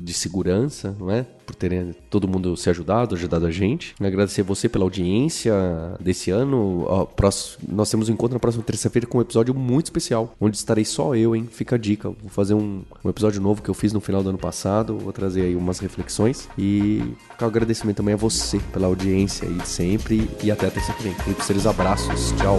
de 0.00 0.12
segurança, 0.12 0.94
não 0.98 1.10
é? 1.10 1.26
Por 1.48 1.54
terem 1.54 1.96
todo 2.10 2.28
mundo 2.28 2.58
se 2.58 2.68
ajudado, 2.68 3.14
ajudado 3.14 3.46
a 3.46 3.50
gente. 3.50 3.94
Agradecer 3.98 4.42
você 4.42 4.68
pela 4.68 4.84
audiência 4.84 5.54
desse 5.98 6.30
ano. 6.30 7.08
Próximo, 7.16 7.66
nós 7.66 7.90
temos 7.90 8.10
um 8.10 8.12
encontro 8.12 8.34
na 8.34 8.38
próxima 8.38 8.62
terça-feira 8.62 9.06
com 9.06 9.16
um 9.16 9.22
episódio 9.22 9.54
muito 9.54 9.86
especial, 9.86 10.34
onde 10.38 10.58
estarei 10.58 10.84
só 10.84 11.16
eu, 11.16 11.34
hein? 11.34 11.48
Fica 11.50 11.76
a 11.76 11.78
dica. 11.78 12.10
Vou 12.10 12.28
fazer 12.28 12.52
um, 12.52 12.82
um 13.02 13.08
episódio 13.08 13.40
novo 13.40 13.62
que 13.62 13.70
eu 13.70 13.74
fiz 13.74 13.94
no 13.94 14.00
final 14.00 14.22
do 14.22 14.28
ano 14.28 14.36
passado. 14.36 14.98
Vou 14.98 15.10
trazer 15.10 15.40
aí 15.40 15.56
umas 15.56 15.78
reflexões. 15.78 16.50
E 16.58 17.02
um 17.40 17.46
agradecimento 17.46 17.96
também 17.96 18.12
a 18.12 18.18
você 18.18 18.58
pela 18.70 18.86
audiência 18.86 19.48
aí 19.48 19.54
de 19.54 19.68
sempre. 19.68 20.28
E 20.44 20.50
até 20.50 20.66
a 20.66 20.70
terça 20.70 20.92
que 20.92 21.02
vem. 21.02 21.16
E 21.26 21.68
abraços. 21.68 22.32
Tchau. 22.32 22.58